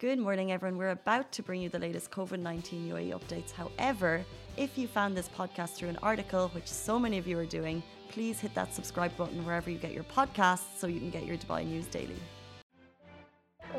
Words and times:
Good 0.00 0.18
morning, 0.18 0.50
everyone. 0.50 0.78
We're 0.78 0.96
about 1.02 1.30
to 1.32 1.42
bring 1.42 1.60
you 1.60 1.68
the 1.68 1.78
latest 1.78 2.10
COVID 2.10 2.40
19 2.40 2.88
UAE 2.88 3.10
updates. 3.18 3.50
However, 3.52 4.24
if 4.56 4.78
you 4.78 4.88
found 4.88 5.14
this 5.14 5.28
podcast 5.28 5.74
through 5.74 5.90
an 5.90 5.98
article, 6.02 6.48
which 6.54 6.68
so 6.68 6.98
many 6.98 7.18
of 7.18 7.26
you 7.26 7.38
are 7.38 7.44
doing, 7.44 7.82
please 8.08 8.40
hit 8.40 8.54
that 8.54 8.72
subscribe 8.72 9.14
button 9.18 9.44
wherever 9.44 9.68
you 9.68 9.76
get 9.76 9.92
your 9.92 10.04
podcasts 10.04 10.78
so 10.78 10.86
you 10.86 11.00
can 11.00 11.10
get 11.10 11.26
your 11.26 11.36
Dubai 11.36 11.66
news 11.66 11.84
daily. 11.84 12.16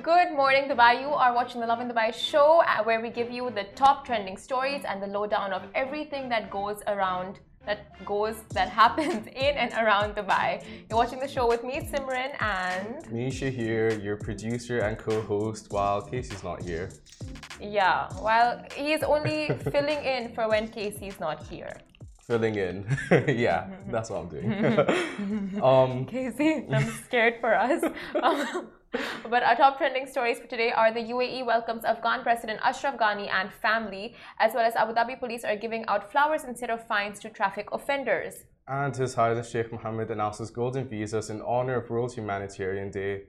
Good 0.04 0.31
morning, 0.34 0.70
Dubai. 0.70 1.02
You 1.02 1.07
are 1.07 1.34
watching 1.34 1.60
the 1.60 1.65
Lovin 1.65 1.89
Dubai 1.89 2.13
show 2.13 2.62
uh, 2.67 2.83
where 2.83 3.01
we 3.01 3.10
give 3.10 3.31
you 3.31 3.49
the 3.49 3.65
top 3.74 4.06
trending 4.06 4.38
stories 4.38 4.83
and 4.85 5.01
the 5.01 5.08
lowdown 5.08 5.51
of 5.51 5.63
everything 5.74 6.29
that 6.29 6.51
goes 6.51 6.83
around 6.85 7.40
that 7.66 8.04
goes 8.06 8.36
that 8.54 8.70
happens 8.82 9.28
in 9.28 9.54
and 9.64 9.72
around 9.74 10.16
Dubai. 10.16 10.64
You're 10.90 10.98
watching 10.98 11.20
the 11.20 11.28
show 11.28 11.48
with 11.48 11.64
me, 11.64 11.82
Simran, 11.82 12.32
and 12.42 13.12
Misha 13.12 13.50
here, 13.50 13.92
your 14.00 14.18
producer 14.18 14.80
and 14.80 14.98
co-host, 14.98 15.68
while 15.72 16.02
Casey's 16.02 16.44
not 16.44 16.62
here. 16.64 16.90
Yeah, 17.60 18.10
well, 18.22 18.64
he's 18.76 19.04
only 19.04 19.50
filling 19.72 20.04
in 20.04 20.34
for 20.34 20.48
when 20.50 20.68
Casey's 20.68 21.20
not 21.20 21.44
here. 21.48 21.74
Filling 22.31 22.55
in, 22.55 22.98
yeah, 23.27 23.67
that's 23.90 24.09
what 24.09 24.21
I'm 24.21 24.30
doing. 24.30 25.62
um, 25.62 26.05
Casey, 26.13 26.66
I'm 26.71 26.90
scared 27.04 27.41
for 27.41 27.54
us. 27.54 27.84
Um, 28.23 28.70
but 29.30 29.44
our 29.44 29.57
top 29.57 29.77
trending 29.77 30.07
stories 30.07 30.40
for 30.40 30.48
today 30.48 30.71
are 30.71 30.94
the 30.94 31.02
UAE 31.02 31.45
welcomes 31.45 31.84
Afghan 31.84 32.23
President 32.23 32.62
Ashraf 32.63 32.98
Ghani 32.98 33.30
and 33.30 33.52
family, 33.52 34.16
as 34.40 34.54
well 34.54 34.66
as 34.66 34.77
Abu 34.77 34.94
Dhabi 34.94 35.20
police 35.20 35.44
are 35.44 35.57
giving 35.57 35.84
out 35.90 36.09
flowers 36.09 36.45
instead 36.45 36.70
of 36.70 36.88
fines 36.88 37.20
to 37.20 37.30
traffic 37.30 37.67
offenders. 37.73 38.45
And 38.66 38.95
His 38.95 39.13
Highness 39.16 39.52
Sheikh 39.52 39.70
Mohammed 39.73 40.09
announces 40.09 40.52
golden 40.52 40.88
visas 40.88 41.29
in 41.29 41.41
honor 41.41 41.82
of 41.82 41.90
World 41.90 42.13
Humanitarian 42.13 42.91
Day. 42.91 43.23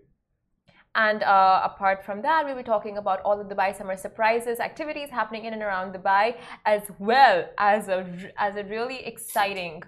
And 0.95 1.23
uh, 1.23 1.63
apart 1.65 2.05
from 2.05 2.21
that, 2.23 2.45
we'll 2.45 2.57
be 2.57 2.63
talking 2.63 2.99
about 2.99 3.21
all 3.23 3.37
the 3.43 3.55
Dubai 3.55 3.77
summer 3.77 3.97
surprises, 3.97 4.61
activities 4.61 5.09
happening 5.11 5.47
in 5.47 5.55
and 5.55 5.63
around 5.63 5.95
Dubai, 5.95 6.37
as 6.67 6.83
well 6.99 7.49
as 7.59 7.89
a, 7.89 8.07
as 8.37 8.57
a 8.57 8.65
really 8.65 9.05
exciting, 9.07 9.83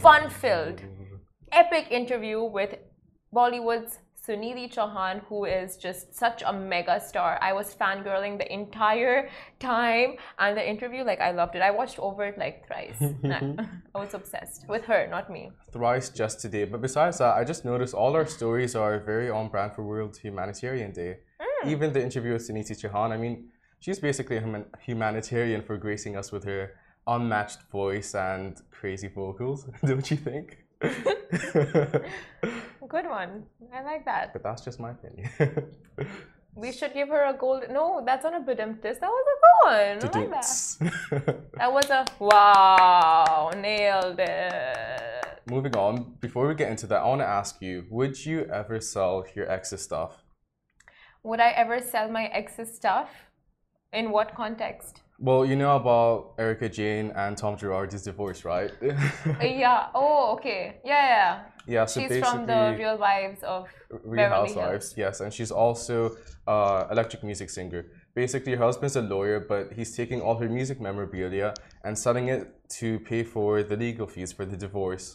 fun 0.00 0.30
filled, 0.30 0.80
epic 1.52 1.88
interview 1.90 2.42
with 2.42 2.76
Bollywood's 3.34 3.98
Sunidhi 4.30 4.72
Chauhan, 4.72 5.22
who 5.28 5.44
is 5.44 5.76
just 5.76 6.14
such 6.14 6.42
a 6.46 6.52
mega 6.52 7.00
star. 7.00 7.36
I 7.42 7.52
was 7.52 7.74
fangirling 7.74 8.38
the 8.38 8.50
entire 8.52 9.28
time, 9.58 10.14
and 10.38 10.56
the 10.56 10.68
interview, 10.68 11.02
like, 11.02 11.20
I 11.20 11.32
loved 11.32 11.56
it. 11.56 11.62
I 11.62 11.72
watched 11.72 11.98
over 11.98 12.24
it 12.24 12.38
like 12.38 12.64
thrice. 12.66 13.00
I 13.94 13.98
was 13.98 14.14
obsessed 14.14 14.68
with 14.68 14.84
her, 14.84 15.08
not 15.10 15.30
me. 15.30 15.50
Thrice 15.72 16.10
just 16.10 16.40
today. 16.40 16.64
But 16.64 16.80
besides 16.80 17.18
that, 17.18 17.34
I 17.34 17.42
just 17.42 17.64
noticed 17.64 17.92
all 17.92 18.14
our 18.14 18.26
stories 18.26 18.76
are 18.76 19.00
very 19.00 19.30
on 19.30 19.48
brand 19.48 19.72
for 19.74 19.82
World 19.82 20.16
Humanitarian 20.16 20.92
Day. 20.92 21.18
Mm. 21.40 21.70
Even 21.72 21.92
the 21.92 22.02
interview 22.02 22.32
with 22.34 22.48
Sunidhi 22.48 22.78
Chauhan, 22.80 23.10
I 23.10 23.16
mean, 23.16 23.48
she's 23.80 23.98
basically 23.98 24.36
a 24.36 24.64
humanitarian 24.78 25.62
for 25.62 25.76
gracing 25.76 26.16
us 26.16 26.30
with 26.30 26.44
her 26.44 26.74
unmatched 27.08 27.62
voice 27.72 28.14
and 28.14 28.60
crazy 28.70 29.08
vocals, 29.08 29.66
don't 29.84 30.08
you 30.08 30.16
think? 30.16 30.58
Good 32.90 33.06
one. 33.06 33.44
I 33.72 33.82
like 33.82 34.04
that. 34.04 34.32
But 34.32 34.42
that's 34.42 34.62
just 34.62 34.80
my 34.80 34.90
opinion. 34.90 35.30
we 36.56 36.72
should 36.72 36.92
give 36.92 37.08
her 37.08 37.24
a 37.26 37.32
gold. 37.32 37.62
No, 37.70 38.02
that's 38.04 38.24
not 38.24 38.34
a 38.34 38.40
bedemptus. 38.40 38.98
That 38.98 39.10
was 39.16 39.26
a 39.34 39.36
good 39.40 39.58
one. 39.62 40.12
I 40.12 40.18
like 40.18 40.30
that. 40.30 41.50
that 41.58 41.72
was 41.72 41.88
a 41.88 42.04
wow. 42.18 43.52
Nailed 43.56 44.18
it. 44.18 45.40
Moving 45.48 45.76
on. 45.76 46.16
Before 46.18 46.48
we 46.48 46.56
get 46.56 46.68
into 46.68 46.88
that, 46.88 47.02
I 47.02 47.06
want 47.06 47.20
to 47.20 47.28
ask 47.28 47.62
you: 47.62 47.86
Would 47.90 48.26
you 48.26 48.46
ever 48.46 48.80
sell 48.80 49.24
your 49.36 49.48
ex's 49.48 49.82
stuff? 49.82 50.24
Would 51.22 51.38
I 51.38 51.50
ever 51.50 51.78
sell 51.78 52.10
my 52.10 52.24
ex's 52.26 52.74
stuff? 52.74 53.08
In 53.92 54.10
what 54.10 54.34
context? 54.34 55.02
Well, 55.22 55.44
you 55.44 55.54
know 55.54 55.76
about 55.76 56.34
Erika 56.38 56.68
Jayne 56.68 57.12
and 57.14 57.36
Tom 57.36 57.56
Girardi's 57.56 58.02
divorce, 58.02 58.44
right? 58.44 58.72
yeah. 59.42 59.88
Oh, 59.94 60.32
okay. 60.32 60.80
Yeah, 60.82 61.06
yeah. 61.06 61.40
Yeah. 61.70 61.84
So 61.86 62.00
she's 62.00 62.18
from 62.18 62.46
the 62.46 62.62
Real 62.78 62.98
Wives 63.06 63.42
of 63.54 63.62
Real 63.90 64.28
Beverly 64.28 64.48
Housewives. 64.48 64.86
Hills. 64.92 64.98
Yes, 65.04 65.20
and 65.20 65.30
she's 65.36 65.52
also 65.64 65.96
uh, 66.54 66.80
electric 66.94 67.22
music 67.30 67.48
singer. 67.56 67.82
Basically, 68.22 68.52
her 68.56 68.64
husband's 68.68 68.96
a 68.96 69.02
lawyer, 69.14 69.38
but 69.52 69.72
he's 69.76 69.92
taking 70.00 70.20
all 70.20 70.36
her 70.42 70.48
music 70.48 70.78
memorabilia 70.88 71.54
and 71.84 71.92
selling 71.96 72.26
it 72.28 72.42
to 72.80 72.88
pay 73.10 73.22
for 73.34 73.62
the 73.62 73.76
legal 73.76 74.06
fees 74.14 74.32
for 74.32 74.44
the 74.44 74.56
divorce. 74.66 75.06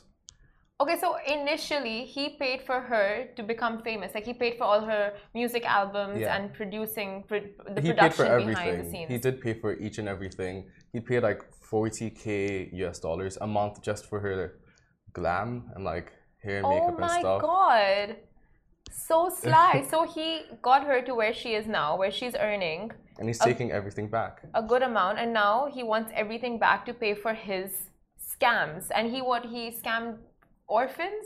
Okay, 0.82 0.98
so 1.00 1.10
initially 1.40 2.00
he 2.16 2.24
paid 2.44 2.60
for 2.70 2.80
her 2.92 3.28
to 3.38 3.44
become 3.44 3.82
famous. 3.90 4.10
Like 4.16 4.26
he 4.26 4.34
paid 4.34 4.54
for 4.58 4.66
all 4.66 4.82
her 4.82 5.14
music 5.34 5.64
albums 5.66 6.20
Yeah. 6.20 6.36
and 6.36 6.54
producing 6.54 7.24
pro 7.30 7.40
the 7.76 7.82
he 7.82 7.94
paid 7.94 8.14
for 8.14 8.24
production 8.26 8.48
behind 8.50 8.68
the 8.68 8.74
everything. 8.80 8.92
scenes. 8.92 9.10
He 9.14 9.18
did 9.26 9.36
pay 9.46 9.54
for 9.62 9.72
each 9.86 9.98
and 10.02 10.08
everything. 10.16 10.56
He 10.92 11.00
paid 11.00 11.22
like 11.30 11.42
40k 11.72 12.74
US 12.84 13.00
dollars 13.00 13.38
a 13.40 13.48
month 13.48 13.82
just 13.90 14.06
for 14.10 14.20
her 14.26 14.60
glam 15.14 15.50
and 15.76 15.84
like 15.86 16.12
hair 16.48 16.58
and 16.58 16.66
oh 16.66 16.70
makeup 16.74 16.90
and 16.90 17.00
my 17.00 17.22
god, 17.50 18.08
so 19.10 19.18
sly. 19.42 19.74
so 19.92 19.98
he 20.16 20.28
got 20.70 20.82
her 20.90 21.00
to 21.08 21.14
where 21.20 21.34
she 21.42 21.50
is 21.60 21.66
now, 21.68 21.90
where 22.02 22.12
she's 22.20 22.36
earning 22.48 22.82
And 23.20 23.26
he's 23.30 23.42
a- 23.42 23.46
taking 23.52 23.70
everything 23.80 24.08
back. 24.20 24.34
a 24.62 24.64
good 24.72 24.84
amount, 24.92 25.16
and 25.22 25.30
now 25.34 25.56
he 25.76 25.82
wants 25.94 26.10
everything 26.24 26.54
back 26.68 26.80
to 26.88 26.94
pay 27.04 27.14
for 27.24 27.34
his 27.34 27.70
scams. 28.32 28.84
And 28.96 29.04
he 29.14 29.20
what 29.32 29.44
he 29.54 29.62
scammed 29.82 30.18
orphans. 30.68 31.26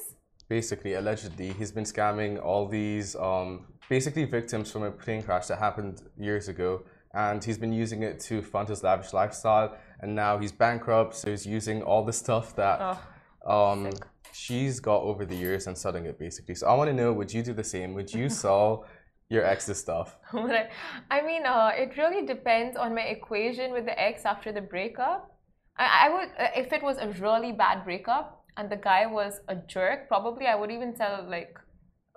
Basically, 0.58 0.94
allegedly, 1.02 1.50
he's 1.60 1.72
been 1.72 1.84
scamming 1.96 2.34
all 2.44 2.64
these 2.68 3.16
um, 3.30 3.50
basically 3.96 4.26
victims 4.26 4.72
from 4.72 4.84
a 4.84 4.92
plane 5.04 5.22
crash 5.28 5.46
that 5.48 5.60
happened 5.60 5.96
years 6.18 6.48
ago. 6.54 6.72
And 7.14 7.44
he's 7.44 7.58
been 7.58 7.74
using 7.74 8.04
it 8.10 8.20
to 8.30 8.42
fund 8.42 8.68
his 8.70 8.84
lavish 8.84 9.14
lifestyle. 9.14 9.70
And 10.02 10.10
now 10.16 10.34
he's 10.42 10.52
bankrupt, 10.52 11.16
so 11.16 11.30
he's 11.34 11.46
using 11.46 11.82
all 11.90 12.04
the 12.04 12.14
stuff 12.14 12.56
that 12.56 12.78
Oh, 12.82 13.00
um, 13.46 13.90
she's 14.34 14.80
got 14.80 15.02
over 15.02 15.26
the 15.26 15.36
years 15.36 15.68
and 15.68 15.78
selling 15.78 16.06
it 16.06 16.18
basically. 16.20 16.56
So 16.56 16.68
I 16.68 16.74
want 16.74 16.90
to 16.90 16.94
know 16.94 17.14
would 17.14 17.34
you 17.34 17.44
do 17.44 17.54
the 17.54 17.64
same? 17.64 17.94
Would 17.94 18.14
you 18.14 18.30
sell 18.44 18.86
your 19.30 19.46
ex's 19.46 19.80
stuff? 19.80 20.18
I, 20.34 20.70
I 21.10 21.22
mean, 21.22 21.46
uh, 21.46 21.72
it 21.76 21.98
really 21.98 22.26
depends 22.26 22.78
on 22.78 22.96
my 22.96 23.02
equation 23.02 23.72
with 23.72 23.86
the 23.86 24.00
ex 24.00 24.26
after 24.26 24.52
the 24.52 24.62
breakup. 24.62 25.32
I, 25.78 26.08
I 26.08 26.10
would, 26.10 26.30
uh, 26.38 26.48
if 26.56 26.74
it 26.74 26.84
was 26.84 26.98
a 26.98 27.08
really 27.24 27.52
bad 27.52 27.84
breakup 27.84 28.44
and 28.58 28.70
the 28.70 28.78
guy 28.78 29.06
was 29.06 29.40
a 29.48 29.56
jerk, 29.56 30.08
probably 30.08 30.48
I 30.48 30.56
would 30.56 30.72
even 30.72 30.96
sell 30.96 31.26
like 31.30 31.58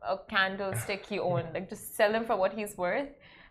a 0.02 0.18
candlestick 0.28 1.06
he 1.06 1.18
owned, 1.18 1.54
like 1.54 1.68
just 1.68 1.94
sell 1.96 2.12
him 2.12 2.24
for 2.24 2.36
what 2.36 2.52
he's 2.52 2.76
worth. 2.76 3.08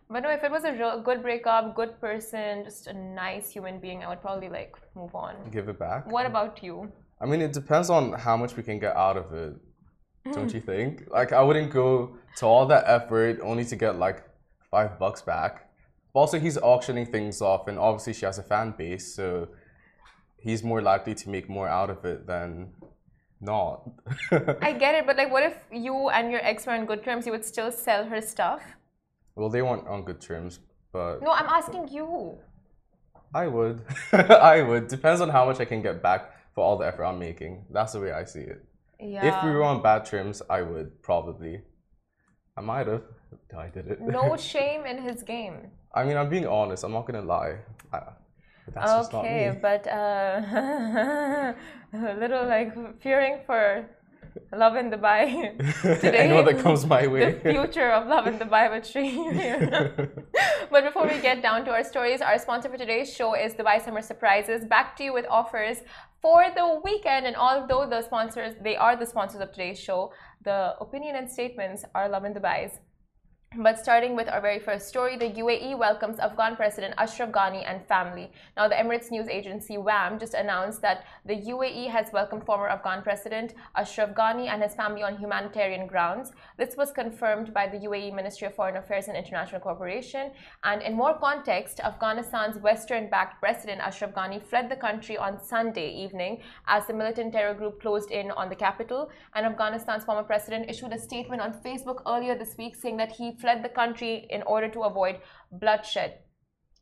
But 0.10 0.24
no, 0.24 0.30
if 0.30 0.44
it 0.44 0.52
was 0.52 0.66
a 0.66 0.74
real 0.74 1.02
good 1.02 1.22
breakup, 1.22 1.74
good 1.74 2.02
person, 2.02 2.66
just 2.66 2.88
a 2.88 2.94
nice 2.94 3.50
human 3.50 3.80
being, 3.80 4.04
I 4.04 4.10
would 4.10 4.22
probably 4.22 4.50
like 4.50 4.76
move 4.94 5.16
on. 5.16 5.36
Give 5.52 5.70
it 5.70 5.80
back? 5.80 6.12
What 6.12 6.26
about 6.26 6.62
you? 6.62 6.92
I 7.22 7.26
mean, 7.26 7.42
it 7.42 7.54
depends 7.54 7.90
on 7.90 8.14
how 8.14 8.36
much 8.36 8.58
we 8.58 8.64
can 8.64 8.80
get 8.80 8.96
out 8.96 9.16
of 9.16 9.32
it, 9.34 9.54
don't 10.34 10.50
mm. 10.50 10.54
you 10.54 10.62
think? 10.62 11.08
Like, 11.12 11.32
I 11.34 11.42
wouldn't 11.44 11.72
go 11.72 12.18
to 12.38 12.46
all 12.46 12.66
that 12.66 12.86
effort 12.88 13.40
only 13.44 13.66
to 13.66 13.76
get 13.76 13.98
like 13.98 14.24
five 14.72 14.98
bucks 14.98 15.22
back. 15.22 15.70
But 16.14 16.22
also, 16.22 16.40
he's 16.40 16.58
auctioning 16.58 17.06
things 17.06 17.42
off, 17.42 17.68
and 17.68 17.78
obviously, 17.78 18.14
she 18.14 18.26
has 18.26 18.40
a 18.40 18.44
fan 18.44 18.74
base, 18.78 19.14
so 19.16 19.50
he's 20.38 20.64
more 20.64 20.82
likely 20.82 21.14
to 21.16 21.30
make 21.30 21.48
more 21.48 21.68
out 21.68 21.90
of 21.90 22.04
it 22.06 22.26
than 22.26 22.74
not. 23.40 23.90
I 24.62 24.74
get 24.84 24.96
it, 24.96 25.06
but 25.06 25.16
like, 25.16 25.32
what 25.32 25.44
if 25.44 25.56
you 25.72 26.10
and 26.10 26.32
your 26.32 26.44
ex 26.44 26.66
were 26.66 26.74
on 26.74 26.86
good 26.86 27.04
terms? 27.04 27.26
You 27.26 27.32
would 27.34 27.46
still 27.46 27.72
sell 27.72 28.06
her 28.06 28.20
stuff? 28.20 28.62
well, 29.36 29.50
they 29.50 29.62
weren't 29.62 29.88
on 29.88 30.04
good 30.04 30.20
terms, 30.20 30.60
but 30.92 31.22
No, 31.22 31.32
I'm 31.32 31.48
asking 31.48 31.88
you. 31.88 32.38
I 33.34 33.48
would. 33.48 33.82
I 34.12 34.62
would. 34.62 34.88
Depends 34.88 35.22
on 35.22 35.30
how 35.30 35.46
much 35.46 35.60
I 35.60 35.66
can 35.66 35.82
get 35.82 36.02
back 36.02 36.34
for 36.54 36.64
all 36.64 36.78
the 36.78 36.86
effort 36.86 37.06
I'm 37.06 37.20
making. 37.20 37.66
That's 37.72 37.94
the 37.94 38.00
way 38.00 38.12
I 38.12 38.26
see 38.26 38.42
it. 38.42 38.64
Yeah. 39.00 39.26
If 39.26 39.44
we 39.44 39.52
were 39.52 39.64
on 39.64 39.82
bad 39.82 40.06
terms, 40.06 40.42
I 40.50 40.62
would 40.62 41.02
probably. 41.02 41.62
I 42.58 42.62
might 42.62 42.88
have. 42.88 43.04
I 43.58 43.68
did 43.68 43.88
it. 43.88 44.02
no 44.02 44.38
shame 44.54 44.86
in 44.86 45.02
his 45.02 45.24
game. 45.24 45.72
I 45.94 46.04
mean, 46.04 46.18
I'm 46.18 46.30
being 46.30 46.48
honest. 46.48 46.84
I'm 46.84 46.92
not 46.94 47.08
gonna 47.08 47.22
lie. 47.22 47.58
I, 47.92 48.00
but 48.66 48.74
that's 48.76 48.92
just 48.92 49.14
not 49.14 49.26
okay, 49.26 49.58
but 49.62 49.88
uh, 49.88 51.54
a 51.94 52.16
little 52.20 52.46
like 52.46 53.02
fearing 53.02 53.40
for 53.46 53.86
love 54.56 54.76
in 54.76 54.90
Dubai 54.92 55.58
today. 56.02 56.18
Anyone 56.18 56.46
that 56.46 56.60
comes 56.60 56.86
my 56.86 57.08
way. 57.08 57.34
the 57.34 57.52
future 57.52 57.92
of 57.92 58.08
love 58.08 58.28
in 58.28 58.38
Dubai 58.40 58.72
with 58.72 58.86
Shri. 58.88 59.08
but 60.72 60.84
before 60.84 61.08
we 61.08 61.20
get 61.22 61.42
down 61.42 61.66
to 61.66 61.72
our 61.72 61.84
stories, 61.84 62.22
our 62.22 62.38
sponsor 62.38 62.70
for 62.70 62.78
today's 62.78 63.14
show 63.14 63.34
is 63.36 63.54
Dubai 63.54 63.84
Summer 63.84 64.02
Surprises. 64.02 64.66
Back 64.66 64.96
to 64.98 65.04
you 65.04 65.14
with 65.14 65.26
offers 65.30 65.78
for 66.22 66.46
the 66.56 66.80
weekend. 66.84 67.26
And 67.26 67.36
although 67.36 67.88
the 67.90 68.02
sponsors, 68.02 68.54
they 68.62 68.76
are 68.76 68.96
the 68.96 69.06
sponsors 69.06 69.42
of 69.42 69.52
today's 69.52 69.80
show, 69.80 70.14
the 70.44 70.76
opinion 70.80 71.16
and 71.16 71.30
statements 71.30 71.84
are 71.94 72.08
Lovin 72.08 72.34
Dubai's. 72.34 72.80
But 73.58 73.78
starting 73.78 74.16
with 74.16 74.30
our 74.30 74.40
very 74.40 74.60
first 74.60 74.88
story, 74.88 75.18
the 75.18 75.30
UAE 75.30 75.78
welcomes 75.78 76.20
Afghan 76.20 76.56
President 76.56 76.94
Ashraf 76.98 77.32
Ghani 77.32 77.70
and 77.70 77.86
family. 77.86 78.32
Now, 78.56 78.70
the 78.70 78.76
Emirates 78.76 79.12
news 79.12 79.28
agency 79.28 79.78
WAM 79.78 80.20
just 80.20 80.34
announced 80.36 80.82
that 80.84 81.04
the 81.26 81.36
UAE 81.36 81.90
has 81.90 82.14
welcomed 82.14 82.46
former 82.46 82.70
Afghan 82.70 83.04
President 83.04 83.54
Ashraf 83.76 84.12
Ghani 84.12 84.48
and 84.48 84.64
his 84.64 84.74
family 84.74 85.04
on 85.04 85.18
humanitarian 85.18 85.86
grounds. 85.86 86.32
This 86.56 86.78
was 86.78 86.94
confirmed 86.94 87.54
by 87.54 87.68
the 87.68 87.80
UAE 87.80 88.16
Ministry 88.16 88.48
of 88.48 88.56
Foreign 88.56 88.78
Affairs 88.78 89.10
and 89.10 89.18
International 89.18 89.60
Cooperation. 89.60 90.32
And 90.64 90.82
in 90.82 90.96
more 90.96 91.20
context, 91.20 91.82
Afghanistan's 91.82 92.58
Western 92.58 93.10
backed 93.10 93.42
President 93.42 93.82
Ashraf 93.82 94.14
Ghani 94.14 94.42
fled 94.42 94.70
the 94.70 94.78
country 94.78 95.18
on 95.18 95.44
Sunday 95.44 95.90
evening 95.90 96.42
as 96.68 96.88
the 96.88 96.94
militant 96.94 97.34
terror 97.34 97.54
group 97.54 97.82
closed 97.82 98.12
in 98.12 98.32
on 98.32 98.48
the 98.48 98.56
capital. 98.56 99.10
And 99.36 99.46
Afghanistan's 99.46 100.06
former 100.06 100.24
president 100.24 100.70
issued 100.70 100.94
a 100.94 100.98
statement 100.98 101.42
on 101.42 101.52
Facebook 101.52 102.02
earlier 102.08 102.38
this 102.38 102.56
week 102.58 102.78
saying 102.78 102.96
that 102.96 103.12
he 103.12 103.34
fled 103.42 103.64
the 103.64 103.70
country 103.70 104.28
in 104.30 104.44
order 104.44 104.70
to 104.70 104.84
avoid 104.84 105.20
bloodshed. 105.52 106.20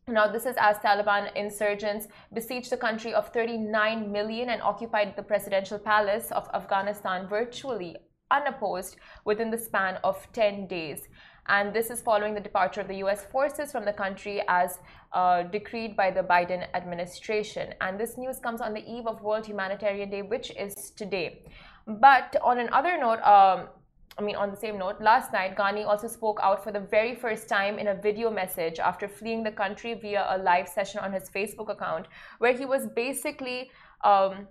Now, 0.08 0.28
this 0.28 0.46
is 0.46 0.56
as 0.60 0.78
Taliban 0.78 1.32
insurgents 1.36 2.08
besieged 2.34 2.72
the 2.72 2.78
country 2.78 3.14
of 3.14 3.32
39 3.32 4.12
million 4.12 4.50
and 4.50 4.62
occupied 4.62 5.16
the 5.16 5.24
presidential 5.24 5.78
palace 5.78 6.32
of 6.32 6.50
Afghanistan 6.54 7.28
virtually 7.28 7.96
unopposed 8.32 8.98
within 9.26 9.52
the 9.52 9.58
span 9.58 9.98
of 10.04 10.28
10 10.34 10.68
days. 10.68 11.08
And 11.48 11.74
this 11.74 11.90
is 11.90 12.02
following 12.02 12.36
the 12.36 12.40
departure 12.40 12.82
of 12.82 12.88
the 12.88 12.98
US 13.06 13.26
forces 13.26 13.72
from 13.72 13.86
the 13.86 13.94
country 13.94 14.42
as 14.48 14.80
uh, 15.14 15.44
decreed 15.44 15.96
by 15.96 16.12
the 16.12 16.22
Biden 16.22 16.68
administration. 16.76 17.74
And 17.82 18.00
this 18.00 18.18
news 18.18 18.40
comes 18.40 18.62
on 18.62 18.74
the 18.74 18.86
eve 18.88 19.08
of 19.08 19.22
World 19.22 19.48
Humanitarian 19.48 20.10
Day, 20.10 20.22
which 20.22 20.52
is 20.56 20.92
today. 20.92 21.44
But 21.88 22.36
on 22.44 22.60
another 22.60 22.98
note, 23.00 23.22
um, 23.24 23.70
I 24.18 24.22
mean, 24.22 24.36
on 24.36 24.50
the 24.52 24.58
same 24.58 24.78
note, 24.78 25.00
last 25.00 25.32
night, 25.32 25.56
Ghani 25.56 25.86
also 25.86 26.08
spoke 26.08 26.40
out 26.44 26.64
for 26.64 26.72
the 26.72 26.80
very 26.80 27.16
first 27.16 27.48
time 27.48 27.80
in 27.80 27.88
a 27.88 27.96
video 27.96 28.30
message 28.30 28.80
after 28.80 29.08
fleeing 29.08 29.44
the 29.44 29.52
country 29.52 29.94
via 29.94 30.26
a 30.30 30.38
live 30.38 30.68
session 30.68 31.00
on 31.00 31.14
his 31.14 31.30
Facebook 31.30 31.70
account, 31.70 32.08
where 32.40 32.54
he 32.54 32.66
was 32.66 32.88
basically 32.88 33.72
um, 34.04 34.48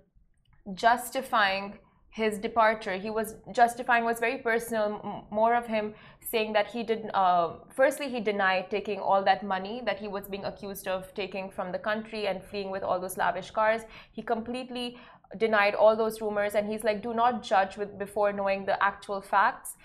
justifying 0.74 1.78
his 2.10 2.38
departure. 2.38 2.96
He 2.96 3.10
was 3.10 3.36
justifying 3.52 4.04
was 4.04 4.18
very 4.18 4.38
personal, 4.38 5.26
more 5.30 5.54
of 5.54 5.66
him 5.66 5.94
saying 6.20 6.52
that 6.54 6.66
he 6.66 6.82
did. 6.82 7.10
Uh, 7.14 7.56
firstly, 7.74 8.08
he 8.08 8.20
denied 8.20 8.70
taking 8.70 8.98
all 8.98 9.22
that 9.24 9.42
money 9.42 9.82
that 9.84 9.98
he 9.98 10.08
was 10.08 10.26
being 10.28 10.44
accused 10.44 10.88
of 10.88 11.12
taking 11.14 11.50
from 11.50 11.70
the 11.72 11.78
country 11.78 12.26
and 12.26 12.42
fleeing 12.42 12.70
with 12.70 12.82
all 12.82 12.98
those 12.98 13.16
lavish 13.16 13.50
cars. 13.50 13.82
He 14.12 14.22
completely 14.22 14.98
denied 15.36 15.74
all 15.74 15.96
those 15.96 16.20
rumors 16.20 16.54
and 16.54 16.68
he's 16.68 16.84
like 16.84 17.02
do 17.02 17.12
not 17.12 17.42
judge 17.42 17.76
with 17.76 17.98
before 17.98 18.32
knowing 18.32 18.64
the 18.66 18.82
actual 18.82 19.20
facts. 19.20 19.76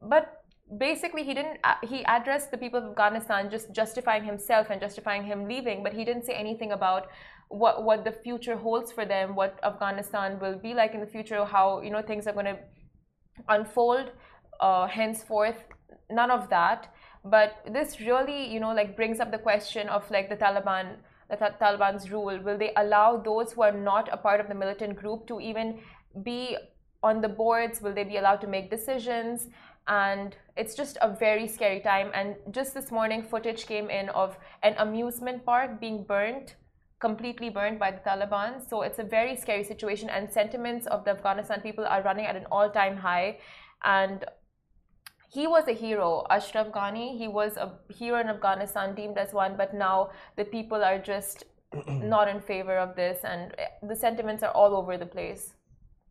But 0.00 0.38
basically 0.78 1.22
he 1.22 1.34
didn't 1.34 1.58
uh, 1.64 1.74
he 1.82 2.02
addressed 2.04 2.50
the 2.50 2.56
people 2.56 2.78
of 2.78 2.84
afghanistan 2.90 3.50
just 3.50 3.72
justifying 3.72 4.24
himself 4.24 4.68
and 4.70 4.80
justifying 4.80 5.22
him 5.22 5.46
leaving 5.46 5.82
but 5.82 5.92
he 5.92 6.02
didn't 6.02 6.24
say 6.24 6.32
anything 6.32 6.72
about 6.72 7.08
what 7.48 7.84
what 7.84 8.04
the 8.06 8.12
future 8.12 8.56
holds 8.56 8.90
for 8.90 9.04
them 9.04 9.34
what 9.34 9.58
afghanistan 9.64 10.38
will 10.40 10.58
be 10.58 10.72
like 10.72 10.94
in 10.94 11.00
the 11.00 11.06
future 11.06 11.44
how 11.44 11.82
you 11.82 11.90
know 11.90 12.00
things 12.00 12.26
are 12.26 12.32
going 12.32 12.46
to 12.46 12.56
unfold 13.48 14.12
uh, 14.60 14.86
henceforth 14.86 15.64
none 16.10 16.30
of 16.30 16.48
that. 16.50 16.92
But 17.24 17.64
this 17.70 18.00
really 18.00 18.52
you 18.52 18.60
know 18.60 18.72
like 18.72 18.96
brings 18.96 19.20
up 19.20 19.30
the 19.30 19.38
question 19.38 19.88
of 19.88 20.10
like 20.10 20.28
the 20.28 20.36
taliban 20.36 20.96
the 21.32 21.54
Taliban's 21.60 22.10
rule? 22.10 22.38
Will 22.38 22.58
they 22.58 22.72
allow 22.76 23.16
those 23.16 23.52
who 23.52 23.62
are 23.62 23.72
not 23.72 24.08
a 24.12 24.16
part 24.16 24.40
of 24.40 24.48
the 24.48 24.54
militant 24.54 24.96
group 24.96 25.26
to 25.26 25.40
even 25.40 25.80
be 26.22 26.56
on 27.02 27.20
the 27.20 27.28
boards? 27.28 27.80
Will 27.82 27.94
they 27.94 28.04
be 28.04 28.18
allowed 28.18 28.40
to 28.42 28.46
make 28.46 28.70
decisions? 28.70 29.48
And 29.88 30.36
it's 30.56 30.74
just 30.74 30.96
a 31.02 31.08
very 31.08 31.48
scary 31.48 31.80
time. 31.80 32.10
And 32.14 32.36
just 32.50 32.74
this 32.74 32.92
morning, 32.92 33.22
footage 33.22 33.66
came 33.66 33.90
in 33.90 34.08
of 34.10 34.38
an 34.62 34.74
amusement 34.78 35.44
park 35.44 35.80
being 35.80 36.04
burnt 36.04 36.56
completely 37.02 37.50
burned 37.50 37.80
by 37.80 37.90
the 37.90 38.02
Taliban. 38.08 38.66
So 38.70 38.82
it's 38.82 39.00
a 39.00 39.02
very 39.18 39.34
scary 39.36 39.64
situation, 39.64 40.08
and 40.08 40.30
sentiments 40.30 40.86
of 40.86 41.04
the 41.04 41.10
Afghanistan 41.10 41.60
people 41.60 41.84
are 41.84 42.00
running 42.02 42.26
at 42.26 42.36
an 42.36 42.46
all 42.52 42.70
time 42.70 42.96
high. 42.96 43.38
And 43.82 44.24
he 45.32 45.46
was 45.46 45.66
a 45.66 45.72
hero, 45.72 46.26
Ashraf 46.28 46.66
Ghani. 46.68 47.16
He 47.16 47.26
was 47.26 47.56
a 47.56 47.72
hero 47.88 48.20
in 48.20 48.28
Afghanistan, 48.28 48.94
deemed 48.94 49.16
as 49.16 49.32
one, 49.32 49.56
but 49.56 49.72
now 49.72 50.10
the 50.36 50.44
people 50.44 50.84
are 50.84 50.98
just 50.98 51.44
not 51.86 52.28
in 52.28 52.38
favor 52.38 52.76
of 52.76 52.94
this, 52.94 53.20
and 53.24 53.54
the 53.82 53.96
sentiments 53.96 54.42
are 54.42 54.50
all 54.50 54.76
over 54.76 54.98
the 54.98 55.06
place, 55.06 55.54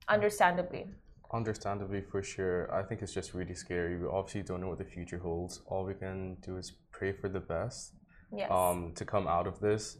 understandably. 0.07 0.87
Understandably, 1.31 2.01
for 2.01 2.23
sure. 2.23 2.73
I 2.73 2.81
think 2.81 3.03
it's 3.03 3.13
just 3.13 3.35
really 3.35 3.53
scary. 3.53 3.95
We 3.95 4.07
obviously 4.07 4.41
don't 4.41 4.59
know 4.59 4.69
what 4.69 4.79
the 4.79 4.91
future 4.95 5.19
holds. 5.19 5.61
All 5.67 5.85
we 5.85 5.93
can 5.93 6.37
do 6.41 6.57
is 6.57 6.73
pray 6.91 7.13
for 7.13 7.29
the 7.29 7.39
best 7.39 7.93
yes. 8.35 8.49
um, 8.51 8.91
to 8.95 9.05
come 9.05 9.27
out 9.27 9.45
of 9.45 9.59
this. 9.59 9.97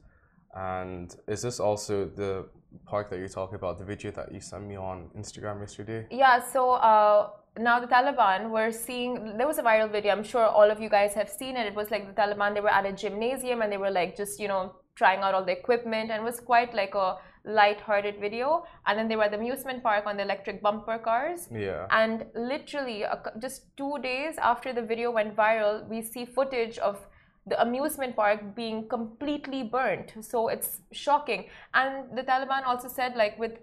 And 0.56 1.16
is 1.28 1.44
this 1.44 1.60
also 1.60 2.06
the 2.06 2.50
park 2.86 3.12
that 3.12 3.20
you're 3.20 3.30
talking 3.30 3.56
about, 3.56 3.78
the 3.78 3.86
video 3.86 4.12
that 4.12 4.34
you 4.34 4.42
sent 4.42 4.66
me 4.66 4.76
on 4.76 5.10
Instagram 5.16 5.60
yesterday? 5.62 6.08
Yeah, 6.10 6.42
so 6.42 6.72
uh, 6.72 7.30
now 7.58 7.80
the 7.80 7.88
Taliban 7.88 8.50
were 8.50 8.72
seeing 8.72 9.38
there 9.38 9.48
was 9.48 9.58
a 9.58 9.64
viral 9.64 9.92
video. 9.92 10.12
I'm 10.12 10.24
sure 10.24 10.46
all 10.46 10.70
of 10.70 10.80
you 10.80 10.90
guys 10.90 11.14
have 11.14 11.30
seen 11.30 11.58
it. 11.58 11.68
It 11.68 11.76
was 11.76 11.92
like 11.92 12.08
the 12.08 12.22
Taliban 12.22 12.54
they 12.54 12.62
were 12.62 12.70
at 12.70 12.86
a 12.86 12.94
gymnasium 12.94 13.62
and 13.62 13.72
they 13.72 13.78
were 13.78 13.92
like 13.92 14.16
just 14.16 14.40
you 14.40 14.48
know 14.48 14.76
trying 14.96 15.20
out 15.22 15.34
all 15.34 15.44
the 15.44 15.52
equipment 15.52 16.12
and 16.12 16.22
it 16.22 16.26
was 16.26 16.40
quite 16.40 16.74
like 16.74 16.96
a 16.96 17.18
light-hearted 17.44 18.20
video. 18.20 18.66
And 18.86 18.98
then 18.98 19.08
they 19.08 19.16
were 19.16 19.24
at 19.24 19.32
the 19.32 19.38
amusement 19.38 19.84
park 19.84 20.06
on 20.06 20.18
the 20.18 20.24
electric 20.24 20.62
bumper 20.62 20.98
cars. 21.00 21.50
Yeah. 21.52 21.88
And 21.90 22.26
literally 22.36 23.04
just 23.40 23.76
two 23.78 23.98
days 24.02 24.36
after 24.38 24.74
the 24.74 24.82
video 24.82 25.12
went 25.12 25.36
viral, 25.36 25.88
we 25.88 26.02
see 26.02 26.26
footage 26.26 26.78
of 26.78 27.06
the 27.48 27.60
amusement 27.62 28.16
park 28.16 28.56
being 28.56 28.88
completely 28.88 29.64
burnt. 29.64 30.14
So 30.22 30.50
it's 30.50 30.82
shocking. 30.92 31.48
And 31.74 32.16
the 32.16 32.22
Taliban 32.22 32.66
also 32.66 32.88
said 32.88 33.16
like 33.16 33.40
with 33.40 33.54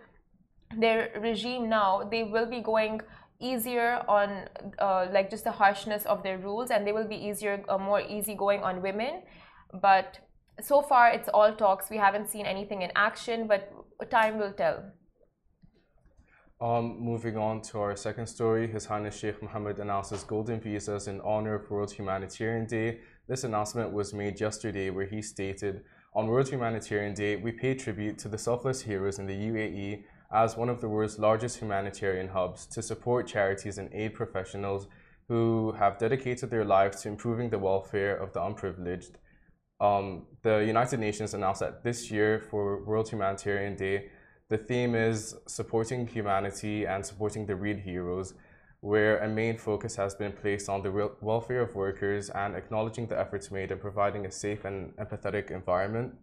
their 0.76 1.10
regime 1.20 1.68
now, 1.68 2.08
they 2.10 2.24
will 2.24 2.46
be 2.46 2.60
going 2.60 3.00
easier 3.40 4.02
on 4.08 4.48
uh, 4.78 5.06
like 5.12 5.30
just 5.30 5.44
the 5.44 5.52
harshness 5.52 6.04
of 6.06 6.22
their 6.22 6.38
rules 6.38 6.70
and 6.70 6.86
they 6.86 6.92
will 6.92 7.06
be 7.06 7.16
easier 7.16 7.64
uh, 7.68 7.78
more 7.78 8.00
easygoing 8.00 8.62
on 8.62 8.82
women. 8.82 9.22
But 9.80 10.18
so 10.60 10.82
far 10.82 11.10
it's 11.10 11.28
all 11.28 11.54
talks. 11.54 11.88
We 11.90 11.98
haven't 11.98 12.28
seen 12.28 12.46
anything 12.46 12.82
in 12.82 12.90
action 12.96 13.46
but 13.46 13.72
time 14.10 14.38
will 14.38 14.52
tell. 14.52 14.84
Um, 16.60 16.98
moving 16.98 17.36
on 17.36 17.62
to 17.62 17.78
our 17.78 17.94
second 17.94 18.26
story, 18.26 18.66
His 18.66 18.84
Highness 18.84 19.16
Sheikh 19.16 19.40
Mohammed 19.40 19.78
announces 19.78 20.24
golden 20.24 20.60
visas 20.60 21.06
in 21.06 21.20
honor 21.20 21.54
of 21.54 21.70
World 21.70 21.92
Humanitarian 21.92 22.66
Day. 22.66 22.98
This 23.28 23.44
announcement 23.44 23.92
was 23.92 24.12
made 24.12 24.40
yesterday 24.40 24.90
where 24.90 25.06
he 25.06 25.22
stated, 25.22 25.84
On 26.14 26.26
World 26.26 26.48
Humanitarian 26.48 27.14
Day, 27.14 27.36
we 27.36 27.52
pay 27.52 27.74
tribute 27.74 28.18
to 28.18 28.28
the 28.28 28.38
selfless 28.38 28.82
heroes 28.82 29.20
in 29.20 29.26
the 29.26 29.34
UAE 29.34 30.02
as 30.32 30.56
one 30.56 30.68
of 30.68 30.80
the 30.80 30.88
world's 30.88 31.18
largest 31.18 31.58
humanitarian 31.58 32.28
hubs 32.28 32.66
to 32.66 32.82
support 32.82 33.26
charities 33.26 33.78
and 33.78 33.92
aid 33.94 34.14
professionals 34.14 34.86
who 35.28 35.72
have 35.72 35.98
dedicated 35.98 36.50
their 36.50 36.64
lives 36.64 37.02
to 37.02 37.08
improving 37.08 37.50
the 37.50 37.58
welfare 37.58 38.16
of 38.16 38.32
the 38.32 38.42
unprivileged. 38.42 39.18
Um, 39.80 40.26
the 40.42 40.58
United 40.58 41.00
Nations 41.00 41.34
announced 41.34 41.60
that 41.60 41.84
this 41.84 42.10
year 42.10 42.40
for 42.50 42.84
World 42.84 43.10
Humanitarian 43.10 43.76
Day, 43.76 44.10
the 44.48 44.58
theme 44.58 44.94
is 44.94 45.34
supporting 45.46 46.06
humanity 46.06 46.86
and 46.86 47.04
supporting 47.04 47.46
the 47.46 47.54
real 47.54 47.76
heroes, 47.76 48.34
where 48.80 49.18
a 49.18 49.28
main 49.28 49.58
focus 49.58 49.96
has 49.96 50.14
been 50.14 50.32
placed 50.32 50.68
on 50.68 50.82
the 50.82 51.10
welfare 51.20 51.60
of 51.60 51.74
workers 51.74 52.30
and 52.30 52.54
acknowledging 52.56 53.06
the 53.06 53.18
efforts 53.18 53.50
made 53.50 53.70
in 53.70 53.78
providing 53.78 54.24
a 54.24 54.30
safe 54.30 54.64
and 54.64 54.96
empathetic 54.96 55.50
environment. 55.50 56.14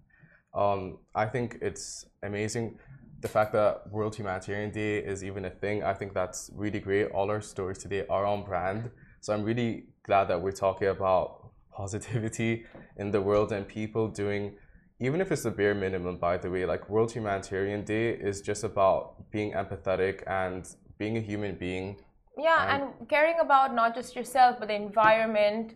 Um, 0.53 0.99
I 1.13 1.25
think 1.25 1.57
it's 1.61 2.05
amazing 2.23 2.79
the 3.21 3.27
fact 3.27 3.53
that 3.53 3.89
World 3.91 4.15
Humanitarian 4.15 4.71
Day 4.71 4.97
is 4.97 5.23
even 5.23 5.45
a 5.45 5.49
thing, 5.49 5.83
I 5.83 5.93
think 5.93 6.13
that's 6.13 6.49
really 6.53 6.79
great. 6.79 7.07
All 7.11 7.29
our 7.29 7.41
stories 7.41 7.77
today 7.77 8.05
are 8.09 8.25
on 8.25 8.43
brand. 8.43 8.91
So 9.21 9.33
I'm 9.33 9.43
really 9.43 9.85
glad 10.03 10.25
that 10.25 10.41
we're 10.41 10.51
talking 10.51 10.89
about 10.89 11.51
positivity 11.75 12.65
in 12.97 13.11
the 13.11 13.21
world 13.21 13.51
and 13.51 13.67
people 13.67 14.07
doing, 14.07 14.55
even 14.99 15.21
if 15.21 15.31
it's 15.31 15.43
the 15.43 15.51
bare 15.51 15.75
minimum, 15.75 16.17
by 16.17 16.37
the 16.37 16.49
way, 16.49 16.65
like 16.65 16.89
World 16.89 17.11
Humanitarian 17.11 17.83
Day 17.83 18.11
is 18.11 18.41
just 18.41 18.63
about 18.63 19.29
being 19.31 19.53
empathetic 19.53 20.23
and 20.27 20.67
being 20.97 21.17
a 21.17 21.21
human 21.21 21.55
being. 21.55 21.97
Yeah, 22.37 22.75
and, 22.75 22.83
and 22.99 23.09
caring 23.09 23.39
about 23.41 23.73
not 23.73 23.95
just 23.95 24.15
yourself, 24.15 24.57
but 24.59 24.67
the 24.67 24.75
environment, 24.75 25.75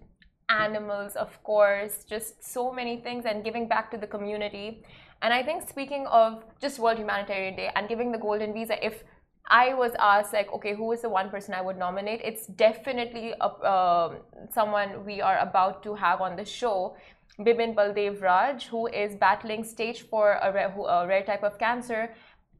animals, 0.50 1.16
of 1.16 1.42
course, 1.44 2.04
just 2.04 2.44
so 2.44 2.72
many 2.72 2.98
things, 3.02 3.26
and 3.26 3.44
giving 3.44 3.68
back 3.68 3.92
to 3.92 3.98
the 3.98 4.08
community. 4.08 4.84
And 5.22 5.34
I 5.34 5.44
think 5.44 5.68
speaking 5.68 6.08
of 6.08 6.44
just 6.62 6.80
World 6.80 6.98
Humanitarian 6.98 7.56
Day 7.56 7.70
and 7.76 7.90
giving 7.90 8.12
the 8.12 8.18
golden 8.18 8.54
visa, 8.54 8.84
if 8.86 9.04
I 9.48 9.74
was 9.74 9.94
asked 10.00 10.32
like, 10.32 10.54
okay, 10.54 10.74
who 10.76 10.92
is 10.92 11.02
the 11.02 11.10
one 11.10 11.30
person 11.30 11.54
I 11.54 11.62
would 11.62 11.78
nominate? 11.78 12.22
It's 12.24 12.46
definitely 12.48 13.34
a, 13.42 13.48
uh, 13.48 14.16
someone 14.52 15.06
we 15.06 15.22
are 15.22 15.40
about 15.40 15.84
to 15.84 15.96
have 15.96 16.22
on 16.22 16.36
the 16.36 16.46
show, 16.46 16.96
Bibin 17.40 17.74
Baldev 17.76 18.22
Raj, 18.22 18.68
who 18.68 18.88
is 18.88 19.16
battling 19.16 19.64
stage 19.64 20.02
four, 20.04 20.40
a 20.42 20.52
rare, 20.54 20.74
a 20.88 21.08
rare 21.08 21.24
type 21.24 21.44
of 21.44 21.58
cancer, 21.58 22.14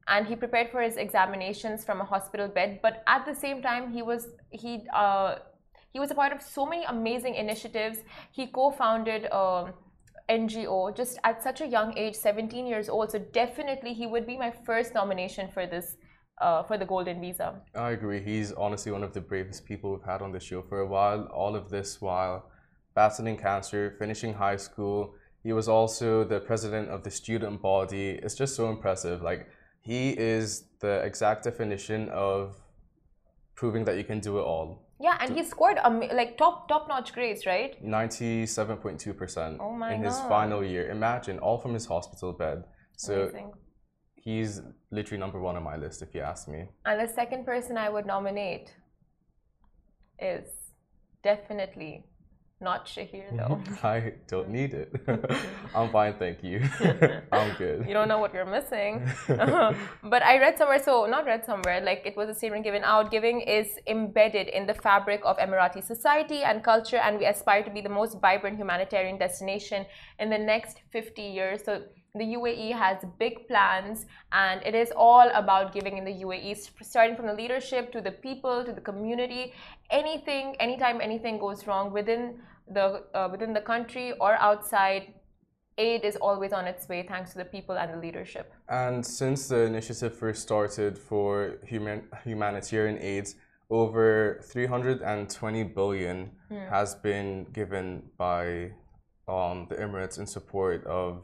and 0.08 0.26
he 0.26 0.34
prepared 0.34 0.70
for 0.70 0.82
his 0.82 0.96
examinations 0.96 1.84
from 1.84 2.00
a 2.00 2.04
hospital 2.04 2.48
bed. 2.48 2.80
But 2.82 3.02
at 3.06 3.24
the 3.24 3.34
same 3.34 3.62
time, 3.62 3.92
he 3.92 4.02
was 4.02 4.28
he 4.50 4.72
uh, 4.92 5.36
He 5.92 5.98
was 5.98 6.10
a 6.10 6.14
part 6.14 6.32
of 6.32 6.40
so 6.42 6.64
many 6.66 6.84
amazing 6.84 7.34
initiatives. 7.34 7.98
He 8.32 8.46
co-founded. 8.46 9.30
Um, 9.32 9.72
NGO 10.30 10.96
just 10.96 11.18
at 11.24 11.42
such 11.42 11.60
a 11.60 11.66
young 11.66 11.96
age, 11.98 12.14
17 12.14 12.66
years 12.66 12.88
old. 12.88 13.10
So 13.10 13.18
definitely 13.18 13.92
he 13.92 14.06
would 14.06 14.26
be 14.26 14.38
my 14.38 14.50
first 14.50 14.94
nomination 14.94 15.48
for 15.48 15.66
this 15.66 15.96
uh, 16.40 16.62
for 16.62 16.78
the 16.78 16.86
golden 16.86 17.20
visa. 17.20 17.60
I 17.74 17.90
agree. 17.90 18.22
He's 18.22 18.52
honestly 18.52 18.92
one 18.92 19.02
of 19.02 19.12
the 19.12 19.20
bravest 19.20 19.66
people 19.66 19.90
we've 19.92 20.02
had 20.02 20.22
on 20.22 20.32
the 20.32 20.40
show 20.40 20.62
for 20.62 20.80
a 20.80 20.86
while. 20.86 21.24
All 21.24 21.54
of 21.54 21.68
this 21.68 22.00
while 22.00 22.50
battling 22.94 23.36
cancer, 23.36 23.94
finishing 23.98 24.34
high 24.34 24.56
school. 24.56 25.14
He 25.42 25.52
was 25.52 25.68
also 25.68 26.24
the 26.24 26.40
president 26.40 26.90
of 26.90 27.02
the 27.02 27.10
student 27.10 27.60
body. 27.62 28.10
It's 28.22 28.34
just 28.34 28.54
so 28.54 28.70
impressive. 28.70 29.22
Like 29.22 29.48
he 29.80 30.10
is 30.10 30.64
the 30.80 31.00
exact 31.02 31.44
definition 31.44 32.08
of 32.10 32.56
proving 33.54 33.84
that 33.84 33.96
you 33.96 34.04
can 34.04 34.20
do 34.20 34.38
it 34.38 34.42
all. 34.42 34.89
Yeah, 35.02 35.16
and 35.20 35.34
he 35.34 35.42
scored 35.44 35.78
like 36.12 36.36
top 36.36 36.68
top 36.68 36.86
notch 36.88 37.14
grades, 37.14 37.46
right? 37.46 37.82
Ninety-seven 37.82 38.76
point 38.76 39.00
two 39.00 39.14
percent 39.14 39.58
Oh 39.60 39.74
in 39.84 40.02
his 40.02 40.18
final 40.28 40.62
year. 40.62 40.90
Imagine 40.90 41.38
all 41.38 41.58
from 41.58 41.72
his 41.72 41.86
hospital 41.86 42.32
bed. 42.34 42.64
So 42.96 43.22
Amazing. 43.22 43.52
he's 44.14 44.60
literally 44.90 45.18
number 45.18 45.40
one 45.40 45.56
on 45.56 45.62
my 45.62 45.76
list, 45.76 46.02
if 46.02 46.14
you 46.14 46.20
ask 46.20 46.48
me. 46.48 46.68
And 46.84 47.00
the 47.00 47.10
second 47.12 47.46
person 47.46 47.78
I 47.78 47.88
would 47.88 48.04
nominate 48.04 48.74
is 50.18 50.46
definitely 51.24 52.04
not 52.60 52.86
Shahir, 52.86 53.24
though. 53.36 53.60
I 53.82 54.14
don't 54.28 54.50
need 54.50 54.74
it. 54.74 54.92
I'm 55.74 55.90
fine, 55.90 56.14
thank 56.18 56.42
you. 56.42 56.62
I'm 57.32 57.56
good. 57.56 57.86
you 57.86 57.94
don't 57.94 58.08
know 58.08 58.18
what 58.18 58.34
you're 58.34 58.44
missing. 58.46 59.08
but 59.26 60.22
I 60.22 60.38
read 60.38 60.58
somewhere, 60.58 60.78
so 60.78 61.06
not 61.06 61.24
read 61.26 61.44
somewhere, 61.44 61.80
like 61.80 62.02
it 62.04 62.16
was 62.16 62.28
a 62.28 62.34
statement 62.34 62.64
given 62.64 62.84
out. 62.84 63.10
Giving 63.10 63.40
is 63.40 63.68
embedded 63.86 64.48
in 64.48 64.66
the 64.66 64.74
fabric 64.74 65.20
of 65.24 65.38
Emirati 65.38 65.82
society 65.82 66.42
and 66.42 66.62
culture, 66.62 66.98
and 66.98 67.18
we 67.18 67.26
aspire 67.26 67.62
to 67.62 67.70
be 67.70 67.80
the 67.80 67.88
most 67.88 68.20
vibrant 68.20 68.58
humanitarian 68.58 69.18
destination 69.18 69.86
in 70.18 70.30
the 70.30 70.38
next 70.38 70.80
50 70.92 71.22
years. 71.22 71.64
So 71.64 71.82
the 72.14 72.24
UAE 72.24 72.72
has 72.72 73.04
big 73.18 73.46
plans, 73.48 74.06
and 74.32 74.60
it 74.64 74.74
is 74.74 74.92
all 74.96 75.28
about 75.34 75.72
giving 75.72 75.96
in 75.96 76.04
the 76.04 76.24
UAE, 76.24 76.56
starting 76.82 77.16
from 77.16 77.26
the 77.26 77.34
leadership 77.34 77.92
to 77.92 78.00
the 78.00 78.10
people 78.10 78.64
to 78.64 78.72
the 78.72 78.80
community. 78.80 79.52
Anything, 79.90 80.56
anytime 80.56 81.00
anything 81.00 81.38
goes 81.38 81.66
wrong 81.66 81.92
within 81.92 82.40
the 82.68 83.04
uh, 83.14 83.28
within 83.30 83.52
the 83.52 83.60
country 83.60 84.12
or 84.20 84.34
outside, 84.34 85.14
aid 85.78 86.04
is 86.04 86.16
always 86.16 86.52
on 86.52 86.66
its 86.66 86.88
way 86.88 87.04
thanks 87.06 87.32
to 87.32 87.38
the 87.38 87.44
people 87.44 87.76
and 87.76 87.94
the 87.94 87.98
leadership. 87.98 88.52
And 88.68 89.04
since 89.04 89.48
the 89.48 89.60
initiative 89.62 90.16
first 90.16 90.42
started 90.42 90.98
for 90.98 91.58
human, 91.64 92.08
humanitarian 92.24 92.98
aids, 92.98 93.36
over 93.70 94.40
320 94.44 95.62
billion 95.64 96.32
has 96.68 96.96
been 96.96 97.46
given 97.52 98.02
by 98.18 98.72
um, 99.28 99.66
the 99.68 99.76
Emirates 99.76 100.18
in 100.18 100.26
support 100.26 100.84
of 100.86 101.22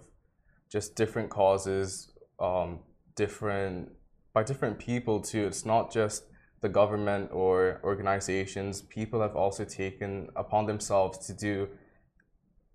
just 0.71 0.95
different 0.97 1.31
causes, 1.31 2.13
um, 2.41 2.81
different 3.15 3.91
by 4.33 4.43
different 4.43 4.79
people 4.79 5.21
too. 5.21 5.47
It's 5.47 5.65
not 5.65 5.93
just 5.93 6.25
the 6.61 6.69
government 6.69 7.31
or 7.33 7.81
organizations. 7.85 8.83
People 8.83 9.21
have 9.21 9.37
also 9.37 9.65
taken 9.65 10.29
upon 10.37 10.67
themselves 10.67 11.27
to 11.27 11.33
do, 11.33 11.69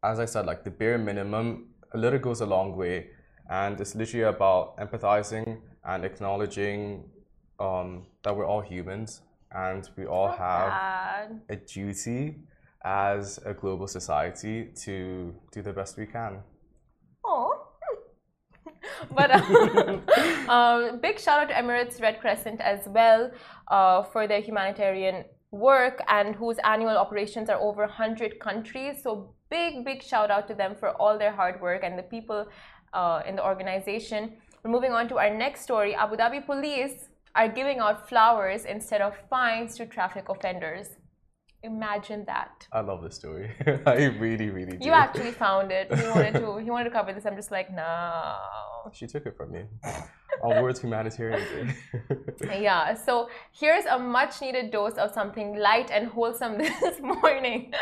as 0.03 0.19
I 0.19 0.25
said, 0.25 0.45
like 0.45 0.63
the 0.63 0.71
bare 0.71 0.97
minimum. 0.97 1.67
A 1.93 1.97
little 1.97 2.19
goes 2.19 2.41
a 2.41 2.45
long 2.45 2.75
way, 2.77 3.07
and 3.49 3.79
it's 3.79 3.95
literally 3.95 4.25
about 4.25 4.77
empathizing 4.77 5.59
and 5.83 6.05
acknowledging 6.05 7.03
um, 7.59 8.05
that 8.23 8.35
we're 8.35 8.45
all 8.45 8.61
humans 8.61 9.21
and 9.53 9.89
we 9.97 10.05
all 10.05 10.29
have 10.29 10.69
Bad. 10.69 11.41
a 11.49 11.55
duty 11.55 12.35
as 12.83 13.39
a 13.45 13.53
global 13.53 13.87
society 13.87 14.69
to 14.83 15.33
do 15.51 15.61
the 15.61 15.73
best 15.73 15.97
we 15.97 16.05
can. 16.05 16.39
But 19.15 19.31
uh, 19.31 19.99
um, 20.49 20.99
big 20.99 21.19
shout 21.19 21.39
out 21.41 21.49
to 21.49 21.55
Emirates 21.55 22.01
Red 22.01 22.19
Crescent 22.19 22.61
as 22.61 22.87
well 22.87 23.31
uh, 23.69 24.03
for 24.03 24.27
their 24.27 24.41
humanitarian 24.41 25.25
work 25.51 26.01
and 26.07 26.35
whose 26.35 26.57
annual 26.63 26.97
operations 26.97 27.49
are 27.49 27.59
over 27.59 27.81
100 27.81 28.39
countries. 28.39 29.01
So 29.03 29.33
big, 29.49 29.83
big 29.83 30.01
shout 30.01 30.31
out 30.31 30.47
to 30.47 30.53
them 30.53 30.75
for 30.75 30.89
all 30.89 31.17
their 31.17 31.31
hard 31.31 31.61
work 31.61 31.83
and 31.83 31.97
the 31.97 32.03
people 32.03 32.47
uh, 32.93 33.21
in 33.27 33.35
the 33.35 33.45
organization. 33.45 34.33
We're 34.63 34.71
moving 34.71 34.91
on 34.91 35.07
to 35.09 35.17
our 35.17 35.35
next 35.35 35.61
story. 35.61 35.95
Abu 35.95 36.15
Dhabi 36.15 36.45
police 36.45 37.09
are 37.35 37.47
giving 37.47 37.79
out 37.79 38.07
flowers 38.07 38.65
instead 38.65 39.01
of 39.01 39.15
fines 39.29 39.75
to 39.77 39.85
traffic 39.85 40.29
offenders. 40.29 40.87
Imagine 41.63 42.25
that. 42.25 42.67
I 42.71 42.81
love 42.81 43.03
this 43.03 43.15
story. 43.15 43.51
I 43.85 44.05
really, 44.05 44.49
really 44.49 44.77
do. 44.77 44.85
You 44.85 44.93
actually 44.93 45.31
found 45.31 45.71
it. 45.71 45.93
He 45.93 46.07
wanted 46.07 46.33
to. 46.33 46.57
He 46.57 46.71
wanted 46.71 46.85
to 46.85 46.89
cover 46.89 47.13
this. 47.13 47.25
I'm 47.25 47.35
just 47.35 47.51
like, 47.51 47.71
no. 47.71 48.35
She 48.93 49.05
took 49.05 49.27
it 49.27 49.37
from 49.37 49.51
me. 49.51 49.65
On 50.41 50.63
World 50.63 50.79
Humanitarian 50.79 51.75
Yeah. 52.43 52.95
So 52.95 53.29
here's 53.51 53.85
a 53.85 53.99
much-needed 53.99 54.71
dose 54.71 54.97
of 54.97 55.11
something 55.13 55.55
light 55.55 55.91
and 55.91 56.07
wholesome 56.07 56.57
this 56.57 56.99
morning. 56.99 57.73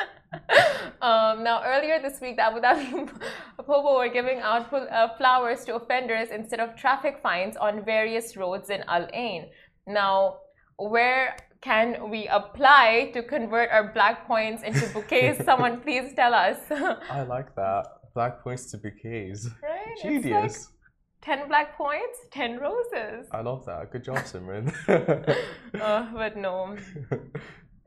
um, 1.01 1.41
now, 1.41 1.63
earlier 1.63 2.01
this 2.01 2.19
week, 2.19 2.35
the 2.35 2.43
Abu 2.43 2.59
Dhabi 2.59 3.09
Popo 3.65 3.97
were 3.97 4.09
giving 4.09 4.39
out 4.39 4.73
uh, 4.73 5.15
flowers 5.17 5.63
to 5.65 5.75
offenders 5.75 6.31
instead 6.31 6.59
of 6.59 6.75
traffic 6.75 7.19
fines 7.23 7.55
on 7.55 7.85
various 7.85 8.35
roads 8.35 8.69
in 8.69 8.83
Al 8.89 9.07
Ain. 9.13 9.49
Now, 9.87 10.39
where 10.77 11.37
can 11.61 12.09
we 12.09 12.27
apply 12.27 13.11
to 13.13 13.21
convert 13.23 13.69
our 13.69 13.91
black 13.91 14.25
points 14.27 14.63
into 14.63 14.87
bouquets? 14.93 15.43
Someone 15.49 15.81
please 15.81 16.13
tell 16.15 16.33
us. 16.33 16.57
I 17.09 17.23
like 17.23 17.55
that. 17.55 17.85
Black 18.13 18.43
points 18.43 18.71
to 18.71 18.77
bouquets. 18.77 19.49
Right? 19.61 19.87
It's 19.93 20.01
Genius. 20.01 20.69
like 21.23 21.37
10 21.37 21.47
black 21.47 21.77
points, 21.77 22.17
10 22.31 22.59
roses. 22.59 23.27
I 23.31 23.41
love 23.41 23.65
that. 23.65 23.91
Good 23.91 24.03
job, 24.03 24.17
Simran. 24.17 24.73
Uh, 25.79 26.05
but 26.13 26.35
no, 26.35 26.75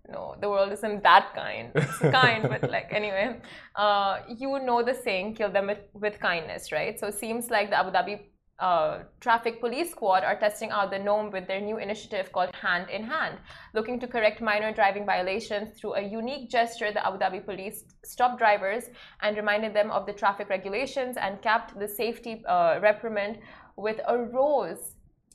no, 0.09 0.37
the 0.41 0.49
world 0.49 0.73
isn't 0.73 1.03
that 1.03 1.35
kind. 1.35 1.71
It's 1.75 1.99
kind, 2.21 2.43
but 2.49 2.71
like 2.71 2.89
anyway, 2.93 3.41
uh, 3.75 4.21
you 4.29 4.59
know 4.61 4.83
the 4.83 4.95
saying, 4.95 5.35
kill 5.35 5.51
them 5.51 5.67
with, 5.67 5.81
with 5.95 6.21
kindness, 6.21 6.71
right? 6.71 6.99
So 6.99 7.09
it 7.09 7.15
seems 7.15 7.51
like 7.51 7.71
the 7.71 7.79
Abu 7.79 7.91
Dhabi 7.91 8.21
uh, 8.63 9.03
traffic 9.21 9.61
police 9.61 9.91
squad 9.91 10.23
are 10.23 10.39
testing 10.39 10.71
out 10.71 10.91
the 10.91 10.99
NOM 10.99 11.31
with 11.33 11.49
their 11.49 11.61
new 11.61 11.79
initiative 11.79 12.31
called 12.33 12.55
Hand 12.55 12.89
in 12.91 13.03
Hand, 13.03 13.39
looking 13.75 13.99
to 13.99 14.07
correct 14.07 14.41
minor 14.41 14.73
driving 14.73 15.05
violations 15.05 15.77
through 15.77 15.95
a 15.95 16.01
unique 16.01 16.49
gesture. 16.49 16.93
The 16.93 17.05
Abu 17.05 17.19
Dhabi 17.19 17.45
police 17.45 17.85
stopped 18.05 18.39
drivers 18.39 18.85
and 19.21 19.37
reminded 19.37 19.75
them 19.75 19.91
of 19.91 20.07
the 20.07 20.13
traffic 20.13 20.49
regulations 20.49 21.17
and 21.17 21.43
capped 21.43 21.77
the 21.79 21.89
safety 21.89 22.45
uh, 22.47 22.79
reprimand 22.81 23.39
with 23.77 24.01
a 24.07 24.17
rose 24.17 24.95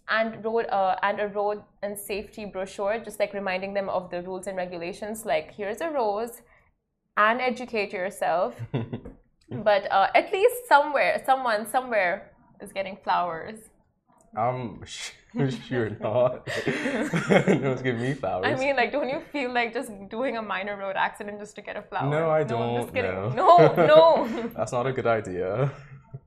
and 0.10 0.44
road 0.46 0.68
uh, 0.70 0.96
and 1.04 1.20
a 1.20 1.28
road 1.28 1.62
and 1.84 2.00
safety 2.00 2.46
brochure, 2.46 2.98
just 3.04 3.20
like 3.20 3.34
reminding 3.34 3.74
them 3.74 3.90
of 3.90 4.10
the 4.10 4.22
rules 4.22 4.48
and 4.48 4.56
regulations. 4.56 5.26
Like 5.26 5.54
here's 5.54 5.82
a 5.82 5.90
rose, 5.90 6.42
and 7.18 7.42
educate 7.42 7.92
yourself. 7.92 8.56
but 9.52 9.92
uh, 9.92 10.08
at 10.16 10.32
least 10.32 10.68
somewhere, 10.70 11.22
someone 11.26 11.68
somewhere 11.68 12.32
is 12.62 12.72
getting 12.72 12.98
flowers. 13.04 13.60
I'm 14.36 14.84
sure 15.68 15.90
not. 16.00 16.48
no 16.68 17.70
one's 17.70 17.82
giving 17.82 18.02
me 18.02 18.14
flowers. 18.14 18.46
I 18.46 18.56
mean, 18.56 18.76
like, 18.76 18.92
don't 18.92 19.10
you 19.10 19.22
feel 19.32 19.54
like 19.54 19.74
just 19.74 19.92
doing 20.10 20.38
a 20.38 20.42
minor 20.42 20.78
road 20.78 20.96
accident 20.96 21.40
just 21.40 21.56
to 21.56 21.62
get 21.62 21.76
a 21.76 21.82
flower? 21.82 22.10
No, 22.10 22.30
I 22.30 22.44
don't, 22.44 22.82
just 22.82 22.94
kidding. 22.94 23.12
no. 23.12 23.30
No, 23.30 23.74
no. 23.76 24.50
That's 24.56 24.72
not 24.72 24.88
a 24.88 24.94
good 24.94 25.08
idea. 25.08 25.72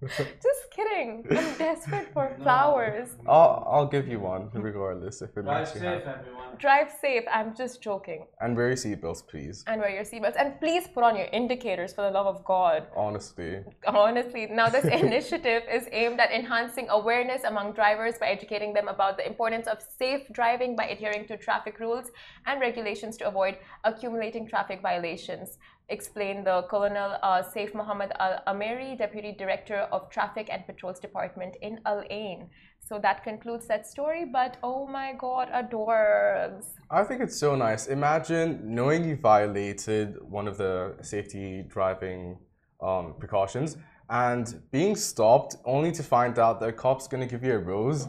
just 0.16 0.70
kidding. 0.70 1.26
I'm 1.30 1.58
desperate 1.58 2.10
for 2.14 2.34
flowers. 2.42 3.08
I'll, 3.28 3.66
I'll 3.70 3.86
give 3.86 4.08
you 4.08 4.18
one 4.18 4.48
regardless 4.54 5.20
if 5.20 5.36
it 5.36 5.42
Drive 5.42 5.58
makes 5.60 5.74
you 5.74 5.80
safe, 5.80 6.04
happy. 6.04 6.20
everyone. 6.20 6.56
Drive 6.58 6.90
safe. 7.00 7.24
I'm 7.30 7.54
just 7.54 7.82
joking. 7.82 8.26
And 8.40 8.56
wear 8.56 8.68
your 8.68 8.76
seatbelts, 8.76 9.26
please. 9.26 9.62
And 9.66 9.80
wear 9.80 9.90
your 9.90 10.04
seatbelts. 10.04 10.36
And 10.38 10.58
please 10.58 10.88
put 10.88 11.04
on 11.04 11.16
your 11.16 11.26
indicators 11.32 11.92
for 11.92 12.02
the 12.02 12.10
love 12.10 12.26
of 12.26 12.42
God. 12.46 12.86
Honestly. 12.96 13.62
Honestly, 13.86 14.46
now 14.50 14.70
this 14.70 14.84
initiative 15.02 15.64
is 15.70 15.86
aimed 15.92 16.18
at 16.18 16.30
enhancing 16.32 16.88
awareness 16.88 17.44
among 17.44 17.72
drivers 17.72 18.14
by 18.18 18.28
educating 18.28 18.72
them 18.72 18.88
about 18.88 19.18
the 19.18 19.26
importance 19.26 19.66
of 19.66 19.82
safe 19.98 20.22
driving 20.32 20.76
by 20.76 20.86
adhering 20.86 21.26
to 21.26 21.36
traffic 21.36 21.78
rules 21.78 22.10
and 22.46 22.58
regulations 22.60 23.18
to 23.18 23.28
avoid 23.28 23.58
accumulating 23.84 24.48
traffic 24.48 24.80
violations. 24.80 25.58
Explained 25.90 26.46
the 26.46 26.62
Colonel 26.70 27.18
uh, 27.22 27.42
Saif 27.42 27.74
Muhammad 27.74 28.12
Al 28.18 28.42
Ameri, 28.46 28.96
Deputy 28.96 29.32
Director 29.32 29.88
of 29.92 30.08
Traffic 30.08 30.48
and 30.50 30.64
Patrols 30.66 31.00
Department 31.00 31.56
in 31.62 31.80
Al 31.84 32.02
Ain. 32.10 32.48
So 32.78 32.98
that 33.00 33.22
concludes 33.24 33.66
that 33.66 33.86
story. 33.86 34.24
But 34.24 34.56
oh 34.62 34.86
my 34.86 35.12
God, 35.18 35.48
adorbs! 35.52 36.66
I 36.90 37.02
think 37.04 37.20
it's 37.20 37.36
so 37.36 37.56
nice. 37.56 37.88
Imagine 37.88 38.60
knowing 38.64 39.04
you 39.08 39.16
violated 39.16 40.16
one 40.22 40.46
of 40.46 40.56
the 40.56 40.96
safety 41.02 41.64
driving 41.68 42.38
um, 42.80 43.14
precautions 43.18 43.76
and 44.08 44.62
being 44.70 44.96
stopped 44.96 45.56
only 45.64 45.92
to 45.92 46.02
find 46.02 46.38
out 46.38 46.60
that 46.60 46.68
a 46.68 46.72
cop's 46.72 47.06
going 47.08 47.20
to 47.20 47.30
give 47.32 47.44
you 47.44 47.54
a 47.54 47.58
rose. 47.58 48.08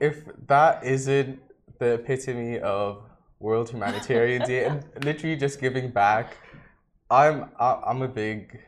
If 0.00 0.24
that 0.48 0.84
isn't 0.84 1.38
the 1.78 1.94
epitome 1.94 2.58
of 2.60 3.02
World 3.44 3.70
Humanitarian 3.70 4.42
Day 4.42 4.64
and 4.68 4.84
literally 5.04 5.36
just 5.36 5.60
giving 5.60 5.90
back. 5.90 6.36
I'm 7.14 7.36
I'm 7.60 8.02
a 8.02 8.08
big 8.08 8.58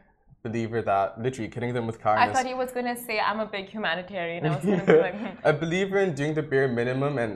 believer 0.44 0.80
that 0.82 1.20
literally 1.20 1.50
killing 1.50 1.74
them 1.74 1.86
with 1.86 1.98
kindness. 2.00 2.30
I 2.30 2.32
thought 2.32 2.46
he 2.46 2.54
was 2.54 2.70
gonna 2.70 2.96
say 2.96 3.18
I'm 3.18 3.40
a 3.40 3.46
big 3.46 3.68
humanitarian. 3.68 4.46
I 4.46 4.56
was 4.56 4.64
gonna 4.64 4.84
be 4.84 5.00
like, 5.06 5.18
hmm. 5.20 5.48
a 5.50 5.52
believer 5.52 5.98
in 5.98 6.14
doing 6.14 6.34
the 6.34 6.42
bare 6.42 6.68
minimum 6.68 7.18
and 7.18 7.32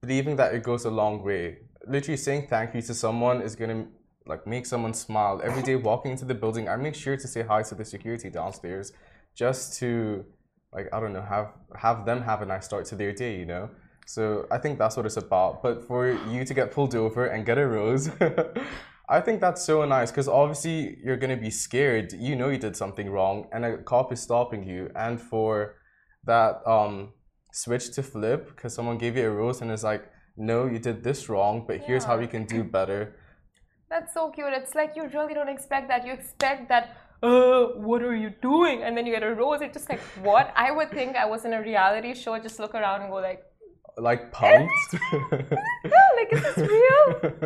believing 0.00 0.34
that 0.36 0.54
it 0.54 0.62
goes 0.62 0.84
a 0.84 0.90
long 0.90 1.22
way. 1.22 1.58
Literally 1.86 2.16
saying 2.16 2.48
thank 2.48 2.74
you 2.74 2.82
to 2.82 2.94
someone 2.94 3.42
is 3.42 3.54
gonna 3.54 3.86
like 4.26 4.46
make 4.46 4.66
someone 4.66 4.94
smile. 4.94 5.40
Every 5.44 5.62
day 5.62 5.76
walking 5.76 6.10
into 6.12 6.24
the 6.24 6.34
building, 6.34 6.68
I 6.68 6.76
make 6.76 6.96
sure 7.04 7.16
to 7.16 7.28
say 7.28 7.42
hi 7.42 7.62
to 7.62 7.74
the 7.74 7.84
security 7.84 8.28
downstairs 8.30 8.92
just 9.34 9.78
to 9.78 10.24
like 10.72 10.88
I 10.92 10.98
don't 11.00 11.12
know, 11.12 11.22
have 11.22 11.48
have 11.76 12.04
them 12.06 12.22
have 12.22 12.42
a 12.42 12.46
nice 12.46 12.64
start 12.64 12.86
to 12.86 12.96
their 12.96 13.12
day, 13.12 13.38
you 13.38 13.46
know? 13.46 13.70
So 14.06 14.46
I 14.50 14.58
think 14.58 14.78
that's 14.80 14.96
what 14.96 15.06
it's 15.06 15.16
about. 15.16 15.62
But 15.62 15.86
for 15.86 16.10
you 16.32 16.44
to 16.44 16.54
get 16.54 16.72
pulled 16.72 16.96
over 16.96 17.26
and 17.26 17.46
get 17.46 17.58
a 17.58 17.66
rose 17.66 18.10
I 19.10 19.20
think 19.20 19.40
that's 19.40 19.62
so 19.64 19.84
nice 19.84 20.10
because 20.12 20.28
obviously 20.28 20.96
you're 21.04 21.16
gonna 21.16 21.36
be 21.36 21.50
scared. 21.50 22.12
You 22.12 22.36
know 22.36 22.48
you 22.48 22.58
did 22.58 22.76
something 22.76 23.10
wrong, 23.10 23.48
and 23.52 23.64
a 23.64 23.78
cop 23.78 24.12
is 24.12 24.20
stopping 24.22 24.62
you. 24.72 24.90
And 24.94 25.20
for 25.20 25.74
that 26.24 26.52
um, 26.74 27.12
switch 27.52 27.90
to 27.96 28.02
flip 28.02 28.40
because 28.54 28.72
someone 28.72 28.98
gave 28.98 29.16
you 29.16 29.26
a 29.26 29.30
rose 29.30 29.60
and 29.62 29.70
is 29.72 29.82
like, 29.82 30.04
"No, 30.36 30.66
you 30.66 30.78
did 30.78 31.02
this 31.02 31.28
wrong, 31.28 31.64
but 31.66 31.78
here's 31.88 32.04
how 32.04 32.14
Yeah. 32.14 32.22
you 32.22 32.28
can 32.28 32.44
do 32.44 32.62
better." 32.62 33.00
That's 33.92 34.14
so 34.14 34.30
cute. 34.30 34.52
It's 34.60 34.74
like 34.76 34.94
you 34.96 35.04
really 35.08 35.34
don't 35.34 35.48
expect 35.48 35.88
that. 35.88 36.06
You 36.06 36.12
expect 36.12 36.68
that, 36.68 36.84
uh, 37.24 37.62
what 37.88 38.02
are 38.02 38.14
you 38.14 38.30
doing? 38.40 38.84
And 38.84 38.96
then 38.96 39.04
you 39.06 39.12
get 39.12 39.24
a 39.24 39.34
rose. 39.34 39.60
It's 39.60 39.74
just 39.78 39.88
like, 39.90 40.00
what? 40.22 40.52
I 40.54 40.70
would 40.70 40.90
think 40.92 41.16
I 41.16 41.26
was 41.26 41.44
in 41.44 41.52
a 41.52 41.60
reality 41.60 42.14
show, 42.14 42.38
just 42.38 42.60
look 42.60 42.74
around 42.76 43.02
and 43.02 43.10
go 43.10 43.16
like, 43.16 43.42
Like 44.00 44.32
punked. 44.38 44.90
no, 44.92 46.02
like, 46.18 46.32
is 46.32 46.42
this 46.42 46.56
real? 46.76 47.04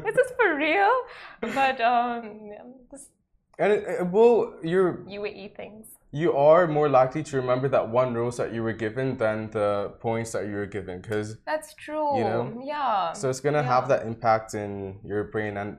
Is 0.09 0.15
this 0.15 0.31
for 0.39 0.57
real? 0.57 0.93
But, 1.41 1.81
um, 1.81 2.41
yeah, 2.51 2.63
just 2.91 3.11
and 3.59 3.73
it, 3.73 3.85
it, 3.87 4.07
well, 4.07 4.55
you're 4.63 4.99
UAE 5.09 5.57
things. 5.57 5.87
you 6.11 6.33
are 6.33 6.67
more 6.67 6.89
likely 6.89 7.23
to 7.23 7.37
remember 7.37 7.69
that 7.69 7.89
one 7.89 8.15
rose 8.15 8.37
that 8.37 8.53
you 8.55 8.63
were 8.63 8.73
given 8.73 9.17
than 9.17 9.51
the 9.51 9.95
points 10.01 10.33
that 10.33 10.47
you 10.47 10.55
were 10.61 10.67
given 10.67 11.01
because 11.01 11.37
That's 11.47 11.75
true. 11.75 12.19
You 12.19 12.25
know? 12.25 12.63
Yeah. 12.65 13.13
So 13.13 13.31
it's 13.31 13.41
gonna 13.41 13.63
have 13.63 13.89
that 13.89 14.07
impact 14.07 14.55
in 14.55 14.99
your 15.05 15.25
brain, 15.25 15.57
and 15.57 15.79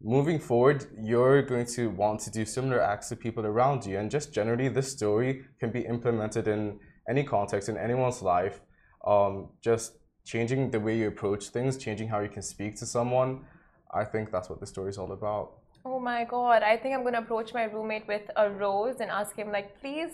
moving 0.00 0.38
forward, 0.38 0.84
you're 1.02 1.42
going 1.42 1.66
to 1.66 1.88
want 1.90 2.20
to 2.20 2.30
do 2.30 2.44
similar 2.44 2.80
acts 2.80 3.08
to 3.08 3.16
people 3.16 3.44
around 3.46 3.84
you. 3.86 3.98
And 3.98 4.10
just 4.10 4.32
generally, 4.32 4.68
this 4.68 4.92
story 4.92 5.44
can 5.60 5.70
be 5.72 5.80
implemented 5.80 6.46
in 6.48 6.78
any 7.08 7.24
context 7.24 7.68
in 7.68 7.76
anyone's 7.76 8.22
life. 8.22 8.60
Um, 9.06 9.50
just 9.62 9.92
changing 10.26 10.70
the 10.70 10.80
way 10.80 10.94
you 10.98 11.08
approach 11.08 11.48
things, 11.56 11.78
changing 11.78 12.08
how 12.08 12.20
you 12.20 12.28
can 12.28 12.42
speak 12.42 12.76
to 12.76 12.84
someone. 12.86 13.30
I 13.94 14.04
think 14.04 14.30
that's 14.32 14.48
what 14.50 14.58
the 14.60 14.66
story 14.66 14.90
is 14.90 14.98
all 14.98 15.12
about. 15.12 15.52
Oh 15.84 16.00
my 16.00 16.24
god, 16.24 16.62
I 16.62 16.76
think 16.76 16.94
I'm 16.94 17.04
gonna 17.04 17.20
approach 17.26 17.54
my 17.54 17.64
roommate 17.64 18.06
with 18.08 18.28
a 18.36 18.50
rose 18.50 18.96
and 19.00 19.08
ask 19.10 19.36
him, 19.36 19.52
like, 19.52 19.80
please, 19.80 20.10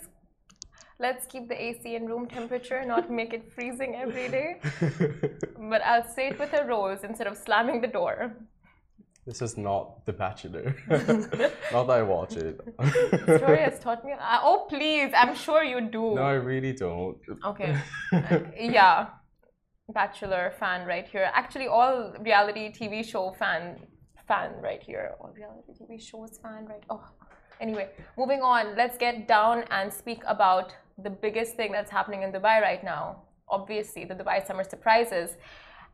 let's 1.00 1.26
keep 1.26 1.48
the 1.48 1.58
AC 1.66 1.94
in 1.96 2.04
room 2.06 2.26
temperature, 2.28 2.84
not 2.84 3.10
make 3.10 3.32
it 3.32 3.50
freezing 3.54 3.96
every 3.96 4.28
day. 4.28 4.60
But 5.72 5.80
I'll 5.82 6.08
say 6.16 6.28
it 6.28 6.38
with 6.38 6.52
a 6.52 6.64
rose 6.66 7.00
instead 7.04 7.26
of 7.26 7.36
slamming 7.38 7.80
the 7.80 7.86
door. 8.00 8.16
this 9.26 9.40
is 9.40 9.56
not 9.56 10.04
The 10.04 10.12
Bachelor. 10.12 10.74
not 11.72 11.84
that 11.86 11.98
I 12.00 12.02
watch 12.02 12.36
it. 12.36 12.56
The 13.26 13.38
story 13.38 13.60
has 13.68 13.78
taught 13.78 14.04
me. 14.04 14.12
Uh, 14.12 14.40
oh, 14.42 14.66
please, 14.68 15.10
I'm 15.16 15.34
sure 15.34 15.62
you 15.64 15.80
do. 15.80 16.16
no, 16.16 16.22
I 16.22 16.38
really 16.50 16.72
don't. 16.74 17.16
Okay. 17.50 17.70
yeah. 18.78 19.06
Bachelor 19.88 20.52
fan 20.58 20.86
right 20.86 21.06
here. 21.06 21.30
Actually, 21.34 21.66
all 21.66 22.14
reality 22.20 22.72
TV 22.72 23.04
show 23.04 23.32
fan 23.38 23.78
fan 24.28 24.52
right 24.62 24.82
here. 24.82 25.14
All 25.20 25.32
reality 25.34 25.72
TV 25.72 26.00
shows 26.00 26.38
fan 26.42 26.66
right. 26.66 26.84
Oh, 26.88 27.04
anyway, 27.60 27.90
moving 28.16 28.42
on. 28.42 28.76
Let's 28.76 28.96
get 28.96 29.28
down 29.28 29.64
and 29.70 29.92
speak 29.92 30.22
about 30.26 30.74
the 30.98 31.10
biggest 31.10 31.56
thing 31.56 31.72
that's 31.72 31.90
happening 31.90 32.22
in 32.22 32.32
Dubai 32.32 32.62
right 32.62 32.82
now. 32.84 33.22
Obviously, 33.48 34.04
the 34.04 34.14
Dubai 34.14 34.46
summer 34.46 34.64
surprises. 34.64 35.36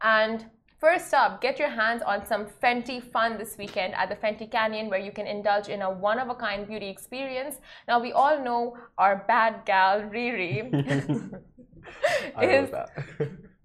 And 0.03 0.47
first 0.79 1.13
up, 1.15 1.41
get 1.41 1.59
your 1.59 1.71
hands 1.71 2.03
on 2.03 2.27
some 2.27 2.47
Fenty 2.63 3.03
fun 3.03 3.39
this 3.39 3.57
weekend 3.57 3.95
at 3.95 4.11
the 4.11 4.17
Fenty 4.17 4.49
Canyon, 4.51 4.89
where 4.91 5.01
you 5.01 5.13
can 5.13 5.27
indulge 5.27 5.69
in 5.69 5.83
a 5.83 5.91
one-of-a-kind 5.91 6.69
beauty 6.69 6.89
experience. 6.89 7.57
Now, 7.89 8.01
we 8.01 8.13
all 8.13 8.39
know 8.45 8.77
our 8.99 9.25
bad 9.27 9.65
gal 9.65 10.03
Riri. 10.03 10.73
Is 12.43 12.71
that. 12.71 12.91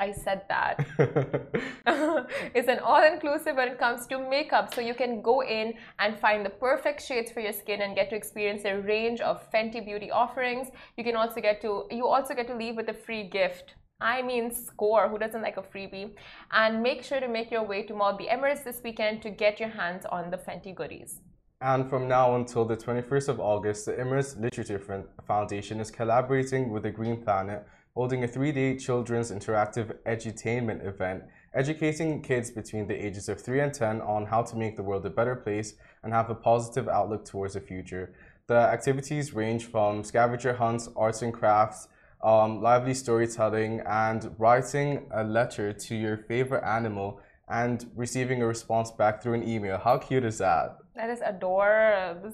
I 0.00 0.12
said 0.12 0.42
that. 0.48 0.86
it's 2.54 2.68
an 2.68 2.78
all-inclusive 2.78 3.54
when 3.54 3.68
it 3.68 3.78
comes 3.78 4.06
to 4.06 4.18
makeup, 4.18 4.74
so 4.74 4.80
you 4.80 4.94
can 4.94 5.20
go 5.20 5.42
in 5.42 5.74
and 5.98 6.18
find 6.18 6.44
the 6.44 6.50
perfect 6.50 7.04
shades 7.06 7.30
for 7.30 7.40
your 7.40 7.52
skin 7.52 7.82
and 7.82 7.94
get 7.94 8.08
to 8.10 8.16
experience 8.16 8.62
a 8.64 8.80
range 8.80 9.20
of 9.20 9.50
Fenty 9.52 9.84
beauty 9.84 10.10
offerings. 10.10 10.68
You 10.96 11.04
can 11.04 11.16
also 11.16 11.40
get 11.42 11.60
to 11.62 11.84
you 11.90 12.06
also 12.06 12.34
get 12.34 12.46
to 12.46 12.56
leave 12.56 12.76
with 12.76 12.88
a 12.88 12.94
free 12.94 13.24
gift. 13.24 13.74
I 14.00 14.22
mean, 14.22 14.50
score. 14.50 15.08
Who 15.10 15.18
doesn't 15.18 15.42
like 15.42 15.58
a 15.58 15.62
freebie? 15.62 16.12
And 16.52 16.82
make 16.82 17.02
sure 17.04 17.20
to 17.20 17.28
make 17.28 17.50
your 17.50 17.64
way 17.64 17.82
to 17.82 17.94
Mall 17.94 18.16
the 18.16 18.28
Emirates 18.28 18.64
this 18.64 18.80
weekend 18.82 19.20
to 19.22 19.30
get 19.30 19.60
your 19.60 19.68
hands 19.68 20.06
on 20.06 20.30
the 20.30 20.38
Fenty 20.38 20.74
goodies. 20.74 21.20
And 21.60 21.90
from 21.90 22.08
now 22.08 22.36
until 22.36 22.64
the 22.64 22.74
21st 22.74 23.28
of 23.28 23.38
August, 23.38 23.84
the 23.84 23.92
Emirates 23.92 24.40
Literature 24.40 25.04
Foundation 25.26 25.78
is 25.78 25.90
collaborating 25.90 26.70
with 26.70 26.84
the 26.84 26.90
Green 26.90 27.22
Planet, 27.22 27.66
holding 27.94 28.24
a 28.24 28.28
three 28.28 28.52
day 28.52 28.76
children's 28.76 29.30
interactive 29.30 29.94
edutainment 30.06 30.86
event, 30.86 31.24
educating 31.54 32.22
kids 32.22 32.50
between 32.50 32.86
the 32.86 32.94
ages 33.06 33.28
of 33.28 33.40
3 33.40 33.60
and 33.60 33.74
10 33.74 34.00
on 34.02 34.26
how 34.26 34.42
to 34.42 34.56
make 34.56 34.76
the 34.76 34.82
world 34.82 35.04
a 35.06 35.10
better 35.10 35.34
place 35.34 35.74
and 36.02 36.12
have 36.12 36.30
a 36.30 36.34
positive 36.34 36.88
outlook 36.88 37.24
towards 37.24 37.54
the 37.54 37.60
future. 37.60 38.14
The 38.46 38.54
activities 38.56 39.32
range 39.34 39.66
from 39.66 40.04
scavenger 40.04 40.54
hunts, 40.54 40.88
arts 40.96 41.22
and 41.22 41.32
crafts, 41.32 41.88
um, 42.22 42.60
lively 42.62 42.94
storytelling, 42.94 43.80
and 43.86 44.34
writing 44.38 45.08
a 45.12 45.24
letter 45.24 45.72
to 45.72 45.94
your 45.96 46.16
favorite 46.16 46.64
animal 46.64 47.20
and 47.48 47.90
receiving 47.96 48.42
a 48.42 48.46
response 48.46 48.90
back 48.92 49.22
through 49.22 49.34
an 49.34 49.48
email. 49.48 49.78
How 49.78 49.98
cute 49.98 50.24
is 50.24 50.38
that? 50.38 50.78
That 50.94 51.10
is 51.10 51.20
adorable. 51.24 52.32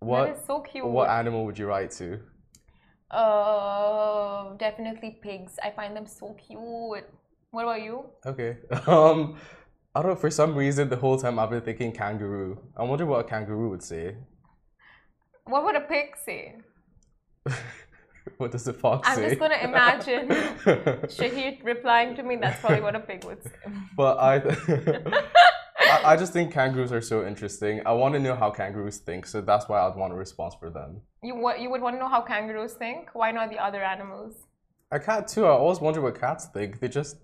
What 0.00 0.26
That 0.26 0.36
is 0.36 0.46
so 0.46 0.60
cute. 0.60 0.86
what 0.86 1.10
animal 1.10 1.44
would 1.44 1.58
you 1.58 1.66
write 1.66 1.90
to? 1.92 2.20
Uh, 3.10 4.54
definitely 4.58 5.18
pigs. 5.22 5.58
I 5.62 5.70
find 5.70 5.96
them 5.96 6.06
so 6.06 6.34
cute. 6.34 6.60
What 7.50 7.62
about 7.62 7.82
you? 7.82 8.04
Okay. 8.26 8.58
Um, 8.86 9.36
I 9.94 10.02
don't 10.02 10.10
know. 10.12 10.16
For 10.16 10.30
some 10.30 10.54
reason, 10.54 10.88
the 10.90 10.96
whole 10.96 11.18
time 11.18 11.38
I've 11.38 11.50
been 11.50 11.62
thinking 11.62 11.92
kangaroo. 11.92 12.58
I 12.76 12.84
wonder 12.84 13.06
what 13.06 13.20
a 13.20 13.24
kangaroo 13.24 13.70
would 13.70 13.82
say. 13.82 14.16
What 15.44 15.64
would 15.64 15.76
a 15.76 15.80
pig 15.80 16.14
say? 16.24 16.56
what 18.36 18.52
does 18.52 18.68
a 18.68 18.74
fox 18.74 19.08
I'm 19.08 19.16
say? 19.16 19.28
just 19.30 19.40
gonna 19.40 19.56
imagine 19.62 20.28
Shahid 21.08 21.64
replying 21.64 22.14
to 22.16 22.22
me. 22.22 22.36
That's 22.36 22.60
probably 22.60 22.82
what 22.82 22.94
a 22.94 23.00
pig 23.00 23.24
would 23.24 23.42
say. 23.42 23.50
but 23.96 24.18
I, 24.18 24.40
I, 25.90 26.12
I 26.12 26.16
just 26.16 26.32
think 26.32 26.52
kangaroos 26.52 26.92
are 26.92 27.00
so 27.00 27.26
interesting. 27.26 27.80
I 27.86 27.92
want 27.92 28.14
to 28.14 28.20
know 28.20 28.34
how 28.34 28.50
kangaroos 28.50 28.98
think, 28.98 29.26
so 29.26 29.40
that's 29.40 29.68
why 29.68 29.80
I'd 29.80 29.96
want 29.96 30.12
a 30.12 30.16
response 30.16 30.54
for 30.58 30.70
them. 30.70 31.00
You 31.22 31.34
what? 31.34 31.60
You 31.60 31.70
would 31.70 31.80
want 31.80 31.96
to 31.96 32.00
know 32.00 32.08
how 32.08 32.20
kangaroos 32.22 32.74
think? 32.74 33.10
Why 33.14 33.30
not 33.30 33.50
the 33.50 33.58
other 33.58 33.82
animals? 33.82 34.34
A 34.90 34.98
cat 34.98 35.28
too. 35.28 35.44
I 35.46 35.50
always 35.50 35.80
wonder 35.80 36.00
what 36.00 36.18
cats 36.18 36.46
think. 36.46 36.80
They 36.80 36.88
just 36.88 37.16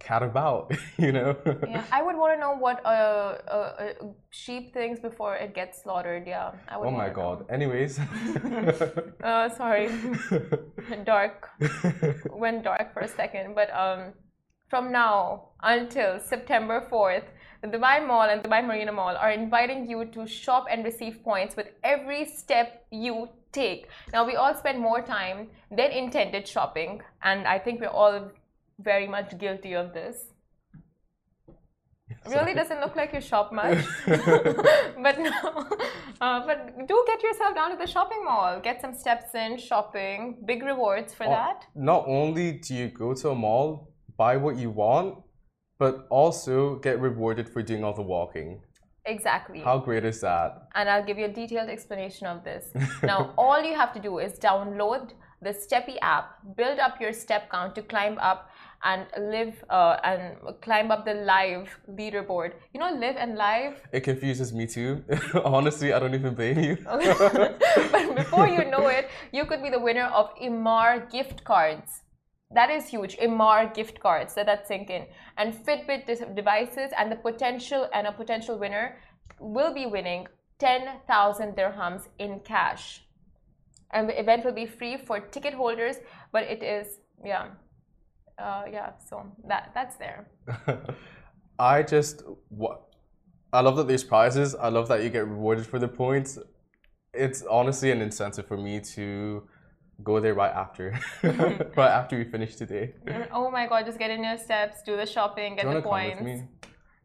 cat 0.00 0.22
about, 0.22 0.72
you 0.98 1.12
know. 1.12 1.36
Yeah, 1.68 1.84
I 1.92 2.02
would 2.02 2.16
want 2.16 2.34
to 2.34 2.40
know 2.40 2.52
what 2.56 2.80
a, 2.84 2.90
a, 2.90 3.58
a 3.84 4.14
sheep 4.30 4.74
thinks 4.74 4.98
before 4.98 5.36
it 5.36 5.54
gets 5.54 5.82
slaughtered. 5.82 6.26
Yeah, 6.26 6.52
I 6.68 6.78
would. 6.78 6.88
oh 6.88 6.90
my 6.90 7.10
god. 7.10 7.44
Anyways. 7.48 7.98
know. 7.98 8.90
Uh, 9.22 9.48
sorry, 9.50 9.90
dark. 11.04 11.50
Went 12.30 12.64
dark 12.64 12.92
for 12.94 13.00
a 13.00 13.08
second, 13.08 13.54
but 13.54 13.68
um, 13.74 14.14
from 14.70 14.90
now 14.90 15.50
until 15.62 16.18
September 16.18 16.86
fourth. 16.88 17.24
The 17.62 17.68
Dubai 17.68 18.06
Mall 18.06 18.28
and 18.30 18.42
Dubai 18.42 18.64
Marina 18.66 18.90
Mall 18.92 19.16
are 19.16 19.30
inviting 19.30 19.88
you 19.88 20.06
to 20.06 20.26
shop 20.26 20.66
and 20.70 20.82
receive 20.82 21.22
points 21.22 21.56
with 21.56 21.68
every 21.84 22.24
step 22.24 22.86
you 22.90 23.28
take. 23.52 23.88
Now, 24.14 24.24
we 24.24 24.36
all 24.36 24.54
spend 24.54 24.78
more 24.80 25.02
time 25.02 25.48
than 25.70 25.90
intended 25.90 26.48
shopping, 26.48 27.02
and 27.22 27.46
I 27.46 27.58
think 27.58 27.80
we're 27.80 27.88
all 27.88 28.30
very 28.78 29.06
much 29.06 29.36
guilty 29.38 29.74
of 29.74 29.92
this. 29.92 30.16
Really 32.26 32.54
doesn't 32.54 32.80
look 32.80 32.96
like 32.96 33.12
you 33.12 33.20
shop 33.20 33.52
much, 33.52 33.78
but 34.06 35.18
no. 35.18 35.66
Uh, 36.20 36.44
but 36.46 36.58
do 36.88 37.04
get 37.06 37.22
yourself 37.22 37.54
down 37.54 37.70
to 37.70 37.76
the 37.76 37.86
shopping 37.86 38.24
mall. 38.24 38.60
Get 38.60 38.80
some 38.80 38.94
steps 38.94 39.34
in 39.34 39.56
shopping. 39.58 40.36
Big 40.44 40.62
rewards 40.62 41.14
for 41.14 41.26
Oh, 41.26 41.30
that. 41.30 41.66
Not 41.74 42.04
only 42.08 42.52
do 42.52 42.74
you 42.74 42.88
go 42.88 43.14
to 43.14 43.30
a 43.30 43.34
mall, 43.34 43.92
buy 44.16 44.36
what 44.36 44.56
you 44.56 44.70
want, 44.70 45.18
but 45.80 46.06
also 46.10 46.76
get 46.86 47.00
rewarded 47.00 47.48
for 47.48 47.62
doing 47.62 47.82
all 47.82 47.94
the 47.94 48.08
walking. 48.16 48.60
Exactly. 49.06 49.60
How 49.60 49.78
great 49.78 50.04
is 50.04 50.20
that? 50.20 50.68
and 50.74 50.88
I'll 50.88 51.06
give 51.10 51.18
you 51.18 51.24
a 51.24 51.34
detailed 51.42 51.70
explanation 51.70 52.26
of 52.26 52.44
this. 52.44 52.64
now, 53.02 53.32
all 53.36 53.60
you 53.62 53.74
have 53.74 53.92
to 53.94 54.00
do 54.08 54.18
is 54.18 54.32
download 54.38 55.12
the 55.42 55.50
Steppy 55.50 55.96
app, 56.02 56.26
build 56.54 56.78
up 56.78 57.00
your 57.00 57.14
step 57.14 57.50
count 57.50 57.74
to 57.74 57.82
climb 57.82 58.18
up 58.18 58.50
and 58.84 59.06
live 59.18 59.64
uh, 59.70 59.96
and 60.04 60.36
climb 60.60 60.90
up 60.90 61.06
the 61.06 61.14
live 61.14 61.68
leaderboard. 61.90 62.52
You 62.74 62.80
know, 62.80 62.92
live 62.92 63.16
and 63.16 63.36
live. 63.36 63.80
It 63.90 64.00
confuses 64.00 64.52
me 64.52 64.66
too. 64.66 65.02
Honestly, 65.44 65.94
I 65.94 65.98
don't 65.98 66.14
even 66.14 66.34
blame 66.34 66.58
you. 66.58 66.76
but 66.84 68.16
before 68.16 68.48
you 68.48 68.64
know 68.70 68.86
it, 68.88 69.08
you 69.32 69.46
could 69.46 69.62
be 69.62 69.70
the 69.70 69.80
winner 69.80 70.08
of 70.20 70.30
Emaar 70.36 71.10
gift 71.10 71.42
cards. 71.44 72.02
That 72.52 72.70
is 72.70 72.88
huge. 72.88 73.16
Emaar 73.18 73.72
gift 73.74 74.00
cards. 74.00 74.34
Let 74.36 74.46
that 74.46 74.66
sink 74.66 74.90
in. 74.90 75.06
And 75.36 75.54
Fitbit 75.54 76.34
devices 76.34 76.90
and 76.98 77.10
the 77.10 77.16
potential 77.16 77.88
and 77.94 78.06
a 78.06 78.12
potential 78.12 78.58
winner 78.58 78.96
will 79.38 79.72
be 79.72 79.86
winning 79.86 80.26
10,000 80.58 81.56
dirhams 81.56 82.08
in 82.18 82.40
cash. 82.40 83.04
And 83.92 84.08
the 84.08 84.18
event 84.18 84.44
will 84.44 84.52
be 84.52 84.66
free 84.66 84.96
for 84.96 85.20
ticket 85.20 85.54
holders, 85.54 85.96
but 86.32 86.44
it 86.44 86.62
is, 86.62 86.98
yeah, 87.24 87.46
uh, 88.38 88.64
yeah. 88.70 88.90
So 89.08 89.26
that 89.48 89.72
that's 89.74 89.96
there. 89.96 90.28
I 91.58 91.82
just 91.82 92.22
I 93.52 93.60
love 93.60 93.76
that 93.76 93.88
there's 93.88 94.04
prizes. 94.04 94.54
I 94.54 94.68
love 94.68 94.86
that 94.88 95.02
you 95.02 95.10
get 95.10 95.26
rewarded 95.26 95.66
for 95.66 95.78
the 95.78 95.88
points. 95.88 96.38
It's 97.12 97.42
honestly 97.42 97.90
an 97.90 98.00
incentive 98.00 98.46
for 98.46 98.56
me 98.56 98.80
to 98.94 99.42
go 100.02 100.20
there 100.20 100.34
right 100.34 100.52
after, 100.52 100.98
right 101.22 101.90
after 101.90 102.16
we 102.16 102.24
finish 102.24 102.56
today. 102.56 102.94
Oh 103.32 103.50
my 103.50 103.66
god! 103.66 103.86
Just 103.86 103.98
get 103.98 104.10
in 104.10 104.24
your 104.24 104.38
steps, 104.38 104.82
do 104.82 104.96
the 104.96 105.06
shopping, 105.06 105.56
get 105.56 105.70
the 105.72 105.82
points. 105.82 106.42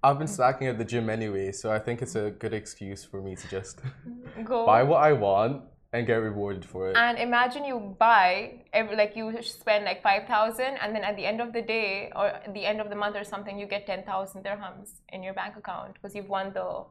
I've 0.03 0.19
been 0.19 0.27
slacking 0.27 0.67
at 0.67 0.77
the 0.77 0.85
gym 0.85 1.09
anyway, 1.09 1.51
so 1.51 1.71
I 1.71 1.79
think 1.79 2.01
it's 2.01 2.15
a 2.15 2.29
good 2.29 2.53
excuse 2.53 3.03
for 3.03 3.21
me 3.21 3.35
to 3.35 3.47
just 3.47 3.81
go 4.43 4.65
buy 4.65 4.83
what 4.83 5.01
I 5.03 5.13
want 5.13 5.63
and 5.93 6.05
get 6.05 6.15
rewarded 6.15 6.63
for 6.63 6.89
it. 6.89 6.97
And 6.97 7.17
imagine 7.17 7.65
you 7.65 7.95
buy, 7.97 8.65
like 8.73 9.15
you 9.15 9.41
spend 9.41 9.85
like 9.85 10.03
5,000 10.03 10.77
and 10.81 10.95
then 10.95 11.03
at 11.03 11.15
the 11.15 11.25
end 11.25 11.41
of 11.41 11.53
the 11.53 11.61
day 11.61 12.11
or 12.15 12.39
the 12.53 12.65
end 12.65 12.81
of 12.81 12.89
the 12.89 12.95
month 12.95 13.15
or 13.15 13.23
something, 13.23 13.57
you 13.57 13.65
get 13.65 13.87
10,000 13.87 14.43
dirhams 14.43 14.89
in 15.09 15.23
your 15.23 15.33
bank 15.33 15.55
account 15.57 15.93
because 15.93 16.13
you've 16.13 16.29
won 16.29 16.53
the 16.53 16.83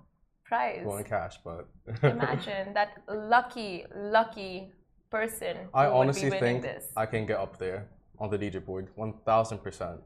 prize. 0.45 0.83
Won 0.85 1.05
cash, 1.05 1.37
but. 1.45 1.69
imagine 2.03 2.75
that 2.75 3.03
lucky, 3.09 3.85
lucky 3.95 4.73
person. 5.15 5.55
I 5.73 5.87
honestly 5.87 6.31
think 6.31 6.63
this. 6.63 6.85
I 6.97 7.07
can 7.07 7.23
get 7.31 7.39
up 7.45 7.55
there 7.65 7.81
on 8.19 8.31
the 8.33 8.39
DJ 8.43 8.65
board 8.69 8.89
1000%. 8.99 9.99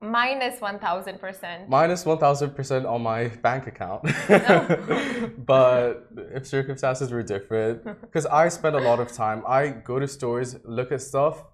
Minus 0.00 0.60
1000%. 0.60 1.68
Minus 1.68 2.04
1000% 2.04 2.88
on 2.94 3.02
my 3.02 3.20
bank 3.46 3.66
account. 3.72 4.02
but 5.52 6.08
if 6.36 6.46
circumstances 6.46 7.10
were 7.10 7.24
different, 7.34 7.84
because 8.06 8.26
I 8.26 8.48
spend 8.48 8.74
a 8.76 8.84
lot 8.90 8.98
of 9.04 9.08
time, 9.12 9.42
I 9.46 9.60
go 9.90 9.98
to 9.98 10.08
stores, 10.08 10.56
look 10.64 10.90
at 10.92 11.02
stuff, 11.02 11.44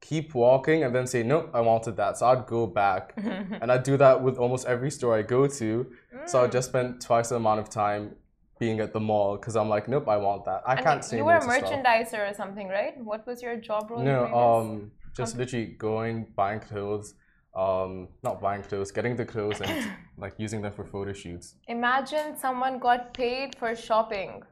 keep 0.00 0.34
walking, 0.34 0.84
and 0.84 0.94
then 0.94 1.06
say, 1.06 1.22
nope, 1.22 1.50
I 1.52 1.60
wanted 1.60 1.96
that. 1.96 2.18
So 2.18 2.26
I'd 2.26 2.46
go 2.46 2.66
back. 2.66 3.14
and 3.62 3.70
I 3.76 3.78
do 3.78 3.96
that 3.96 4.22
with 4.24 4.36
almost 4.38 4.66
every 4.66 4.90
store 4.90 5.16
I 5.16 5.22
go 5.22 5.48
to. 5.60 5.68
Mm. 6.14 6.28
So 6.30 6.44
I 6.44 6.46
just 6.46 6.68
spend 6.68 7.00
twice 7.00 7.28
the 7.30 7.36
amount 7.36 7.60
of 7.60 7.68
time 7.68 8.14
being 8.58 8.80
at 8.80 8.92
the 8.92 9.00
mall 9.00 9.36
because 9.36 9.56
I'm 9.56 9.68
like, 9.68 9.88
nope, 9.88 10.08
I 10.08 10.16
want 10.16 10.44
that. 10.44 10.62
I 10.66 10.74
and 10.74 10.84
can't 10.84 11.04
say 11.04 11.18
You 11.18 11.24
were 11.24 11.38
no 11.38 11.46
a 11.46 11.48
merchandiser 11.48 12.08
stuff. 12.08 12.30
or 12.30 12.34
something, 12.34 12.68
right? 12.68 12.94
What 13.02 13.26
was 13.26 13.42
your 13.42 13.56
job 13.56 13.90
role? 13.90 14.02
No, 14.02 14.26
um, 14.34 14.90
just 15.16 15.36
literally 15.36 15.66
going, 15.66 16.26
buying 16.36 16.60
clothes 16.60 17.14
um, 17.58 18.08
not 18.22 18.40
buying 18.40 18.62
clothes, 18.62 18.90
getting 18.92 19.16
the 19.16 19.24
clothes 19.24 19.60
and 19.60 19.90
like 20.16 20.34
using 20.38 20.62
them 20.62 20.72
for 20.72 20.84
photo 20.84 21.12
shoots. 21.12 21.54
Imagine 21.66 22.36
someone 22.36 22.78
got 22.78 23.12
paid 23.14 23.56
for 23.56 23.74
shopping. 23.74 24.42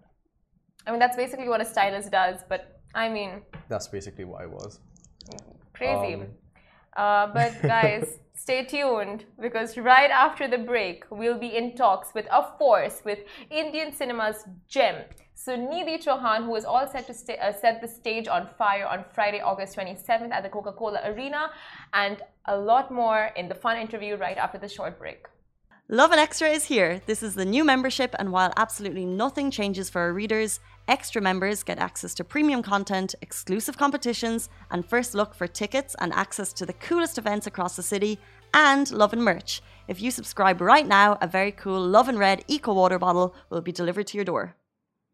I 0.86 0.90
mean, 0.90 0.98
that's 0.98 1.16
basically 1.16 1.48
what 1.48 1.60
a 1.60 1.64
stylist 1.64 2.10
does, 2.10 2.40
but 2.48 2.80
I 2.94 3.08
mean. 3.08 3.42
That's 3.68 3.88
basically 3.88 4.24
what 4.24 4.42
I 4.42 4.46
was. 4.46 4.80
Crazy. 5.72 6.14
Um, 6.14 6.26
uh, 6.96 7.26
but 7.32 7.60
guys, 7.74 8.18
stay 8.34 8.64
tuned 8.64 9.24
because 9.40 9.76
right 9.76 10.10
after 10.10 10.48
the 10.48 10.58
break, 10.58 11.04
we'll 11.10 11.38
be 11.38 11.56
in 11.56 11.76
talks 11.76 12.14
with, 12.14 12.26
of 12.28 12.56
course, 12.58 13.02
with 13.04 13.20
Indian 13.50 13.92
cinema's 13.92 14.44
gem. 14.68 15.04
So 15.34 15.56
Sunidhi 15.56 16.02
Chauhan, 16.02 16.46
who 16.46 16.56
is 16.56 16.64
all 16.64 16.88
set 16.88 17.06
to 17.06 17.12
uh, 17.12 17.52
set 17.52 17.82
the 17.82 17.88
stage 17.88 18.26
on 18.26 18.48
fire 18.58 18.86
on 18.86 19.04
Friday, 19.14 19.40
August 19.40 19.76
27th 19.76 20.32
at 20.32 20.42
the 20.42 20.48
Coca 20.48 20.72
Cola 20.72 21.00
Arena, 21.04 21.50
and 21.92 22.22
a 22.46 22.56
lot 22.56 22.90
more 22.90 23.30
in 23.36 23.48
the 23.48 23.54
fun 23.54 23.76
interview 23.76 24.16
right 24.16 24.38
after 24.38 24.58
the 24.58 24.68
short 24.68 24.98
break. 24.98 25.26
Lovin 25.88 26.18
Extra 26.18 26.48
is 26.48 26.64
here. 26.64 27.00
This 27.06 27.22
is 27.22 27.34
the 27.34 27.44
new 27.44 27.64
membership, 27.64 28.14
and 28.18 28.32
while 28.32 28.52
absolutely 28.56 29.04
nothing 29.04 29.50
changes 29.50 29.90
for 29.90 30.00
our 30.00 30.12
readers, 30.12 30.58
extra 30.88 31.20
members 31.20 31.62
get 31.62 31.78
access 31.78 32.14
to 32.14 32.24
premium 32.24 32.62
content, 32.62 33.14
exclusive 33.22 33.76
competitions, 33.76 34.48
and 34.70 34.84
first 34.84 35.14
look 35.14 35.34
for 35.34 35.46
tickets 35.46 35.96
and 36.00 36.12
access 36.12 36.52
to 36.54 36.66
the 36.66 36.72
coolest 36.74 37.18
events 37.18 37.46
across 37.46 37.76
the 37.76 37.82
city, 37.82 38.18
and 38.54 38.90
Lovin 38.90 39.22
merch. 39.22 39.62
If 39.88 40.00
you 40.00 40.10
subscribe 40.10 40.60
right 40.60 40.86
now, 40.86 41.18
a 41.20 41.26
very 41.26 41.52
cool 41.52 41.80
Lovin 41.80 42.18
Red 42.18 42.44
Eco 42.48 42.74
Water 42.74 42.98
bottle 42.98 43.34
will 43.50 43.60
be 43.60 43.72
delivered 43.72 44.06
to 44.08 44.18
your 44.18 44.24
door. 44.24 44.54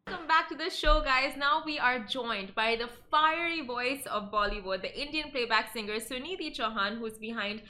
Welcome 0.07 0.27
back 0.27 0.49
to 0.49 0.57
the 0.57 0.71
show, 0.71 1.01
guys. 1.03 1.37
Now 1.37 1.63
we 1.65 1.79
are 1.79 2.01
joined 2.01 2.55
by 2.55 2.77
the 2.77 2.89
fiery 3.11 3.61
voice 3.65 4.05
of 4.07 4.31
Bollywood, 4.33 4.83
the 4.83 5.01
Indian 5.01 5.31
playback 5.31 5.73
singer 5.73 5.99
Sunidhi 5.99 6.57
Chauhan, 6.57 6.99
who's 6.99 7.19
behind 7.19 7.63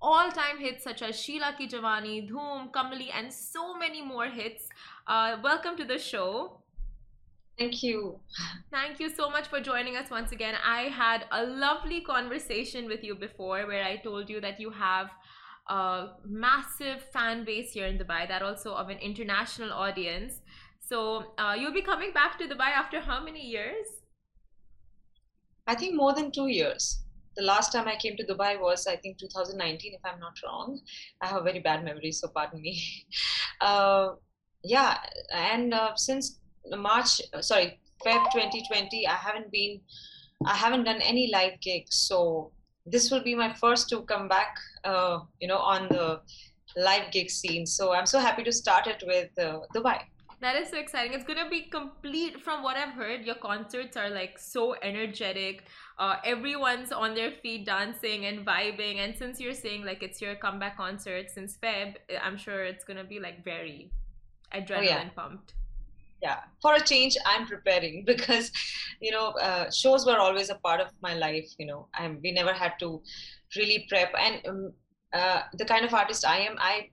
all-time 0.00 0.58
hits 0.58 0.84
such 0.84 1.00
as 1.02 1.18
Sheila 1.18 1.54
Ki 1.56 1.66
Jawani, 1.66 2.30
Dhoom, 2.30 2.70
Kamli, 2.70 3.08
and 3.12 3.32
so 3.32 3.74
many 3.76 4.02
more 4.02 4.26
hits. 4.26 4.68
Uh, 5.06 5.36
welcome 5.42 5.76
to 5.78 5.84
the 5.84 5.98
show. 5.98 6.60
Thank 7.58 7.82
you. 7.82 8.20
Thank 8.70 8.98
you 8.98 9.08
so 9.08 9.30
much 9.30 9.46
for 9.46 9.60
joining 9.60 9.96
us 9.96 10.10
once 10.10 10.32
again. 10.32 10.54
I 10.64 10.82
had 10.82 11.26
a 11.30 11.44
lovely 11.44 12.00
conversation 12.00 12.86
with 12.86 13.04
you 13.04 13.14
before 13.14 13.66
where 13.66 13.84
I 13.84 13.96
told 13.96 14.28
you 14.28 14.40
that 14.40 14.58
you 14.60 14.70
have 14.70 15.10
a 15.68 16.08
massive 16.24 17.02
fan 17.12 17.44
base 17.44 17.72
here 17.72 17.86
in 17.86 17.96
Dubai, 17.96 18.26
that 18.28 18.42
also 18.42 18.74
of 18.74 18.88
an 18.88 18.98
international 18.98 19.72
audience. 19.72 20.40
So 20.80 21.34
uh, 21.38 21.54
you'll 21.58 21.72
be 21.72 21.82
coming 21.82 22.12
back 22.12 22.38
to 22.38 22.44
Dubai 22.48 22.70
after 22.70 23.00
how 23.00 23.22
many 23.24 23.46
years? 23.46 23.86
I 25.66 25.74
think 25.74 25.94
more 25.94 26.12
than 26.12 26.32
two 26.32 26.48
years 26.48 27.04
the 27.36 27.42
last 27.42 27.72
time 27.72 27.88
I 27.88 27.96
came 27.96 28.16
to 28.16 28.24
Dubai 28.24 28.60
was, 28.60 28.86
I 28.86 28.96
think, 28.96 29.18
2019, 29.18 29.94
if 29.94 30.00
I'm 30.04 30.20
not 30.20 30.34
wrong. 30.44 30.80
I 31.20 31.26
have 31.26 31.40
a 31.40 31.44
very 31.44 31.60
bad 31.60 31.84
memory, 31.84 32.12
so 32.12 32.28
pardon 32.28 32.60
me. 32.60 32.80
Uh, 33.60 34.14
yeah, 34.64 34.98
and 35.32 35.72
uh, 35.72 35.94
since 35.94 36.40
March, 36.70 37.20
sorry, 37.40 37.78
Feb 38.04 38.30
2020, 38.32 39.06
I 39.06 39.12
haven't 39.12 39.50
been, 39.50 39.80
I 40.46 40.54
haven't 40.54 40.84
done 40.84 41.00
any 41.00 41.30
live 41.32 41.60
gigs. 41.60 41.96
So 41.96 42.52
this 42.86 43.10
will 43.10 43.22
be 43.22 43.34
my 43.34 43.52
first 43.52 43.88
to 43.90 44.02
come 44.02 44.28
back, 44.28 44.56
uh, 44.84 45.20
you 45.40 45.48
know, 45.48 45.58
on 45.58 45.88
the 45.88 46.20
live 46.76 47.10
gig 47.12 47.30
scene. 47.30 47.66
So 47.66 47.92
I'm 47.92 48.06
so 48.06 48.18
happy 48.18 48.42
to 48.44 48.52
start 48.52 48.86
it 48.86 49.02
with 49.06 49.30
uh, 49.38 49.60
Dubai. 49.74 50.00
That 50.40 50.56
is 50.56 50.68
so 50.68 50.76
exciting. 50.76 51.14
It's 51.14 51.24
gonna 51.24 51.48
be 51.48 51.62
complete. 51.62 52.42
From 52.42 52.62
what 52.62 52.76
I've 52.76 52.92
heard, 52.92 53.24
your 53.24 53.36
concerts 53.36 53.96
are 53.96 54.10
like 54.10 54.38
so 54.38 54.74
energetic. 54.82 55.64
Uh, 55.98 56.16
everyone's 56.24 56.92
on 56.92 57.14
their 57.14 57.30
feet 57.30 57.64
dancing 57.64 58.26
and 58.26 58.44
vibing. 58.44 58.98
And 58.98 59.16
since 59.16 59.40
you're 59.40 59.54
saying 59.54 59.84
like 59.86 60.02
it's 60.02 60.20
your 60.20 60.34
comeback 60.34 60.76
concert 60.76 61.30
since 61.30 61.56
Feb, 61.56 61.94
I'm 62.22 62.36
sure 62.36 62.64
it's 62.64 62.84
gonna 62.84 63.04
be 63.04 63.20
like 63.20 63.42
very 63.42 63.90
adrenaline 64.52 64.78
oh, 64.78 64.82
yeah. 64.82 65.08
pumped. 65.16 65.54
Yeah, 66.24 66.40
for 66.62 66.74
a 66.74 66.80
change, 66.80 67.18
I'm 67.26 67.46
preparing 67.46 68.04
because, 68.12 68.50
you 69.00 69.10
know, 69.10 69.28
uh, 69.48 69.70
shows 69.70 70.06
were 70.06 70.18
always 70.18 70.48
a 70.48 70.54
part 70.54 70.80
of 70.80 70.88
my 71.02 71.14
life. 71.14 71.48
You 71.58 71.66
know, 71.66 71.88
I'm, 71.94 72.18
we 72.22 72.32
never 72.32 72.54
had 72.54 72.78
to 72.80 73.02
really 73.56 73.86
prep. 73.90 74.12
And 74.18 74.40
um, 74.48 74.72
uh, 75.12 75.42
the 75.52 75.66
kind 75.66 75.84
of 75.84 75.92
artist 75.92 76.26
I 76.26 76.38
am, 76.38 76.56
I 76.58 76.88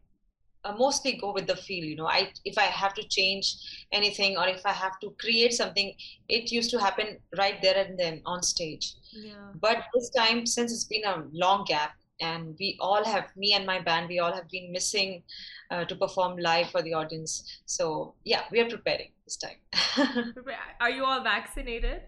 uh, 0.64 0.74
mostly 0.78 1.14
go 1.14 1.34
with 1.34 1.48
the 1.48 1.56
feel 1.56 1.84
you 1.84 1.96
know 1.96 2.06
i 2.08 2.32
if 2.46 2.56
i 2.56 2.66
have 2.82 2.94
to 2.94 3.04
change 3.08 3.56
anything 3.92 4.38
or 4.38 4.48
if 4.48 4.64
i 4.64 4.72
have 4.72 5.00
to 5.00 5.10
create 5.20 5.54
something 5.54 5.94
it 6.30 6.52
used 6.52 6.70
to 6.70 6.80
happen 6.80 7.18
right 7.38 7.62
there 7.64 7.76
and 7.84 7.98
then 7.98 8.22
on 8.26 8.44
stage 8.44 8.94
yeah. 9.12 9.50
but 9.60 9.86
this 9.96 10.12
time 10.12 10.46
since 10.46 10.72
it's 10.72 10.84
been 10.84 11.04
a 11.04 11.24
long 11.34 11.66
gap 11.66 11.94
and 12.22 12.56
we 12.60 12.78
all 12.80 13.04
have 13.04 13.36
me 13.36 13.54
and 13.54 13.66
my 13.66 13.80
band 13.80 14.08
we 14.08 14.20
all 14.20 14.34
have 14.34 14.50
been 14.50 14.72
missing 14.72 15.24
uh, 15.72 15.84
to 15.86 15.96
perform 15.96 16.38
live 16.38 16.70
for 16.70 16.82
the 16.82 16.94
audience 16.94 17.62
so 17.66 18.14
yeah 18.24 18.44
we 18.52 18.60
are 18.60 18.70
preparing 18.70 19.12
this 19.26 19.38
time 19.38 19.60
are 20.80 20.90
you 20.90 21.04
all 21.04 21.24
vaccinated 21.24 22.02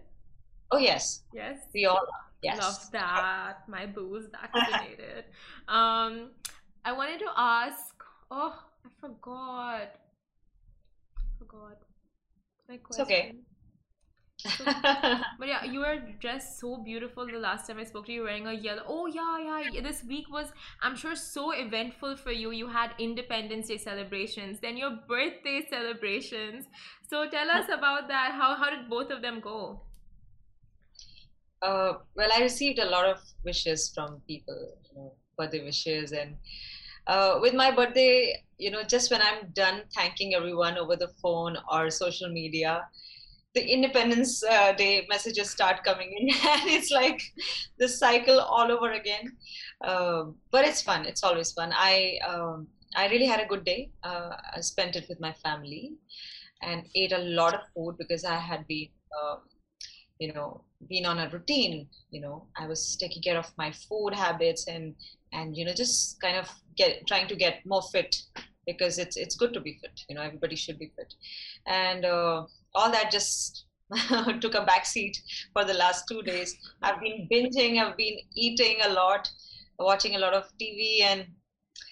oh 0.70 0.78
yes 0.78 1.22
yes 1.32 1.58
we 1.74 1.84
all 1.86 1.96
are. 1.96 2.24
yes 2.42 2.58
love 2.60 2.90
that 2.92 3.68
my 3.68 3.84
boo's 3.86 4.26
vaccinated 4.32 5.24
um 5.68 6.30
i 6.84 6.92
wanted 6.92 7.18
to 7.18 7.30
ask 7.36 7.94
Oh, 8.36 8.54
I 8.84 8.88
forgot. 9.00 9.94
I 11.16 11.38
forgot. 11.38 11.78
My 12.68 12.76
question. 12.78 13.02
It's 13.02 13.10
okay. 13.10 13.32
So, 14.46 14.64
but 15.38 15.48
yeah, 15.48 15.64
you 15.64 15.80
were 15.80 15.98
dressed 16.20 16.60
so 16.60 16.76
beautiful 16.76 17.26
the 17.26 17.38
last 17.38 17.66
time 17.66 17.78
I 17.78 17.84
spoke 17.84 18.06
to 18.06 18.12
you 18.12 18.22
wearing 18.24 18.46
a 18.46 18.52
yellow. 18.52 18.82
Oh 18.86 19.06
yeah, 19.06 19.38
yeah. 19.62 19.80
This 19.80 20.04
week 20.04 20.30
was, 20.30 20.52
I'm 20.82 20.96
sure, 20.96 21.16
so 21.16 21.50
eventful 21.52 22.16
for 22.16 22.30
you. 22.32 22.50
You 22.50 22.68
had 22.68 22.92
Independence 22.98 23.68
Day 23.68 23.78
celebrations, 23.78 24.60
then 24.60 24.76
your 24.76 24.90
birthday 25.08 25.66
celebrations. 25.68 26.66
So 27.08 27.28
tell 27.28 27.50
us 27.50 27.68
about 27.68 28.08
that. 28.08 28.32
How 28.32 28.54
how 28.54 28.70
did 28.70 28.88
both 28.88 29.10
of 29.10 29.22
them 29.22 29.40
go? 29.40 29.82
Uh, 31.62 31.94
well, 32.14 32.30
I 32.34 32.42
received 32.42 32.78
a 32.78 32.84
lot 32.88 33.06
of 33.06 33.18
wishes 33.44 33.90
from 33.94 34.20
people, 34.26 34.76
you 34.90 34.94
know, 34.96 35.16
birthday 35.36 35.64
wishes, 35.64 36.12
and 36.12 36.36
uh, 37.06 37.38
with 37.40 37.54
my 37.54 37.70
birthday, 37.70 38.44
you 38.58 38.70
know, 38.70 38.82
just 38.82 39.10
when 39.10 39.22
I'm 39.22 39.50
done 39.52 39.84
thanking 39.94 40.34
everyone 40.34 40.76
over 40.78 40.96
the 40.96 41.08
phone 41.22 41.56
or 41.70 41.90
social 41.90 42.28
media, 42.30 42.86
the 43.54 43.62
Independence 43.62 44.42
uh, 44.44 44.72
Day 44.72 45.06
messages 45.08 45.50
start 45.50 45.84
coming 45.84 46.12
in, 46.18 46.28
and 46.48 46.68
it's 46.68 46.90
like 46.90 47.22
the 47.78 47.88
cycle 47.88 48.40
all 48.40 48.70
over 48.70 48.92
again. 48.92 49.32
Uh, 49.80 50.24
but 50.50 50.64
it's 50.64 50.82
fun. 50.82 51.06
It's 51.06 51.22
always 51.22 51.52
fun. 51.52 51.72
I 51.74 52.18
um, 52.26 52.66
I 52.96 53.08
really 53.08 53.26
had 53.26 53.40
a 53.40 53.46
good 53.46 53.64
day. 53.64 53.90
Uh, 54.02 54.30
I 54.56 54.60
spent 54.60 54.96
it 54.96 55.06
with 55.08 55.20
my 55.20 55.32
family 55.32 55.94
and 56.62 56.86
ate 56.94 57.12
a 57.12 57.18
lot 57.18 57.54
of 57.54 57.60
food 57.74 57.96
because 57.98 58.24
I 58.24 58.36
had 58.36 58.66
been, 58.66 58.88
um, 59.22 59.40
you 60.18 60.32
know, 60.32 60.64
been 60.88 61.06
on 61.06 61.18
a 61.18 61.28
routine. 61.28 61.88
You 62.10 62.20
know, 62.20 62.46
I 62.56 62.66
was 62.66 62.96
taking 62.96 63.22
care 63.22 63.38
of 63.38 63.52
my 63.56 63.70
food 63.72 64.14
habits 64.14 64.66
and 64.66 64.94
and 65.32 65.56
you 65.56 65.64
know 65.64 65.72
just 65.72 66.20
kind 66.20 66.36
of 66.36 66.48
get 66.76 67.06
trying 67.06 67.28
to 67.28 67.36
get 67.36 67.64
more 67.66 67.82
fit 67.82 68.16
because 68.66 68.98
it's 68.98 69.16
it's 69.16 69.36
good 69.36 69.52
to 69.54 69.60
be 69.60 69.78
fit. 69.80 70.00
You 70.08 70.16
know, 70.16 70.22
everybody 70.22 70.56
should 70.56 70.78
be 70.78 70.92
fit, 70.96 71.14
and 71.66 72.04
uh, 72.04 72.46
all 72.74 72.90
that 72.90 73.10
just 73.10 73.66
took 74.40 74.54
a 74.54 74.64
backseat 74.64 75.16
for 75.52 75.64
the 75.64 75.74
last 75.74 76.06
two 76.08 76.22
days. 76.22 76.56
I've 76.82 77.00
been 77.00 77.28
binging. 77.30 77.82
I've 77.82 77.96
been 77.96 78.18
eating 78.34 78.76
a 78.84 78.92
lot, 78.92 79.30
watching 79.78 80.16
a 80.16 80.18
lot 80.18 80.34
of 80.34 80.44
TV, 80.60 81.02
and 81.02 81.26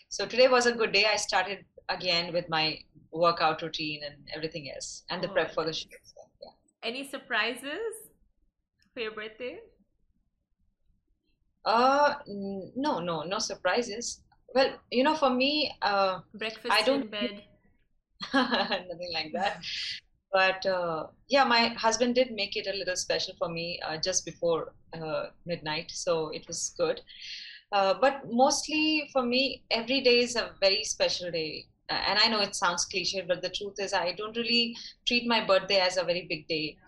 so 0.08 0.26
today 0.26 0.48
was 0.48 0.66
a 0.66 0.72
good 0.72 0.92
day. 0.92 1.06
I 1.06 1.16
started 1.16 1.64
again 1.88 2.32
with 2.32 2.48
my 2.48 2.78
workout 3.12 3.62
routine 3.62 4.00
and 4.04 4.16
everything 4.34 4.70
else, 4.74 5.04
and 5.10 5.22
the 5.22 5.28
oh, 5.28 5.32
prep 5.32 5.54
for 5.54 5.64
the 5.64 5.72
show. 5.72 5.88
So, 6.02 6.22
yeah. 6.42 6.88
Any 6.88 7.08
surprises 7.08 8.10
for 8.94 9.00
your 9.00 9.12
birthday? 9.12 9.58
Uh, 11.64 12.14
no, 12.26 12.98
no, 12.98 13.22
no 13.22 13.38
surprises. 13.38 14.22
Well, 14.54 14.72
you 14.90 15.04
know, 15.04 15.14
for 15.14 15.30
me, 15.30 15.72
uh, 15.80 16.20
breakfast 16.34 16.72
I 16.72 16.82
don't 16.82 17.02
in 17.02 17.08
bed. 17.08 17.42
nothing 18.34 19.12
like 19.14 19.32
that. 19.32 19.62
But 20.32 20.64
uh, 20.64 21.08
yeah, 21.28 21.44
my 21.44 21.68
husband 21.68 22.14
did 22.14 22.32
make 22.32 22.56
it 22.56 22.66
a 22.66 22.76
little 22.76 22.96
special 22.96 23.34
for 23.38 23.48
me 23.48 23.80
uh, 23.86 23.98
just 23.98 24.24
before 24.24 24.72
uh, 24.94 25.26
midnight, 25.44 25.90
so 25.90 26.30
it 26.30 26.46
was 26.46 26.74
good. 26.78 27.00
Uh, 27.70 27.94
but 28.00 28.22
mostly 28.30 29.08
for 29.12 29.22
me, 29.22 29.62
every 29.70 30.00
day 30.00 30.20
is 30.20 30.36
a 30.36 30.50
very 30.60 30.84
special 30.84 31.30
day. 31.30 31.66
And 31.88 32.18
I 32.18 32.28
know 32.28 32.40
it 32.40 32.54
sounds 32.54 32.86
cliche, 32.86 33.22
but 33.26 33.42
the 33.42 33.50
truth 33.50 33.74
is, 33.78 33.92
I 33.92 34.12
don't 34.12 34.36
really 34.36 34.76
treat 35.06 35.26
my 35.26 35.44
birthday 35.44 35.80
as 35.80 35.98
a 35.98 36.04
very 36.04 36.26
big 36.28 36.48
day 36.48 36.78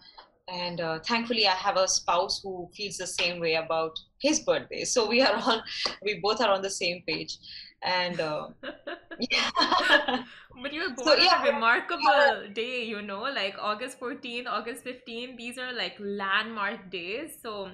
and 0.48 0.80
uh, 0.80 0.98
thankfully 1.00 1.46
i 1.46 1.52
have 1.52 1.76
a 1.76 1.88
spouse 1.88 2.40
who 2.42 2.68
feels 2.74 2.98
the 2.98 3.06
same 3.06 3.40
way 3.40 3.54
about 3.54 3.98
his 4.20 4.40
birthday 4.40 4.84
so 4.84 5.08
we 5.08 5.22
are 5.22 5.34
all 5.36 5.62
we 6.02 6.20
both 6.22 6.40
are 6.40 6.50
on 6.50 6.60
the 6.60 6.70
same 6.70 7.02
page 7.06 7.38
and 7.84 8.20
uh, 8.20 8.48
yeah 9.30 9.50
but 10.62 10.72
you 10.72 10.80
were 10.80 10.94
born 10.94 11.06
so, 11.06 11.16
yeah, 11.16 11.36
on 11.36 11.46
a 11.46 11.52
remarkable 11.52 12.02
yeah. 12.04 12.52
day 12.52 12.84
you 12.84 13.02
know 13.02 13.22
like 13.22 13.56
august 13.60 14.00
14th 14.00 14.46
august 14.46 14.84
15th 14.84 15.36
these 15.36 15.58
are 15.58 15.72
like 15.72 15.94
landmark 16.00 16.90
days 16.90 17.38
so 17.42 17.70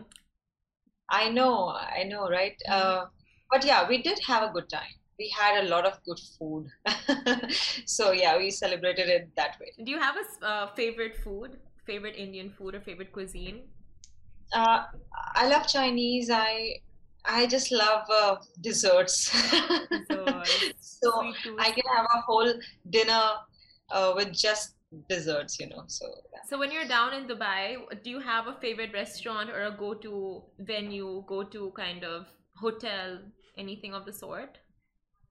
i 1.08 1.28
know 1.28 1.68
i 1.68 2.02
know 2.02 2.28
right 2.28 2.56
mm-hmm. 2.68 3.02
uh, 3.02 3.04
but 3.50 3.64
yeah 3.64 3.88
we 3.88 4.02
did 4.02 4.18
have 4.26 4.42
a 4.42 4.52
good 4.52 4.68
time 4.68 4.94
we 5.18 5.32
had 5.38 5.64
a 5.64 5.68
lot 5.68 5.86
of 5.86 5.98
good 6.04 6.18
food 6.38 6.66
so 7.86 8.12
yeah 8.12 8.36
we 8.36 8.50
celebrated 8.50 9.08
it 9.08 9.28
that 9.36 9.58
way 9.60 9.72
do 9.84 9.90
you 9.92 10.00
have 10.00 10.16
a 10.16 10.46
uh, 10.46 10.66
favorite 10.74 11.16
food 11.16 11.58
favorite 11.90 12.16
Indian 12.16 12.50
food 12.56 12.74
or 12.74 12.80
favorite 12.80 13.12
cuisine? 13.12 13.62
Uh, 14.52 14.84
I 15.34 15.48
love 15.48 15.66
Chinese. 15.66 16.30
I 16.30 16.80
I 17.24 17.46
just 17.46 17.70
love 17.72 18.04
uh, 18.10 18.36
desserts. 18.60 19.30
so 20.80 21.32
I 21.58 21.70
can 21.70 21.84
have 21.96 22.06
a 22.14 22.20
whole 22.20 22.52
dinner 22.88 23.22
uh, 23.90 24.12
with 24.16 24.32
just 24.32 24.74
desserts, 25.08 25.58
you 25.60 25.68
know. 25.68 25.84
So 25.86 26.06
yeah. 26.32 26.40
so 26.48 26.58
when 26.58 26.72
you're 26.72 26.86
down 26.86 27.14
in 27.14 27.26
Dubai, 27.26 27.76
do 28.02 28.10
you 28.10 28.20
have 28.20 28.46
a 28.46 28.54
favorite 28.60 28.92
restaurant 28.92 29.50
or 29.50 29.64
a 29.64 29.70
go-to 29.70 30.42
venue, 30.60 31.24
go-to 31.26 31.72
kind 31.76 32.04
of 32.04 32.26
hotel, 32.56 33.18
anything 33.58 33.94
of 33.94 34.04
the 34.06 34.12
sort? 34.12 34.58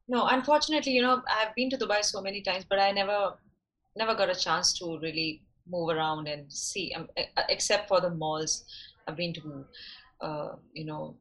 No, 0.07 0.25
unfortunately, 0.27 0.93
you 0.93 1.01
know, 1.01 1.21
I've 1.29 1.53
been 1.55 1.69
to 1.69 1.77
Dubai 1.77 2.03
so 2.03 2.21
many 2.21 2.41
times, 2.41 2.65
but 2.69 2.79
I 2.79 2.91
never 2.91 3.35
never 3.95 4.15
got 4.15 4.29
a 4.29 4.35
chance 4.35 4.77
to 4.79 4.97
really 5.01 5.43
move 5.67 5.89
around 5.89 6.27
and 6.27 6.51
see, 6.51 6.93
um, 6.95 7.07
except 7.49 7.87
for 7.87 8.01
the 8.01 8.09
malls. 8.09 8.63
I've 9.07 9.17
been 9.17 9.33
to, 9.33 9.65
uh, 10.21 10.55
you 10.73 10.85
know, 10.85 11.17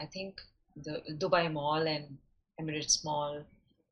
I 0.00 0.06
think 0.06 0.40
the 0.76 1.02
Dubai 1.18 1.52
Mall 1.52 1.86
and 1.86 2.16
Emirates 2.60 3.04
Mall. 3.04 3.44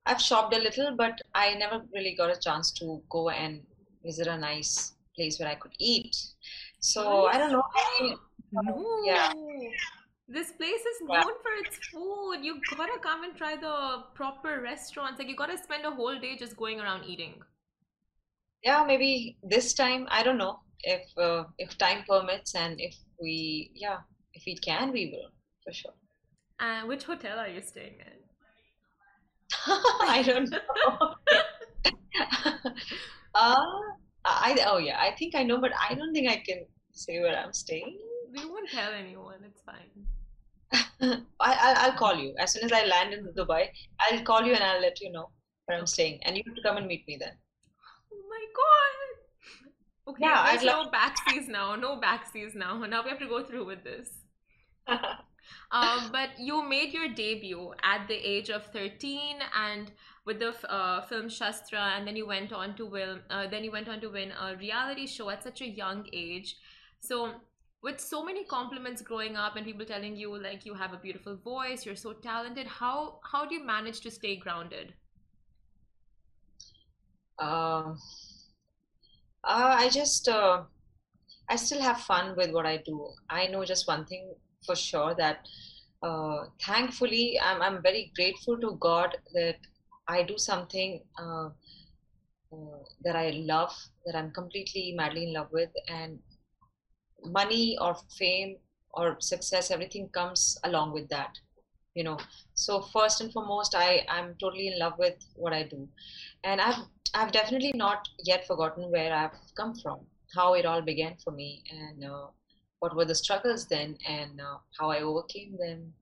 I've 0.07 0.21
shopped 0.21 0.55
a 0.55 0.59
little, 0.59 0.95
but 0.97 1.21
I 1.35 1.55
never 1.55 1.83
really 1.92 2.14
got 2.14 2.31
a 2.31 2.38
chance 2.38 2.71
to 2.73 3.03
go 3.11 3.31
and 3.31 3.62
visit 4.05 4.29
a 4.29 4.38
nice 4.38 4.95
place 5.16 5.40
where 5.40 5.49
I 5.49 5.57
could 5.57 5.73
eat. 5.79 6.16
So 6.81 7.27
I 7.27 7.38
don't 7.38 7.53
know. 7.53 7.64
I, 7.75 8.14
no. 8.53 9.03
Yeah. 9.05 9.33
This 10.29 10.53
place 10.53 10.85
is 10.92 11.01
known 11.03 11.19
yeah. 11.19 11.23
for 11.42 11.53
its 11.64 11.77
food. 11.88 12.38
You 12.42 12.61
gotta 12.77 12.99
come 13.01 13.25
and 13.25 13.37
try 13.37 13.57
the 13.57 14.05
proper 14.14 14.61
restaurants. 14.61 15.19
Like 15.19 15.29
you 15.29 15.37
gotta 15.37 15.59
spend 15.59 15.85
a 15.85 15.90
whole 15.90 16.19
day 16.19 16.37
just 16.37 16.57
going 16.57 16.81
around 16.81 17.05
eating 17.05 17.35
yeah, 18.66 18.85
maybe 18.85 19.37
this 19.42 19.75
time. 19.75 20.07
I 20.11 20.23
don't 20.23 20.38
know 20.38 20.59
if 20.83 21.03
uh, 21.16 21.45
if 21.59 21.79
time 21.79 22.05
permits 22.09 22.55
and 22.55 22.81
if 22.81 22.95
we 23.21 23.71
yeah 23.75 23.99
if 24.35 24.42
we 24.47 24.57
can 24.57 24.92
we 24.92 25.07
will 25.12 25.31
for 25.67 25.73
sure. 25.73 25.93
Uh, 26.61 26.83
which 26.87 27.05
hotel 27.05 27.39
are 27.39 27.49
you 27.49 27.61
staying 27.61 27.99
in? 28.11 28.19
I 30.17 30.23
don't 30.23 30.51
know. 30.51 31.15
uh, 33.35 33.67
I 34.25 34.57
oh 34.67 34.79
yeah, 34.79 34.99
I 34.99 35.11
think 35.19 35.35
I 35.35 35.43
know, 35.43 35.61
but 35.61 35.73
I 35.89 35.95
don't 35.95 36.13
think 36.15 36.31
I 36.31 36.37
can 36.37 36.65
say 36.93 37.21
where 37.21 37.37
I'm 37.37 37.53
staying. 37.53 37.99
We 38.35 38.45
won't 38.45 38.71
tell 38.71 38.93
anyone. 38.93 39.41
It's 39.45 39.63
fine. 39.63 40.07
I, 41.41 41.53
I'll, 41.67 41.77
I'll 41.83 41.99
call 41.99 42.17
you 42.17 42.35
as 42.39 42.53
soon 42.53 42.65
as 42.65 42.73
I 42.73 42.85
land 42.87 43.15
in 43.15 43.27
Dubai. 43.39 43.69
I'll 44.01 44.23
call 44.23 44.43
you 44.43 44.55
and 44.55 44.65
I'll 44.65 44.81
let 44.81 45.01
you 45.01 45.13
know 45.13 45.31
where 45.67 45.79
I'm 45.79 45.87
staying, 45.87 46.21
and 46.23 46.37
you 46.37 46.43
have 46.47 46.57
to 46.57 46.63
come 46.63 46.77
and 46.77 46.87
meet 46.87 47.07
me 47.07 47.19
then 47.21 47.37
Oh 48.13 48.23
my 48.35 48.45
god. 48.61 50.13
Okay, 50.13 50.25
yeah, 50.25 50.45
there's 50.51 50.65
no 50.65 50.91
backseas 50.91 51.49
now. 51.49 51.75
No 51.77 52.01
backseas 52.01 52.55
now. 52.55 52.79
Now 52.85 53.03
we 53.03 53.11
have 53.11 53.19
to 53.19 53.29
go 53.29 53.45
through 53.45 53.67
with 53.67 53.83
this. 53.85 54.09
Um, 55.71 56.11
but 56.13 56.31
you 56.39 56.67
made 56.69 56.93
your 56.93 57.09
debut 57.09 57.73
at 57.83 58.07
the 58.09 58.15
age 58.15 58.51
of 58.51 58.65
13 58.67 59.37
and 59.55 59.93
with 60.25 60.39
the 60.39 60.53
uh, 60.71 61.03
film 61.07 61.29
Shastra 61.29 61.95
and 61.97 62.07
then 62.07 62.17
you 62.17 62.27
went 62.27 62.53
on 62.53 62.75
to 62.77 62.87
win 62.87 63.21
uh, 63.31 63.47
then 63.47 63.65
you 63.65 63.71
went 63.71 63.89
on 63.89 64.01
to 64.01 64.09
win 64.09 64.33
a 64.33 64.57
reality 64.57 65.07
show 65.07 65.31
at 65.31 65.43
such 65.43 65.61
a 65.61 65.69
young 65.69 66.07
age 66.13 66.57
so 67.01 67.33
with 67.83 68.01
so 68.01 68.25
many 68.25 68.45
compliments 68.45 69.03
growing 69.03 69.37
up 69.37 69.57
and 69.57 69.65
people 69.65 69.87
telling 69.87 70.17
you 70.17 70.37
like 70.37 70.67
you 70.67 70.75
have 70.75 70.93
a 70.93 70.99
beautiful 70.99 71.37
voice 71.37 71.87
you're 71.87 71.97
so 71.97 72.13
talented 72.13 72.67
how 72.67 73.21
how 73.33 73.47
do 73.47 73.55
you 73.55 73.65
manage 73.65 74.01
to 74.01 74.11
stay 74.11 74.37
grounded 74.37 74.95
um 77.39 77.99
uh, 79.47 79.77
I 79.79 79.89
just, 79.91 80.29
uh, 80.29 80.65
I 81.49 81.55
still 81.55 81.81
have 81.81 82.01
fun 82.01 82.35
with 82.37 82.51
what 82.51 82.67
I 82.67 82.79
do. 82.79 83.11
I 83.31 83.47
know 83.47 83.65
just 83.65 83.87
one 83.87 84.05
thing 84.05 84.35
for 84.67 84.77
sure 84.77 85.15
that 85.15 85.49
uh, 86.03 86.45
thankfully 86.61 87.39
I'm, 87.43 87.63
I'm 87.63 87.83
very 87.83 88.13
grateful 88.15 88.59
to 88.59 88.77
God 88.81 89.17
that 89.35 89.57
I 90.09 90.23
do 90.23 90.39
something 90.39 91.03
uh, 91.19 91.49
uh, 92.53 92.79
that 93.05 93.17
I 93.17 93.31
love, 93.31 93.75
that 94.05 94.15
I'm 94.15 94.31
completely 94.31 94.95
madly 94.97 95.25
in 95.25 95.33
love 95.33 95.49
with, 95.53 95.71
and 95.89 96.19
money 97.25 97.77
or 97.81 97.97
fame 98.19 98.57
or 98.95 99.17
success, 99.21 99.71
everything 99.71 100.09
comes 100.11 100.59
along 100.65 100.93
with 100.93 101.09
that. 101.09 101.37
You 101.95 102.05
know, 102.05 102.19
so 102.55 102.83
first 102.83 103.21
and 103.23 103.33
foremost, 103.33 103.75
I 103.75 104.05
I'm 104.09 104.35
totally 104.39 104.69
in 104.69 104.79
love 104.79 104.95
with 104.99 105.17
what 105.35 105.55
I 105.55 105.63
do, 105.63 105.89
and 106.45 106.61
I've 106.61 106.85
I've 107.15 107.33
definitely 107.33 107.73
not 107.75 108.07
yet 108.25 108.47
forgotten 108.47 108.91
where 108.91 109.15
I've 109.15 109.39
come 109.57 109.75
from, 109.83 110.01
how 110.35 110.55
it 110.55 110.67
all 110.67 110.83
began 110.83 111.17
for 111.25 111.31
me, 111.31 111.65
and 111.71 112.05
uh, 112.05 112.27
what 112.81 112.95
were 112.95 113.05
the 113.05 113.15
struggles 113.15 113.67
then, 113.67 113.97
and 114.09 114.41
uh, 114.41 114.59
how 114.79 114.91
I 114.91 115.01
overcame 115.01 115.57
them, 115.59 115.95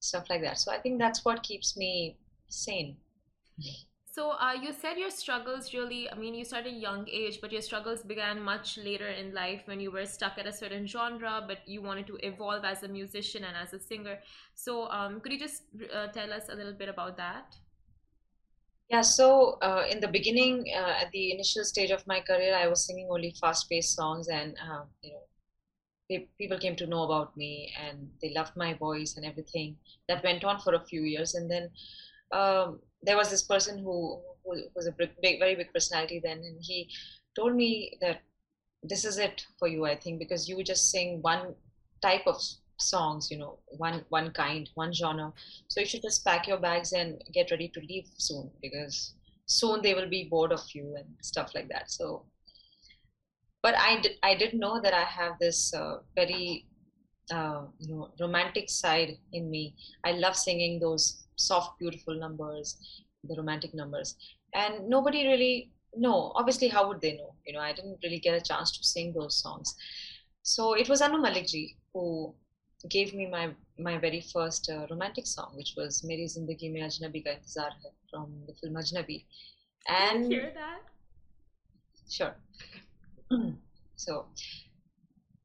stuff 0.00 0.28
like 0.28 0.42
that. 0.42 0.58
So 0.58 0.72
I 0.72 0.78
think 0.78 0.98
that's 0.98 1.24
what 1.24 1.42
keeps 1.42 1.76
me 1.76 2.16
sane. 2.48 2.96
So 4.04 4.30
uh, 4.30 4.54
you 4.54 4.72
said 4.72 4.96
your 4.96 5.10
struggles 5.10 5.74
really, 5.74 6.10
I 6.10 6.14
mean, 6.14 6.34
you 6.34 6.44
started 6.44 6.74
young 6.74 7.06
age, 7.08 7.38
but 7.42 7.52
your 7.52 7.60
struggles 7.60 8.02
began 8.02 8.40
much 8.42 8.78
later 8.78 9.08
in 9.08 9.34
life 9.34 9.62
when 9.66 9.78
you 9.78 9.90
were 9.90 10.06
stuck 10.06 10.38
at 10.38 10.46
a 10.46 10.52
certain 10.52 10.86
genre, 10.86 11.44
but 11.46 11.58
you 11.66 11.82
wanted 11.82 12.06
to 12.06 12.16
evolve 12.22 12.64
as 12.64 12.82
a 12.82 12.88
musician 12.88 13.44
and 13.44 13.54
as 13.54 13.74
a 13.74 13.78
singer. 13.78 14.18
So 14.54 14.88
um, 14.90 15.20
could 15.20 15.32
you 15.32 15.38
just 15.38 15.64
uh, 15.94 16.06
tell 16.08 16.32
us 16.32 16.48
a 16.48 16.54
little 16.54 16.72
bit 16.72 16.88
about 16.88 17.18
that? 17.18 17.56
Yeah, 18.88 19.02
so 19.02 19.58
uh, 19.60 19.84
in 19.90 20.00
the 20.00 20.08
beginning, 20.08 20.64
uh, 20.74 21.02
at 21.02 21.10
the 21.12 21.32
initial 21.32 21.64
stage 21.64 21.90
of 21.90 22.06
my 22.06 22.20
career, 22.20 22.56
I 22.56 22.68
was 22.68 22.86
singing 22.86 23.08
only 23.10 23.34
fast-paced 23.38 23.94
songs, 23.94 24.28
and 24.28 24.56
uh, 24.62 24.84
you 25.02 25.12
know, 25.12 25.24
people 26.08 26.58
came 26.58 26.76
to 26.76 26.86
know 26.86 27.02
about 27.04 27.36
me 27.36 27.72
and 27.80 28.08
they 28.22 28.32
loved 28.34 28.56
my 28.56 28.74
voice 28.74 29.16
and 29.16 29.24
everything. 29.26 29.76
That 30.08 30.24
went 30.24 30.44
on 30.44 30.60
for 30.60 30.74
a 30.74 30.84
few 30.84 31.02
years, 31.02 31.34
and 31.34 31.50
then 31.50 31.70
um, 32.32 32.80
there 33.02 33.16
was 33.16 33.30
this 33.30 33.42
person 33.42 33.78
who, 33.78 34.20
who 34.44 34.62
was 34.74 34.86
a 34.86 34.92
big, 34.92 35.38
very 35.38 35.54
big 35.54 35.72
personality 35.72 36.20
then, 36.22 36.38
and 36.38 36.58
he 36.60 36.90
told 37.34 37.54
me 37.54 37.96
that 38.00 38.22
this 38.82 39.04
is 39.04 39.18
it 39.18 39.44
for 39.58 39.68
you, 39.68 39.84
I 39.84 39.96
think, 39.96 40.18
because 40.18 40.48
you 40.48 40.62
just 40.62 40.90
sing 40.90 41.20
one 41.22 41.54
type 42.02 42.26
of 42.26 42.40
songs, 42.78 43.30
you 43.30 43.38
know, 43.38 43.58
one 43.66 44.04
one 44.10 44.30
kind, 44.32 44.68
one 44.74 44.92
genre. 44.92 45.32
So 45.68 45.80
you 45.80 45.86
should 45.86 46.02
just 46.02 46.24
pack 46.24 46.46
your 46.46 46.58
bags 46.58 46.92
and 46.92 47.22
get 47.32 47.50
ready 47.50 47.68
to 47.68 47.80
leave 47.80 48.06
soon 48.16 48.50
because 48.60 49.14
soon 49.46 49.82
they 49.82 49.94
will 49.94 50.08
be 50.08 50.24
bored 50.24 50.52
of 50.52 50.62
you 50.72 50.94
and 50.96 51.06
stuff 51.22 51.54
like 51.54 51.68
that. 51.68 51.90
So 51.90 52.24
but 53.66 53.74
I 53.76 54.00
did, 54.00 54.12
I 54.22 54.34
did 54.36 54.54
know 54.54 54.80
that 54.80 54.94
I 54.94 55.02
have 55.02 55.32
this 55.40 55.74
uh, 55.74 55.96
very 56.14 56.66
uh, 57.36 57.62
you 57.80 57.88
know 57.92 58.10
romantic 58.20 58.70
side 58.70 59.18
in 59.32 59.50
me. 59.54 59.74
I 60.04 60.12
love 60.24 60.36
singing 60.36 60.78
those 60.78 61.04
soft, 61.34 61.80
beautiful 61.80 62.14
numbers, 62.24 62.76
the 63.24 63.34
romantic 63.40 63.74
numbers, 63.74 64.14
and 64.54 64.88
nobody 64.88 65.26
really 65.26 65.72
know. 65.96 66.18
Obviously, 66.36 66.68
how 66.68 66.86
would 66.86 67.00
they 67.00 67.14
know? 67.16 67.34
You 67.44 67.54
know, 67.54 67.64
I 67.68 67.72
didn't 67.72 67.98
really 68.04 68.20
get 68.20 68.40
a 68.40 68.46
chance 68.50 68.70
to 68.78 68.84
sing 68.84 69.12
those 69.18 69.42
songs. 69.42 69.74
So 70.54 70.74
it 70.74 70.88
was 70.88 71.02
Anu 71.02 71.18
Malikji 71.26 71.64
who 71.92 72.06
gave 72.96 73.14
me 73.14 73.26
my 73.36 73.44
my 73.90 73.98
very 73.98 74.22
first 74.32 74.70
uh, 74.76 74.86
romantic 74.94 75.26
song, 75.34 75.52
which 75.60 75.74
was 75.76 76.02
"Meri 76.04 76.32
Zindagi 76.36 76.72
Mein 76.72 76.88
Ajnabi 76.92 77.24
Ka 77.28 77.38
Intezar 77.38 77.70
Hai" 77.82 77.94
from 78.10 78.32
the 78.46 78.54
film 78.62 78.82
Ajnabi. 78.84 79.20
And 80.02 80.32
hear 80.32 80.52
that? 80.54 80.82
Sure. 82.18 82.36
so, 83.98 84.24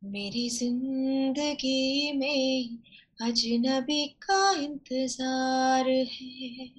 मेरी 0.03 0.49
ज़िंदगी 0.49 2.11
में 2.11 2.77
अजनबी 3.21 4.07
का 4.07 4.51
इंतज़ार 4.51 5.89
है। 5.89 6.71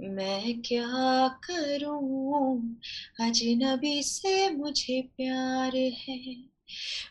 मैं 0.00 0.62
क्या 0.62 1.28
करूँ? 1.28 2.76
अजनबी 3.20 4.02
से 4.02 4.50
मुझे 4.50 5.02
प्यार 5.02 5.76
है। 5.76 6.36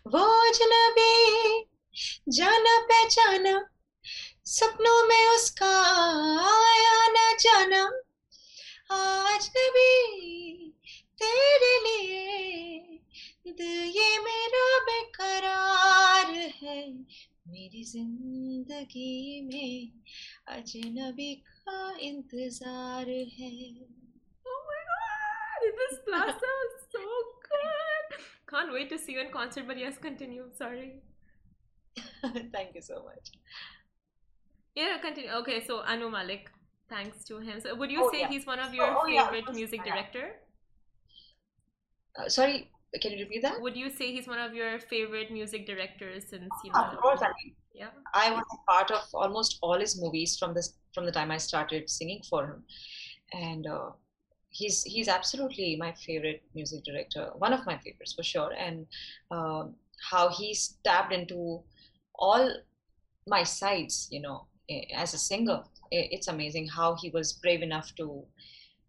वो 0.07 0.49
अजनबी, 0.49 1.65
जाना 2.29 2.79
पहचाना, 2.81 3.69
सपनों 4.45 5.07
में 5.07 5.27
उसका 5.27 5.81
आया 6.39 7.07
न 7.07 7.37
जाना। 7.39 7.83
आज 8.91 9.49
नबी 9.57 10.68
तेरे 11.22 11.72
लिए 11.86 13.00
दिल 13.46 13.82
ये 13.96 14.18
मेरा 14.24 14.66
बेकरार 14.88 16.32
है 16.62 16.80
मेरी 17.48 17.82
जिंदगी 17.84 19.40
में 19.48 20.54
अजनबी 20.56 21.34
का 21.48 21.80
इंतजार 22.08 23.08
है 23.38 23.52
Oh 24.46 24.60
my 24.70 24.80
god, 24.88 25.66
this 25.80 25.98
plaza 26.06 26.52
is 26.64 26.74
so 26.94 27.04
good. 27.48 28.18
Can't 28.52 28.72
wait 28.72 28.90
to 28.90 28.98
see 28.98 29.12
you 29.12 29.20
in 29.20 29.30
concert, 29.30 29.66
but 29.66 29.78
yes, 29.78 29.98
continue. 29.98 30.48
Sorry. 30.58 31.02
Thank 32.52 32.74
you 32.74 32.82
so 32.82 33.02
much. 33.04 33.32
Yeah, 34.74 34.98
continue. 34.98 35.30
Okay, 35.42 35.64
so 35.66 35.82
Anu 35.82 36.10
Malik, 36.10 36.50
thanks 36.88 37.24
to 37.24 37.38
him. 37.38 37.60
So, 37.60 37.74
would 37.74 37.90
you 37.90 38.04
oh, 38.04 38.10
say 38.10 38.20
yeah. 38.20 38.28
he's 38.28 38.46
one 38.46 38.58
of 38.58 38.74
your 38.74 38.90
oh, 38.96 39.06
favorite 39.06 39.44
yeah. 39.48 39.54
music 39.54 39.84
director? 39.84 40.26
Uh, 42.17 42.29
sorry, 42.29 42.71
can 43.01 43.11
you 43.11 43.19
repeat 43.19 43.41
that? 43.43 43.61
Would 43.61 43.77
you 43.77 43.89
say 43.89 44.11
he's 44.11 44.27
one 44.27 44.39
of 44.39 44.53
your 44.53 44.79
favorite 44.79 45.31
music 45.31 45.67
directors 45.67 46.25
since 46.29 46.49
you 46.63 46.71
know? 46.71 46.83
Of 46.83 46.97
course, 46.97 47.21
I 47.21 47.27
mean, 47.27 47.55
yeah. 47.73 47.89
I 48.13 48.31
was 48.31 48.43
part 48.67 48.91
of 48.91 49.03
almost 49.13 49.59
all 49.61 49.79
his 49.79 50.01
movies 50.01 50.37
from 50.37 50.53
this 50.53 50.73
from 50.93 51.05
the 51.05 51.11
time 51.11 51.31
I 51.31 51.37
started 51.37 51.89
singing 51.89 52.21
for 52.27 52.45
him, 52.45 52.63
and 53.33 53.67
uh, 53.67 53.91
he's 54.49 54.83
he's 54.83 55.07
absolutely 55.07 55.75
my 55.75 55.93
favorite 55.93 56.41
music 56.55 56.83
director, 56.83 57.31
one 57.37 57.53
of 57.53 57.65
my 57.65 57.77
favorites 57.77 58.13
for 58.13 58.23
sure. 58.23 58.53
And 58.57 58.87
uh, 59.29 59.65
how 60.09 60.29
he's 60.29 60.77
tapped 60.83 61.13
into 61.13 61.61
all 62.15 62.51
my 63.27 63.43
sides, 63.43 64.07
you 64.11 64.21
know, 64.21 64.47
as 64.95 65.13
a 65.13 65.17
singer. 65.17 65.63
It's 65.91 66.27
amazing 66.27 66.67
how 66.67 66.95
he 66.95 67.09
was 67.09 67.33
brave 67.33 67.63
enough 67.63 67.95
to 67.95 68.23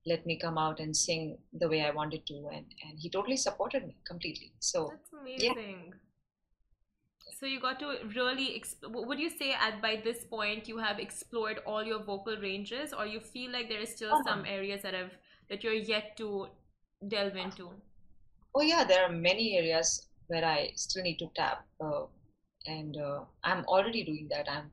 let 0.07 0.25
me 0.27 0.39
come 0.39 0.57
out 0.59 0.81
and 0.81 0.97
sing 0.97 1.39
the 1.53 1.69
way 1.69 1.83
I 1.83 1.91
wanted 1.91 2.27
to, 2.27 2.49
and 2.53 2.67
and 2.85 2.99
he 2.99 3.11
totally 3.11 3.37
supported 3.37 3.87
me 3.87 3.97
completely. 4.07 4.53
So 4.59 4.91
that's 4.91 5.13
amazing. 5.13 5.85
Yeah. 5.89 5.97
So 7.39 7.47
you 7.47 7.61
got 7.61 7.79
to 7.81 7.99
really. 8.15 8.49
Exp- 8.61 9.07
would 9.09 9.19
you 9.19 9.31
say 9.31 9.53
at 9.53 9.81
by 9.83 10.01
this 10.05 10.25
point 10.25 10.69
you 10.69 10.79
have 10.79 10.99
explored 10.99 11.61
all 11.67 11.83
your 11.83 12.03
vocal 12.03 12.37
ranges, 12.37 12.93
or 12.93 13.07
you 13.07 13.21
feel 13.21 13.53
like 13.53 13.69
there 13.69 13.81
is 13.81 13.95
still 13.95 14.13
uh-huh. 14.13 14.25
some 14.27 14.45
areas 14.45 14.83
that 14.83 14.95
have 14.95 15.13
that 15.49 15.65
you're 15.65 15.73
yet 15.73 16.17
to 16.19 16.49
delve 17.09 17.37
into? 17.37 17.71
Oh 18.55 18.63
yeah, 18.63 18.85
there 18.85 19.05
are 19.05 19.13
many 19.13 19.57
areas 19.57 20.09
where 20.27 20.45
I 20.45 20.73
still 20.75 21.03
need 21.03 21.19
to 21.19 21.31
tap, 21.37 21.65
uh, 21.81 22.07
and 22.67 22.97
uh, 22.97 23.21
I'm 23.45 23.65
already 23.67 24.05
doing 24.05 24.29
that. 24.31 24.51
I'm 24.51 24.71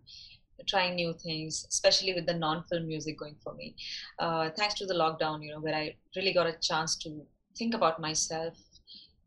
trying 0.66 0.96
new 0.96 1.14
things, 1.14 1.66
especially 1.70 2.14
with 2.14 2.26
the 2.26 2.34
non-film 2.34 2.88
music 2.88 3.20
going 3.20 3.36
for 3.44 3.54
me. 3.54 3.76
Uh, 4.20 4.50
thanks 4.58 4.76
to 4.76 4.86
the 4.86 4.94
lockdown, 4.94 5.44
you 5.44 5.52
know, 5.52 5.60
where 5.60 5.76
I 5.76 5.96
really 6.16 6.34
got 6.34 6.48
a 6.48 6.58
chance 6.62 6.96
to 6.98 7.22
think 7.58 7.74
about 7.74 8.00
myself 8.00 8.58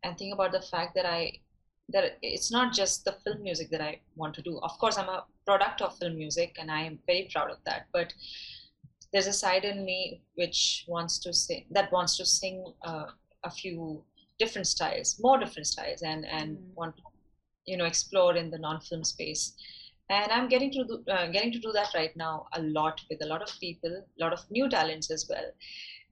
and 0.03 0.17
think 0.17 0.33
about 0.33 0.51
the 0.51 0.61
fact 0.61 0.95
that 0.95 1.05
I 1.05 1.33
that 1.89 2.17
it's 2.21 2.51
not 2.51 2.73
just 2.73 3.03
the 3.03 3.17
film 3.23 3.43
music 3.43 3.69
that 3.69 3.81
I 3.81 3.99
want 4.15 4.33
to 4.35 4.41
do. 4.41 4.59
Of 4.59 4.77
course, 4.79 4.97
I'm 4.97 5.09
a 5.09 5.25
product 5.45 5.81
of 5.81 5.97
film 5.97 6.17
music, 6.17 6.55
and 6.59 6.71
I 6.71 6.81
am 6.81 6.99
very 7.05 7.29
proud 7.31 7.51
of 7.51 7.57
that. 7.65 7.87
But 7.91 8.13
there's 9.11 9.27
a 9.27 9.33
side 9.33 9.65
in 9.65 9.83
me 9.83 10.21
which 10.35 10.85
wants 10.87 11.19
to 11.19 11.33
sing 11.33 11.65
that 11.71 11.91
wants 11.91 12.17
to 12.17 12.25
sing 12.25 12.65
uh, 12.83 13.07
a 13.43 13.51
few 13.51 14.03
different 14.39 14.67
styles, 14.67 15.19
more 15.19 15.37
different 15.37 15.67
styles, 15.67 16.01
and 16.01 16.25
and 16.25 16.57
mm. 16.57 16.73
want 16.75 16.95
to 16.97 17.03
you 17.65 17.77
know 17.77 17.85
explore 17.85 18.35
in 18.35 18.49
the 18.49 18.57
non-film 18.57 19.03
space 19.03 19.53
and 20.11 20.31
i'm 20.31 20.47
getting 20.47 20.71
to 20.71 20.83
do, 20.83 21.03
uh, 21.11 21.27
getting 21.27 21.51
to 21.51 21.59
do 21.59 21.71
that 21.71 21.89
right 21.95 22.15
now 22.15 22.45
a 22.53 22.61
lot 22.61 23.01
with 23.09 23.21
a 23.23 23.27
lot 23.27 23.41
of 23.41 23.51
people 23.59 23.93
a 24.19 24.23
lot 24.23 24.33
of 24.33 24.39
new 24.49 24.69
talents 24.69 25.11
as 25.11 25.27
well. 25.29 25.49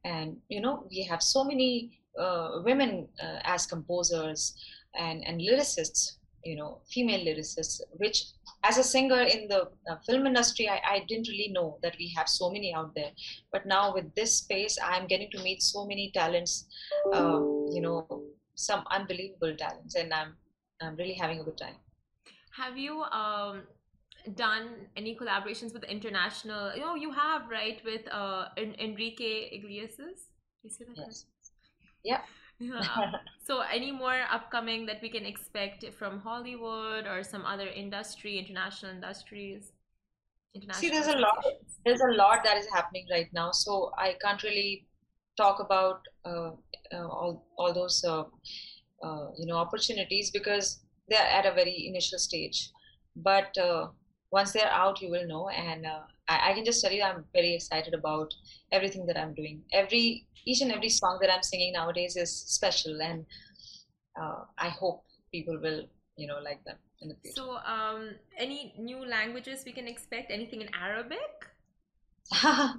And 0.06 0.38
you 0.48 0.62
know 0.62 0.88
we 0.90 1.04
have 1.04 1.22
so 1.22 1.44
many 1.44 2.00
uh, 2.18 2.62
women 2.64 3.08
uh, 3.22 3.40
as 3.44 3.66
composers 3.66 4.56
and 4.98 5.26
and 5.28 5.42
lyricists 5.42 6.20
you 6.44 6.56
know 6.56 6.80
female 6.90 7.20
lyricists 7.20 7.82
which 7.98 8.24
as 8.64 8.78
a 8.78 8.84
singer 8.84 9.22
in 9.24 9.48
the 9.50 9.62
uh, 9.90 9.98
film 10.08 10.26
industry 10.26 10.70
I, 10.70 10.80
I 10.94 11.06
didn't 11.08 11.28
really 11.28 11.50
know 11.52 11.78
that 11.84 11.96
we 12.00 12.14
have 12.16 12.30
so 12.30 12.50
many 12.50 12.74
out 12.74 12.96
there. 12.96 13.12
But 13.52 13.66
now 13.66 13.94
with 13.94 14.14
this 14.16 14.38
space 14.38 14.78
i'm 14.84 15.08
getting 15.08 15.30
to 15.32 15.44
meet 15.44 15.62
so 15.62 15.86
many 15.86 16.12
talents 16.14 16.66
uh, 17.14 17.40
you 17.76 17.82
know 17.82 18.08
some 18.56 18.84
unbelievable 18.92 19.56
talents 19.58 19.96
and 19.96 20.14
i'm 20.14 20.36
i'm 20.82 20.96
really 20.96 21.14
having 21.14 21.42
a 21.42 21.44
good 21.44 21.58
time. 21.58 21.76
Have 22.56 22.78
you 22.78 23.02
um 23.04 23.64
done 24.36 24.88
any 24.96 25.16
collaborations 25.16 25.74
with 25.74 25.84
international 25.84 26.74
you 26.76 26.82
know 26.82 26.96
you 26.96 27.12
have 27.12 27.50
right 27.50 27.82
with 27.86 28.02
uh 28.12 28.48
enrique 28.58 29.50
iglesias? 29.52 30.30
You 30.64 30.70
see 30.70 30.84
that 30.86 30.96
yes. 30.98 31.26
yeah 32.04 32.22
yeah. 32.60 33.12
so 33.48 33.62
any 33.62 33.92
more 33.92 34.22
upcoming 34.32 34.86
that 34.86 35.02
we 35.02 35.10
can 35.10 35.26
expect 35.26 35.86
from 35.98 36.20
hollywood 36.20 37.08
or 37.08 37.24
some 37.24 37.46
other 37.46 37.68
industry 37.68 38.38
international 38.38 38.92
industries? 38.92 39.72
International 40.54 40.82
see 40.82 40.90
there's 40.90 41.08
a 41.08 41.18
lot 41.18 41.46
there's 41.86 42.02
a 42.02 42.14
lot 42.16 42.44
that 42.44 42.58
is 42.58 42.68
happening 42.74 43.06
right 43.12 43.30
now 43.34 43.52
so 43.52 43.92
i 43.98 44.16
can't 44.22 44.44
really 44.44 44.86
talk 45.38 45.60
about 45.60 46.02
uh, 46.26 46.52
uh, 46.92 47.08
all, 47.08 47.46
all 47.58 47.74
those 47.74 48.04
uh, 48.04 48.24
uh 49.04 49.28
you 49.38 49.46
know 49.46 49.56
opportunities 49.56 50.32
because 50.32 50.82
they're 51.10 51.32
at 51.40 51.46
a 51.46 51.54
very 51.54 51.88
initial 51.88 52.20
stage. 52.20 52.70
But 53.16 53.58
uh, 53.58 53.88
once 54.32 54.52
they're 54.52 54.72
out 54.72 55.02
you 55.02 55.10
will 55.10 55.28
know. 55.28 55.50
And 55.50 55.86
uh, 55.86 56.02
I, 56.28 56.52
I, 56.52 56.54
can 56.54 56.66
just 56.66 56.82
tell 56.82 56.92
you 56.92 57.04
i'm 57.04 57.26
very 57.34 57.56
excited 57.56 57.94
about 57.94 58.34
everything 58.72 59.06
that 59.08 59.18
i'm 59.18 59.34
doing. 59.34 59.62
Every 59.74 60.28
each 60.46 60.62
and 60.62 60.72
every 60.72 60.90
song 60.90 61.20
that 61.22 61.32
i'm 61.34 61.44
singing 61.44 61.74
nowadays 61.74 62.16
is 62.16 62.32
special. 62.36 63.02
And 63.02 63.26
uh, 64.22 64.44
i 64.58 64.70
hope 64.70 65.04
people 65.32 65.60
will 65.62 65.86
you 66.18 66.28
know 66.28 66.40
like 66.44 66.64
them 66.66 66.78
in 67.02 67.10
the 67.10 67.16
future. 67.16 67.36
So 67.36 67.58
um 67.58 68.12
any 68.38 68.74
new 68.78 69.06
languages 69.06 69.64
we 69.66 69.72
can 69.72 69.88
expect? 69.88 70.32
Anything 70.32 70.62
in 70.62 70.70
arabic? 70.74 71.34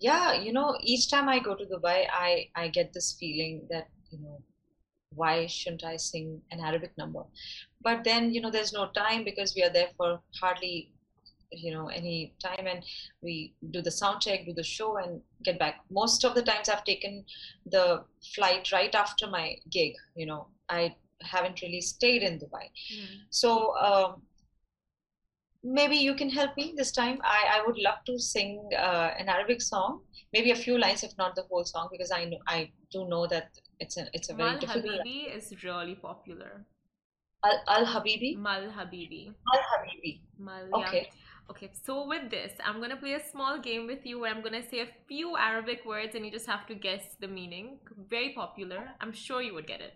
Yeah 0.00 0.34
you 0.34 0.52
know 0.52 0.76
each 0.82 1.08
time 1.10 1.28
i 1.28 1.38
go 1.38 1.54
to 1.54 1.64
dubai 1.64 2.06
i 2.12 2.48
i 2.56 2.68
get 2.68 2.92
this 2.92 3.16
feeling 3.18 3.66
that 3.70 3.86
you 4.10 4.18
know 4.18 4.42
why 5.16 5.46
shouldn't 5.46 5.84
I 5.84 5.96
sing 5.96 6.42
an 6.50 6.60
Arabic 6.60 6.96
number? 6.98 7.24
But 7.84 8.02
then, 8.02 8.32
you 8.32 8.40
know, 8.40 8.50
there's 8.50 8.72
no 8.72 8.88
time 8.88 9.24
because 9.24 9.54
we 9.54 9.62
are 9.62 9.70
there 9.70 9.90
for 9.96 10.20
hardly, 10.40 10.90
you 11.52 11.72
know, 11.72 11.88
any 11.88 12.34
time 12.42 12.66
and 12.66 12.82
we 13.22 13.54
do 13.70 13.82
the 13.82 13.90
sound 13.90 14.22
check, 14.22 14.46
do 14.46 14.54
the 14.54 14.64
show 14.64 14.96
and 14.96 15.20
get 15.44 15.58
back. 15.58 15.80
Most 15.90 16.24
of 16.24 16.34
the 16.34 16.42
times 16.42 16.68
I've 16.68 16.84
taken 16.84 17.24
the 17.66 18.04
flight 18.34 18.72
right 18.72 18.94
after 18.94 19.26
my 19.28 19.56
gig, 19.70 19.92
you 20.16 20.26
know, 20.26 20.48
I 20.68 20.96
haven't 21.20 21.60
really 21.62 21.80
stayed 21.80 22.22
in 22.22 22.38
Dubai. 22.38 22.66
Hmm. 22.90 23.16
So 23.30 23.76
um, 23.76 24.22
maybe 25.62 25.96
you 25.96 26.14
can 26.14 26.30
help 26.30 26.56
me 26.56 26.74
this 26.76 26.92
time. 26.92 27.18
I, 27.22 27.58
I 27.58 27.66
would 27.66 27.78
love 27.78 27.98
to 28.06 28.18
sing 28.18 28.68
uh, 28.76 29.10
an 29.18 29.28
Arabic 29.28 29.62
song, 29.62 30.00
maybe 30.32 30.50
a 30.50 30.56
few 30.56 30.78
lines, 30.78 31.02
if 31.02 31.16
not 31.18 31.34
the 31.34 31.44
whole 31.50 31.64
song, 31.64 31.88
because 31.92 32.10
I 32.10 32.24
know 32.26 32.38
I 32.46 32.70
do 32.90 33.06
know 33.08 33.26
that 33.26 33.48
it's 33.80 33.96
a 33.96 34.06
it's 34.12 34.30
a 34.30 34.34
very 34.34 34.50
Mal 34.50 34.60
difficult. 34.60 35.00
Habibi 35.06 35.36
is 35.36 35.52
really 35.62 35.94
popular. 35.94 36.64
Al, 37.44 37.60
Al 37.68 37.86
Habibi. 37.86 38.36
Mal 38.36 38.70
Habibi. 38.70 39.32
Mal 39.46 39.60
Habibi. 39.70 40.20
Mal, 40.38 40.68
Okay. 40.74 41.02
yeah. 41.08 41.20
Okay, 41.50 41.70
so 41.84 42.06
with 42.08 42.30
this, 42.30 42.52
I'm 42.64 42.80
gonna 42.80 42.96
play 42.96 43.12
a 43.14 43.24
small 43.30 43.58
game 43.60 43.86
with 43.86 44.06
you 44.06 44.18
where 44.18 44.30
I'm 44.34 44.42
gonna 44.42 44.62
say 44.66 44.80
a 44.80 44.88
few 45.08 45.36
Arabic 45.36 45.84
words 45.84 46.14
and 46.14 46.24
you 46.24 46.30
just 46.32 46.46
have 46.46 46.66
to 46.68 46.74
guess 46.74 47.04
the 47.20 47.28
meaning. 47.28 47.80
Very 48.08 48.32
popular. 48.32 48.88
I'm 49.00 49.12
sure 49.12 49.42
you 49.42 49.52
would 49.52 49.66
get 49.66 49.82
it. 49.82 49.92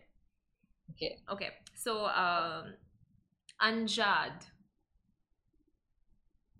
Okay. 0.92 1.16
Okay, 1.32 1.48
so 1.74 2.04
um, 2.06 2.74
Anjad. 3.62 4.44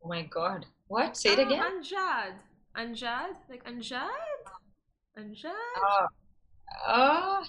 Oh 0.02 0.08
my 0.08 0.22
God. 0.22 0.64
What? 0.86 1.16
Say 1.18 1.32
it 1.34 1.38
Ah, 1.38 1.42
again. 1.46 1.60
Anjad. 1.60 2.32
Anjad? 2.76 3.36
Like 3.50 3.64
Anjad? 3.64 4.08
Anjad? 5.18 5.52
Uh, 5.84 6.06
uh, 6.88 7.44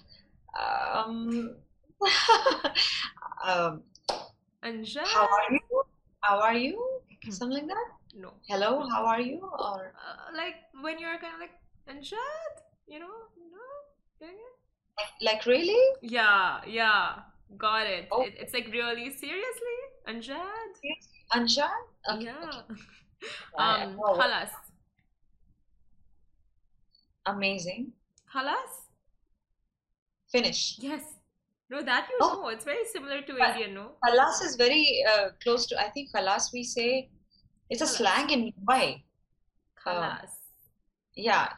um, 1.06 1.56
um, 3.44 3.82
Anjad? 4.64 5.08
how 5.08 5.28
are 5.28 5.52
you? 5.52 5.84
How 6.22 6.40
are 6.42 6.54
you? 6.56 7.02
Something 7.30 7.60
like 7.60 7.68
that. 7.68 7.88
No. 8.16 8.34
Hello, 8.48 8.88
how 8.90 9.06
are 9.06 9.22
you? 9.22 9.40
Or 9.44 9.94
Uh, 9.96 10.36
like 10.36 10.56
when 10.82 11.00
you're 11.00 11.18
kind 11.20 11.34
of 11.36 11.40
like 11.40 11.56
Anjad, 11.88 12.54
you 12.88 13.00
know? 13.00 13.16
No? 13.38 13.66
Getting 14.20 14.36
it? 14.36 14.56
like 15.22 15.46
really? 15.46 15.80
Yeah, 16.02 16.62
yeah. 16.68 17.20
Got 17.58 17.88
it. 17.88 18.08
Oh. 18.12 18.22
it. 18.24 18.36
It's 18.38 18.54
like 18.54 18.68
really 18.72 19.10
seriously? 19.12 19.78
Anjad? 20.08 20.72
Anshan? 21.34 21.70
Okay, 22.12 22.24
yeah. 22.26 22.50
okay. 22.70 22.82
Um, 23.58 24.00
oh, 24.02 24.16
Khalas. 24.18 24.50
amazing. 27.26 27.92
Khalas? 28.34 28.88
Finish. 30.32 30.78
Yes. 30.80 31.04
No, 31.70 31.82
that 31.84 32.08
you 32.10 32.18
Oh. 32.22 32.42
know. 32.42 32.50
It's 32.50 32.66
very 32.66 32.86
similar 32.86 33.22
to 33.22 33.34
Uh, 33.40 33.48
Indian, 33.50 33.74
no? 33.76 33.92
Kalas 34.04 34.42
is 34.44 34.56
very 34.56 35.04
uh, 35.12 35.30
close 35.44 35.68
to. 35.68 35.80
I 35.80 35.90
think 35.90 36.12
Kalas 36.12 36.52
we 36.54 36.64
say 36.64 37.10
it's 37.70 37.82
a 37.82 37.88
slang 37.88 38.30
in 38.32 38.52
Mumbai. 38.52 39.04
Khalas. 39.84 40.32
Yeah, 41.16 41.54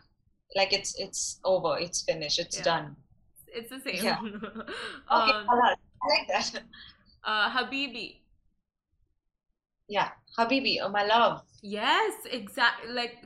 like 0.55 0.74
it's 0.74 0.99
it's 0.99 1.39
over. 1.43 1.78
It's 1.80 2.01
finished. 2.03 2.39
It's 2.39 2.57
Yeah. 2.57 2.64
done. 2.64 2.95
It's 3.47 3.70
the 3.70 3.80
same. 3.80 4.03
Yeah. 4.03 4.20
Okay, 5.12 5.34
um, 5.38 5.47
Kalas. 5.47 5.78
I 6.03 6.07
like 6.16 6.28
that. 6.28 6.64
uh, 7.24 7.49
Habibi. 7.49 8.22
Yeah, 9.88 10.09
Habibi, 10.38 10.78
oh 10.82 10.89
my 10.89 11.03
love. 11.03 11.43
Yes, 11.62 12.14
exact 12.26 12.88
like 12.89 13.18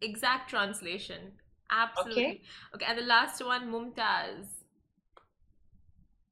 exact 0.00 0.50
translation. 0.50 1.32
Absolutely. 1.70 2.42
Okay, 2.74 2.86
and 2.86 2.98
the 2.98 3.02
last 3.02 3.44
one, 3.44 3.70
Mumtaz. 3.72 4.46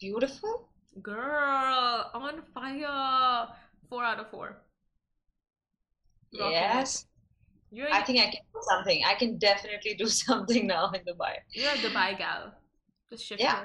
Beautiful. 0.00 0.68
Girl, 1.02 2.10
on 2.14 2.42
fire. 2.54 3.48
Four 3.88 4.04
out 4.04 4.20
of 4.20 4.30
four. 4.30 4.62
Yes, 6.32 7.06
You're 7.70 7.92
I 7.92 8.02
think 8.02 8.18
I 8.20 8.30
can 8.30 8.42
do 8.54 8.60
something. 8.68 9.02
I 9.04 9.14
can 9.14 9.38
definitely 9.38 9.94
do 9.94 10.06
something 10.24 10.66
now 10.66 10.90
in 10.90 11.02
Dubai. 11.02 11.34
you're 11.52 11.70
a 11.70 11.76
Dubai 11.76 12.16
gal. 12.18 12.54
Just 13.10 13.26
shift 13.26 13.40
Yeah. 13.40 13.64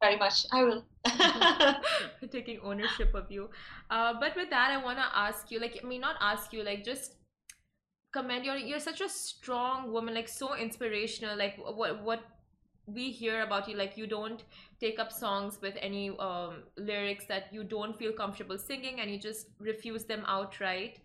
Very 0.00 0.16
much. 0.16 0.46
I 0.52 0.64
will. 0.64 0.84
taking 2.30 2.60
ownership 2.60 3.14
of 3.14 3.30
you. 3.30 3.50
Uh, 3.90 4.14
but 4.20 4.36
with 4.36 4.50
that, 4.50 4.70
I 4.70 4.82
want 4.82 4.98
to 4.98 5.06
ask 5.14 5.50
you, 5.50 5.58
like, 5.58 5.80
I 5.82 5.86
mean, 5.86 6.00
not 6.00 6.16
ask 6.20 6.52
you, 6.52 6.62
like, 6.62 6.84
just 6.84 7.16
commend 8.12 8.44
you're 8.44 8.56
you're 8.56 8.80
such 8.80 9.00
a 9.00 9.08
strong 9.08 9.92
woman, 9.92 10.14
like, 10.14 10.28
so 10.28 10.54
inspirational. 10.54 11.36
Like, 11.36 11.56
what 11.58 12.04
what 12.04 12.20
we 12.86 13.10
hear 13.10 13.42
about 13.42 13.68
you, 13.68 13.76
like, 13.76 13.96
you 13.96 14.06
don't 14.06 14.44
take 14.80 14.98
up 14.98 15.12
songs 15.12 15.58
with 15.60 15.76
any 15.80 16.10
um 16.18 16.64
lyrics 16.76 17.26
that 17.26 17.52
you 17.52 17.64
don't 17.64 17.98
feel 17.98 18.12
comfortable 18.12 18.58
singing, 18.58 19.00
and 19.00 19.10
you 19.10 19.18
just 19.18 19.48
refuse 19.58 20.04
them 20.04 20.24
outright. 20.26 21.00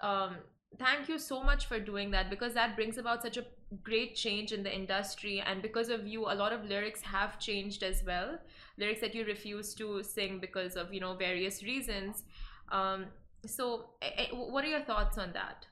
Um, 0.00 0.36
thank 0.78 1.08
you 1.08 1.18
so 1.18 1.42
much 1.42 1.66
for 1.66 1.80
doing 1.80 2.10
that 2.10 2.28
because 2.30 2.54
that 2.54 2.76
brings 2.76 2.98
about 2.98 3.22
such 3.22 3.36
a 3.36 3.46
great 3.82 4.14
change 4.14 4.52
in 4.52 4.62
the 4.62 4.74
industry 4.74 5.40
and 5.40 5.62
because 5.62 5.88
of 5.88 6.06
you 6.06 6.26
a 6.26 6.34
lot 6.34 6.52
of 6.52 6.64
lyrics 6.64 7.00
have 7.02 7.38
changed 7.38 7.82
as 7.82 8.02
well. 8.04 8.38
Lyrics 8.78 9.00
that 9.00 9.14
you 9.14 9.24
refuse 9.24 9.74
to 9.74 10.02
sing 10.02 10.38
because 10.40 10.76
of 10.76 10.92
you 10.92 11.00
know 11.00 11.14
various 11.14 11.62
reasons. 11.62 12.24
Um 12.70 13.06
so 13.46 13.90
eh, 14.02 14.10
eh, 14.16 14.26
what 14.32 14.64
are 14.64 14.68
your 14.68 14.84
thoughts 14.84 15.18
on 15.18 15.32
that? 15.32 15.66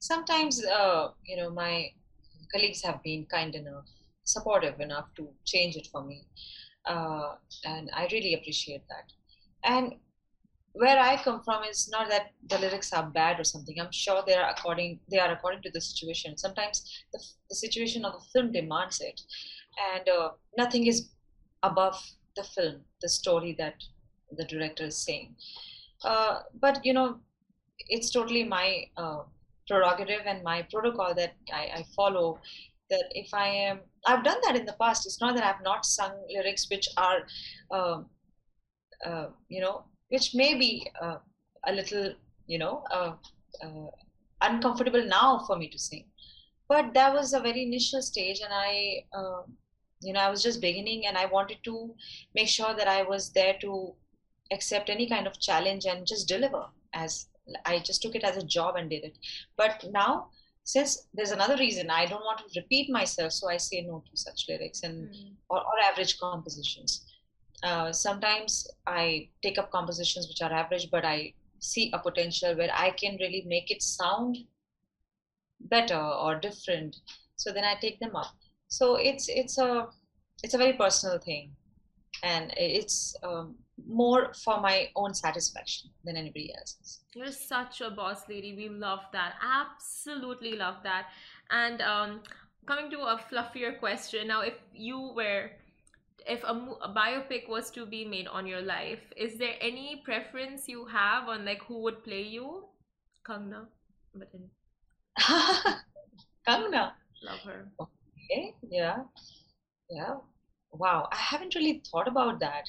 Sometimes, 0.00 0.64
uh, 0.64 1.12
you 1.24 1.36
know, 1.36 1.50
my 1.50 1.92
colleagues 2.52 2.82
have 2.82 3.02
been 3.02 3.26
kind 3.26 3.54
enough, 3.54 3.88
supportive 4.28 4.80
enough 4.80 5.08
to 5.16 5.28
change 5.44 5.76
it 5.76 5.88
for 5.92 6.02
me, 6.04 6.26
uh, 6.86 7.34
and 7.64 7.90
I 7.94 8.08
really 8.12 8.34
appreciate 8.34 8.84
that. 8.88 9.06
And 9.64 9.94
where 10.72 10.98
I 10.98 11.16
come 11.22 11.42
from 11.42 11.64
is 11.64 11.88
not 11.90 12.08
that 12.08 12.30
the 12.48 12.58
lyrics 12.58 12.92
are 12.92 13.06
bad 13.10 13.40
or 13.40 13.44
something. 13.44 13.80
I'm 13.80 13.90
sure 13.90 14.22
they 14.26 14.34
are 14.34 14.50
according 14.50 15.00
they 15.10 15.18
are 15.18 15.32
according 15.32 15.62
to 15.62 15.70
the 15.70 15.80
situation. 15.80 16.36
Sometimes 16.36 17.04
the, 17.12 17.20
the 17.50 17.56
situation 17.56 18.04
of 18.04 18.12
the 18.12 18.26
film 18.32 18.52
demands 18.52 19.00
it, 19.00 19.20
and 19.92 20.08
uh, 20.08 20.30
nothing 20.56 20.86
is 20.86 21.08
above 21.62 22.00
the 22.36 22.44
film, 22.44 22.76
the 23.02 23.08
story 23.08 23.54
that 23.58 23.74
the 24.36 24.44
director 24.44 24.84
is 24.84 24.96
saying. 24.96 25.34
Uh, 26.04 26.40
but 26.60 26.84
you 26.84 26.92
know, 26.92 27.18
it's 27.88 28.10
totally 28.10 28.44
my 28.44 28.84
uh, 28.96 29.22
prerogative 29.66 30.22
and 30.26 30.42
my 30.42 30.62
protocol 30.62 31.14
that 31.14 31.34
I, 31.52 31.62
I 31.78 31.84
follow. 31.96 32.40
That 32.90 33.04
if 33.12 33.34
I 33.34 33.46
am, 33.48 33.80
I've 34.06 34.24
done 34.24 34.38
that 34.44 34.56
in 34.56 34.66
the 34.66 34.76
past. 34.80 35.06
It's 35.06 35.20
not 35.20 35.34
that 35.36 35.44
I've 35.44 35.62
not 35.62 35.84
sung 35.84 36.12
lyrics 36.28 36.68
which 36.70 36.88
are, 36.96 37.26
um 37.70 38.06
uh, 39.04 39.28
you 39.48 39.60
know, 39.60 39.84
which 40.08 40.34
may 40.34 40.54
be 40.54 40.90
uh, 41.00 41.18
a 41.66 41.72
little, 41.72 42.14
you 42.46 42.58
know, 42.58 42.84
uh, 42.90 43.12
uh, 43.62 43.90
uncomfortable 44.40 45.04
now 45.04 45.44
for 45.46 45.56
me 45.56 45.68
to 45.68 45.78
sing. 45.78 46.04
But 46.68 46.94
that 46.94 47.14
was 47.14 47.32
a 47.32 47.40
very 47.40 47.62
initial 47.62 48.02
stage, 48.02 48.40
and 48.40 48.52
I, 48.52 49.04
uh, 49.12 49.42
you 50.00 50.12
know, 50.12 50.20
I 50.20 50.30
was 50.30 50.42
just 50.42 50.60
beginning, 50.60 51.06
and 51.06 51.16
I 51.16 51.26
wanted 51.26 51.58
to 51.64 51.94
make 52.34 52.48
sure 52.48 52.74
that 52.74 52.88
I 52.88 53.02
was 53.02 53.32
there 53.32 53.56
to 53.60 53.94
accept 54.52 54.90
any 54.90 55.08
kind 55.08 55.26
of 55.26 55.40
challenge 55.40 55.86
and 55.86 56.06
just 56.06 56.28
deliver. 56.28 56.66
As 56.94 57.28
I 57.64 57.78
just 57.80 58.02
took 58.02 58.14
it 58.14 58.24
as 58.24 58.36
a 58.36 58.46
job 58.46 58.76
and 58.76 58.90
did 58.90 59.04
it. 59.04 59.18
But 59.56 59.84
now, 59.90 60.30
since 60.68 61.08
there's 61.14 61.30
another 61.30 61.56
reason, 61.56 61.88
I 61.88 62.04
don't 62.04 62.26
want 62.28 62.40
to 62.40 62.60
repeat 62.60 62.90
myself, 62.90 63.32
so 63.32 63.48
I 63.48 63.56
say 63.56 63.80
no 63.80 64.04
to 64.04 64.14
such 64.14 64.44
lyrics 64.50 64.82
and 64.82 65.08
or, 65.48 65.60
or 65.60 65.76
average 65.90 66.18
compositions. 66.18 67.06
Uh, 67.62 67.90
sometimes 67.90 68.68
I 68.86 69.30
take 69.42 69.56
up 69.56 69.72
compositions 69.72 70.28
which 70.28 70.42
are 70.42 70.52
average, 70.52 70.90
but 70.90 71.06
I 71.06 71.32
see 71.58 71.90
a 71.94 71.98
potential 71.98 72.54
where 72.54 72.68
I 72.74 72.90
can 72.90 73.16
really 73.18 73.44
make 73.46 73.70
it 73.70 73.82
sound 73.82 74.36
better 75.58 75.98
or 75.98 76.38
different. 76.38 76.96
So 77.36 77.50
then 77.50 77.64
I 77.64 77.76
take 77.80 77.98
them 77.98 78.14
up. 78.14 78.34
So 78.68 78.96
it's 78.96 79.30
it's 79.30 79.56
a 79.56 79.86
it's 80.42 80.52
a 80.52 80.58
very 80.58 80.74
personal 80.74 81.18
thing, 81.18 81.52
and 82.22 82.52
it's 82.58 83.16
um, 83.22 83.54
more 83.86 84.32
for 84.34 84.60
my 84.60 84.88
own 84.96 85.14
satisfaction 85.14 85.90
than 86.04 86.16
anybody 86.16 86.52
else's. 86.56 87.00
You're 87.14 87.32
such 87.32 87.80
a 87.80 87.90
boss 87.90 88.28
lady. 88.28 88.54
We 88.54 88.68
love 88.68 89.00
that. 89.12 89.34
Absolutely 89.42 90.56
love 90.56 90.76
that. 90.82 91.06
And 91.50 91.80
um, 91.82 92.20
coming 92.66 92.90
to 92.90 92.98
a 93.00 93.20
fluffier 93.30 93.78
question 93.78 94.28
now, 94.28 94.40
if 94.42 94.54
you 94.74 95.12
were, 95.14 95.50
if 96.26 96.42
a, 96.44 96.52
a 96.82 96.92
biopic 96.94 97.48
was 97.48 97.70
to 97.72 97.86
be 97.86 98.04
made 98.04 98.28
on 98.28 98.46
your 98.46 98.60
life, 98.60 99.00
is 99.16 99.38
there 99.38 99.54
any 99.60 100.02
preference 100.04 100.68
you 100.68 100.84
have 100.86 101.28
on 101.28 101.44
like 101.44 101.62
who 101.64 101.82
would 101.82 102.02
play 102.04 102.22
you? 102.22 102.64
Kangna, 103.26 103.66
but 104.14 104.28
then 104.32 104.48
Kangna. 106.48 106.92
love 107.22 107.40
her. 107.44 107.68
Okay, 107.80 108.54
yeah, 108.70 108.98
yeah. 109.90 110.14
Wow, 110.72 111.08
I 111.12 111.16
haven't 111.16 111.54
really 111.54 111.82
thought 111.90 112.08
about 112.08 112.40
that. 112.40 112.68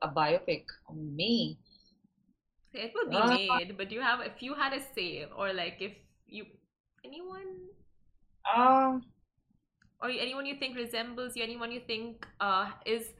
A 0.00 0.08
biopic 0.08 0.64
on 0.88 1.14
me. 1.16 1.58
It 2.72 2.94
will 2.94 3.08
be 3.10 3.20
Ah. 3.20 3.38
made, 3.48 3.76
but 3.76 3.90
you 3.90 4.00
have 4.00 4.20
if 4.20 4.40
you 4.40 4.54
had 4.54 4.72
a 4.72 4.80
say, 4.80 5.24
or 5.24 5.52
like 5.52 5.78
if 5.82 5.96
you 6.26 6.46
anyone 7.04 7.70
Um, 8.56 9.02
or 10.00 10.08
anyone 10.10 10.46
you 10.46 10.56
think 10.56 10.76
resembles 10.76 11.36
you, 11.36 11.42
anyone 11.42 11.72
you 11.72 11.80
think 11.86 12.26
uh 12.40 12.70
is 12.84 13.12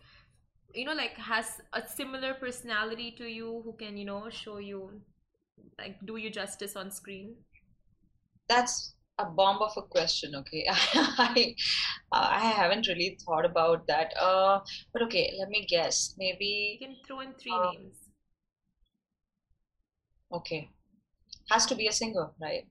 you 0.74 0.84
know 0.84 0.94
like 0.94 1.14
has 1.16 1.60
a 1.72 1.82
similar 1.86 2.34
personality 2.34 3.10
to 3.12 3.26
you 3.26 3.62
who 3.64 3.72
can 3.74 3.96
you 3.96 4.04
know 4.04 4.28
show 4.30 4.58
you 4.58 5.00
like 5.78 5.98
do 6.06 6.16
you 6.16 6.30
justice 6.30 6.76
on 6.76 6.90
screen 6.90 7.36
that's 8.48 8.95
a 9.18 9.24
bomb 9.26 9.62
of 9.62 9.72
a 9.76 9.82
question. 9.82 10.34
Okay, 10.34 10.64
I 10.70 11.54
I 12.12 12.40
haven't 12.50 12.86
really 12.88 13.18
thought 13.24 13.44
about 13.44 13.86
that. 13.88 14.12
Uh, 14.20 14.60
but 14.92 15.02
okay, 15.02 15.32
let 15.38 15.48
me 15.48 15.66
guess. 15.66 16.14
Maybe 16.18 16.80
You 16.80 16.86
can 16.86 16.96
throw 17.06 17.20
in 17.20 17.34
three 17.34 17.52
uh, 17.52 17.70
names. 17.72 18.10
okay, 20.32 20.70
has 21.50 21.66
to 21.66 21.74
be 21.76 21.88
a 21.88 21.92
singer, 21.92 22.30
right? 22.40 22.68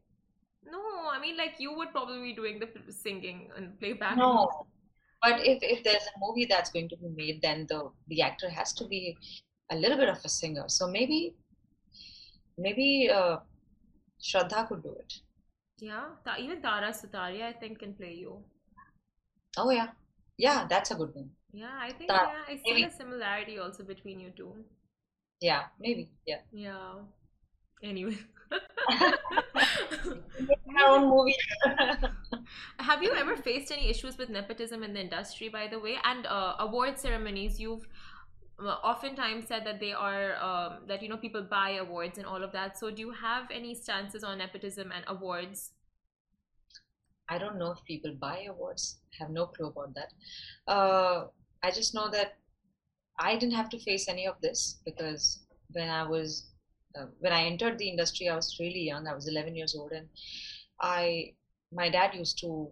No, 0.64 0.82
I 1.10 1.20
mean 1.20 1.38
like 1.38 1.56
you 1.60 1.74
would 1.76 1.92
probably 1.92 2.22
be 2.22 2.34
doing 2.36 2.60
the 2.60 2.68
singing 2.92 3.52
and 3.56 3.80
playback. 3.80 4.18
No, 4.18 4.50
but 5.22 5.40
if 5.46 5.60
if 5.62 5.84
there's 5.84 6.04
a 6.08 6.20
movie 6.20 6.46
that's 6.46 6.72
going 6.72 6.90
to 6.90 6.98
be 6.98 7.10
made, 7.10 7.42
then 7.42 7.66
the 7.70 7.92
the 8.08 8.22
actor 8.22 8.50
has 8.50 8.74
to 8.74 8.88
be 8.88 9.18
a 9.72 9.76
little 9.76 9.98
bit 9.98 10.10
of 10.10 10.20
a 10.26 10.30
singer. 10.30 10.66
So 10.70 10.88
maybe 10.88 11.36
maybe 12.58 13.10
uh, 13.10 13.38
Shraddha 14.22 14.68
could 14.68 14.84
do 14.84 14.94
it. 14.96 15.14
Yeah, 15.80 16.06
Ta- 16.24 16.38
even 16.40 16.62
Tara 16.62 16.92
Sutaria 16.92 17.44
I 17.44 17.54
think 17.54 17.80
can 17.80 17.94
play 17.94 18.14
you. 18.14 18.44
Oh 19.58 19.70
yeah, 19.70 19.90
yeah, 20.38 20.66
that's 20.70 20.92
a 20.92 20.96
good 20.96 21.14
one. 21.14 21.30
Yeah, 21.52 21.78
I 21.80 21.92
think 21.92 22.10
Tara, 22.10 22.28
yeah, 22.28 22.54
I 22.54 22.56
see 22.58 22.74
maybe. 22.74 22.84
a 22.84 22.92
similarity 22.92 23.60
also 23.60 23.84
between 23.84 24.20
you 24.20 24.32
two. 24.36 24.54
Yeah, 25.42 25.64
maybe. 25.80 26.10
Yeah. 26.26 26.40
Yeah. 26.52 26.94
Anyway. 27.84 28.18
Our 30.80 30.98
own 30.98 31.10
movie. 31.10 31.36
Have 32.80 33.04
you 33.04 33.12
ever 33.14 33.36
faced 33.36 33.72
any 33.72 33.90
issues 33.90 34.18
with 34.18 34.30
nepotism 34.30 34.84
in 34.84 34.94
the 34.94 35.02
industry, 35.02 35.50
by 35.50 35.68
the 35.68 35.80
way? 35.80 35.98
And 36.04 36.26
uh, 36.26 36.56
award 36.60 36.98
ceremonies, 37.00 37.60
you've 37.60 37.86
oftentimes 38.60 39.48
said 39.48 39.66
that 39.66 39.80
they 39.80 39.94
are 39.94 40.36
um, 40.38 40.80
that 40.88 41.02
you 41.02 41.10
know 41.10 41.18
people 41.18 41.44
buy 41.44 41.72
awards 41.72 42.18
and 42.18 42.28
all 42.28 42.44
of 42.44 42.52
that. 42.54 42.78
So 42.78 42.92
do 42.92 43.02
you 43.02 43.12
have 43.12 43.50
any 43.52 43.76
stances 43.76 44.24
on 44.24 44.38
nepotism 44.38 44.92
and 44.92 45.04
awards? 45.08 45.72
I 47.28 47.38
don't 47.38 47.58
know 47.58 47.72
if 47.72 47.84
people 47.86 48.14
buy 48.20 48.46
awards. 48.50 49.00
I 49.14 49.24
Have 49.24 49.32
no 49.32 49.48
clue 49.48 49.68
about 49.68 49.96
that. 49.96 50.14
Uh, 50.72 51.28
I 51.64 51.72
just 51.72 51.96
know 51.96 52.10
that 52.10 52.38
I 53.20 53.38
didn't 53.38 53.56
have 53.56 53.70
to 53.70 53.80
face 53.80 54.08
any 54.08 54.28
of 54.28 54.36
this 54.42 54.80
because 54.86 55.46
when 55.72 55.90
I 55.90 56.04
was 56.04 56.48
uh, 56.98 57.08
when 57.20 57.34
I 57.34 57.44
entered 57.44 57.78
the 57.78 57.90
industry, 57.90 58.30
I 58.30 58.36
was 58.36 58.58
really 58.60 58.82
young. 58.82 59.08
I 59.08 59.16
was 59.16 59.28
11 59.28 59.56
years 59.56 59.76
old, 59.76 59.92
and 59.92 60.08
I 60.80 61.34
my 61.74 61.90
dad 61.90 62.14
used 62.16 62.40
to 62.40 62.72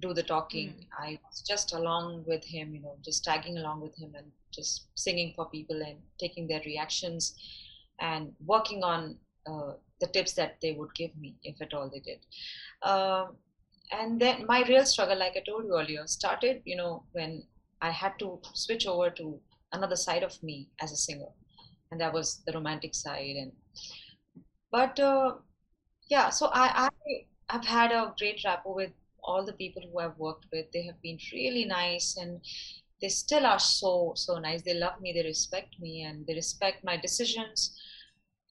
do 0.00 0.12
the 0.12 0.22
talking. 0.22 0.86
I 0.98 1.18
was 1.24 1.42
just 1.42 1.72
along 1.72 2.24
with 2.26 2.44
him, 2.44 2.74
you 2.74 2.82
know, 2.82 2.96
just 3.04 3.24
tagging 3.24 3.58
along 3.58 3.80
with 3.80 3.96
him 3.96 4.12
and 4.14 4.30
just 4.56 4.88
singing 4.94 5.32
for 5.36 5.48
people 5.50 5.80
and 5.82 5.98
taking 6.18 6.48
their 6.48 6.62
reactions 6.66 7.34
and 8.00 8.32
working 8.44 8.82
on 8.82 9.16
uh, 9.46 9.72
the 10.00 10.06
tips 10.08 10.32
that 10.34 10.56
they 10.60 10.72
would 10.72 10.94
give 10.94 11.16
me, 11.16 11.36
if 11.42 11.60
at 11.62 11.72
all 11.74 11.88
they 11.88 12.00
did. 12.00 12.18
Um, 12.82 13.36
and 13.92 14.20
then 14.20 14.44
my 14.46 14.64
real 14.68 14.84
struggle, 14.84 15.18
like 15.18 15.36
I 15.36 15.42
told 15.46 15.64
you 15.64 15.78
earlier, 15.78 16.06
started, 16.06 16.62
you 16.64 16.76
know, 16.76 17.04
when 17.12 17.44
I 17.80 17.90
had 17.90 18.18
to 18.18 18.40
switch 18.52 18.86
over 18.86 19.10
to 19.10 19.38
another 19.72 19.96
side 19.96 20.22
of 20.22 20.42
me 20.42 20.68
as 20.80 20.92
a 20.92 20.96
singer, 20.96 21.28
and 21.90 22.00
that 22.00 22.12
was 22.12 22.42
the 22.46 22.52
romantic 22.52 22.94
side. 22.94 23.36
And 23.36 23.52
but 24.72 24.98
uh, 24.98 25.34
yeah, 26.08 26.30
so 26.30 26.46
I, 26.46 26.88
I 26.88 26.88
I've 27.48 27.64
had 27.64 27.92
a 27.92 28.14
great 28.18 28.42
rapport 28.44 28.74
with 28.74 28.92
all 29.22 29.44
the 29.44 29.52
people 29.52 29.82
who 29.82 29.98
I've 29.98 30.18
worked 30.18 30.46
with. 30.52 30.66
They 30.72 30.84
have 30.84 31.00
been 31.02 31.18
really 31.32 31.64
nice, 31.64 32.16
and 32.16 32.40
they 33.00 33.08
still 33.08 33.46
are 33.46 33.58
so 33.58 34.12
so 34.16 34.38
nice. 34.38 34.62
They 34.62 34.74
love 34.74 35.00
me, 35.00 35.12
they 35.12 35.22
respect 35.22 35.78
me, 35.80 36.02
and 36.02 36.26
they 36.26 36.34
respect 36.34 36.84
my 36.84 36.96
decisions 36.96 37.78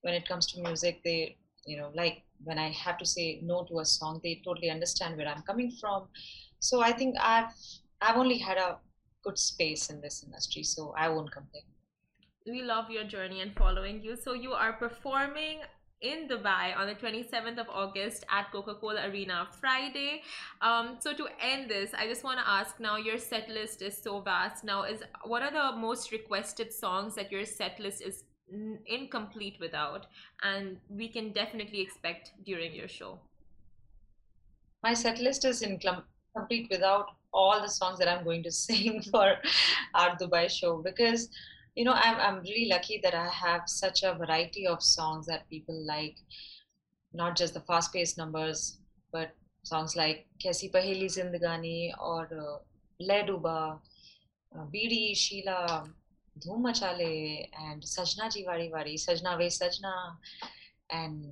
when 0.02 0.14
it 0.14 0.28
comes 0.28 0.46
to 0.48 0.62
music. 0.62 1.02
They 1.04 1.38
you 1.66 1.78
know 1.78 1.92
like 1.94 2.24
when 2.44 2.60
I 2.60 2.70
have 2.72 2.98
to 3.00 3.06
say 3.06 3.40
no 3.44 3.64
to 3.66 3.80
a 3.80 3.86
song, 3.86 4.20
they 4.24 4.42
totally 4.46 4.70
understand 4.70 5.18
where 5.18 5.28
I'm 5.28 5.42
coming 5.44 5.72
from. 5.80 6.08
So 6.60 6.82
I 6.82 6.92
think 6.92 7.16
I've 7.20 7.52
I've 8.02 8.18
only 8.18 8.38
had 8.38 8.58
a 8.58 8.78
good 9.24 9.38
space 9.40 9.90
in 9.90 10.02
this 10.02 10.24
industry, 10.24 10.64
so 10.64 10.94
I 10.98 11.10
won't 11.10 11.32
complain. 11.32 11.64
We 12.46 12.62
love 12.62 12.92
your 12.92 13.06
journey 13.06 13.42
and 13.42 13.56
following 13.56 14.04
you. 14.04 14.16
So 14.16 14.34
you 14.34 14.54
are 14.54 14.74
performing 14.74 15.62
in 16.02 16.28
Dubai 16.28 16.78
on 16.78 16.88
the 16.88 16.96
27th 16.96 17.58
of 17.58 17.68
August 17.70 18.26
at 18.30 18.52
Coca-Cola 18.52 19.08
Arena 19.10 19.48
Friday. 19.60 20.22
Um, 20.62 20.98
so 21.00 21.14
to 21.14 21.28
end 21.40 21.70
this, 21.70 21.94
I 21.94 22.08
just 22.08 22.24
want 22.24 22.40
to 22.40 22.48
ask 22.48 22.80
now 22.80 22.98
your 22.98 23.18
set 23.18 23.50
list 23.50 23.82
is 23.82 23.98
so 23.98 24.20
vast. 24.20 24.64
Now 24.64 24.84
is 24.84 25.04
what 25.24 25.42
are 25.42 25.52
the 25.52 25.78
most 25.78 26.12
requested 26.12 26.74
songs 26.74 27.16
that 27.16 27.32
your 27.32 27.46
set 27.46 27.80
list 27.80 28.02
is 28.02 28.24
incomplete 28.86 29.58
without 29.60 30.06
and 30.44 30.78
we 30.90 31.08
can 31.08 31.32
definitely 31.32 31.82
expect 31.82 32.32
during 32.46 32.74
your 32.74 32.88
show? 32.88 33.20
My 34.84 34.94
set 34.94 35.20
list 35.20 35.46
is 35.46 35.62
incomplete 35.62 36.68
without 36.70 37.12
all 37.34 37.60
the 37.62 37.68
songs 37.68 37.98
that 38.00 38.08
I'm 38.08 38.24
going 38.24 38.44
to 38.44 38.52
sing 38.66 39.02
for 39.02 39.36
our 39.94 40.16
Dubai 40.18 40.50
show 40.50 40.82
because 40.84 41.30
you 41.76 41.84
know 41.86 41.94
I'm 41.94 42.20
I'm 42.20 42.42
really 42.42 42.68
lucky 42.70 43.00
that 43.04 43.14
I 43.14 43.28
have 43.28 43.64
such 43.68 44.04
a 44.04 44.14
variety 44.14 44.66
of 44.68 44.82
songs 44.82 45.26
that 45.28 45.50
people 45.50 45.86
like, 45.86 46.18
not 47.14 47.36
just 47.36 47.54
the 47.54 47.62
fast-paced 47.62 48.18
numbers, 48.18 48.80
but 49.12 49.32
songs 49.64 49.96
like 49.96 50.26
Kaisi 50.44 50.72
Paheli 50.72 51.06
Zindagani 51.06 51.92
or 52.00 52.24
uh, 52.32 52.58
Le 53.00 53.24
Duba, 53.24 53.80
uh, 54.56 54.66
Bidi, 54.74 55.16
Sheila, 55.16 55.84
Dhoom 56.40 56.62
Machale, 56.62 57.48
and 57.68 57.82
Sajna 57.82 58.32
Ji 58.32 58.46
Wari 58.46 58.70
Wari, 58.72 58.96
Sajna 58.96 59.38
Ve 59.38 59.48
Sajna, 59.48 59.94
and 60.92 61.26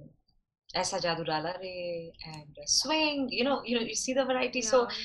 Aisa 0.75 0.99
Jadoo 1.01 1.25
Dala 1.25 1.55
Re, 1.61 2.11
and 2.25 2.57
Swing. 2.65 3.27
You 3.31 3.43
know, 3.43 3.61
you 3.63 3.79
know, 3.79 3.85
you 3.85 3.95
see 3.95 4.13
the 4.13 4.25
variety. 4.25 4.61
So 4.61 4.83
Yeah. 4.83 4.95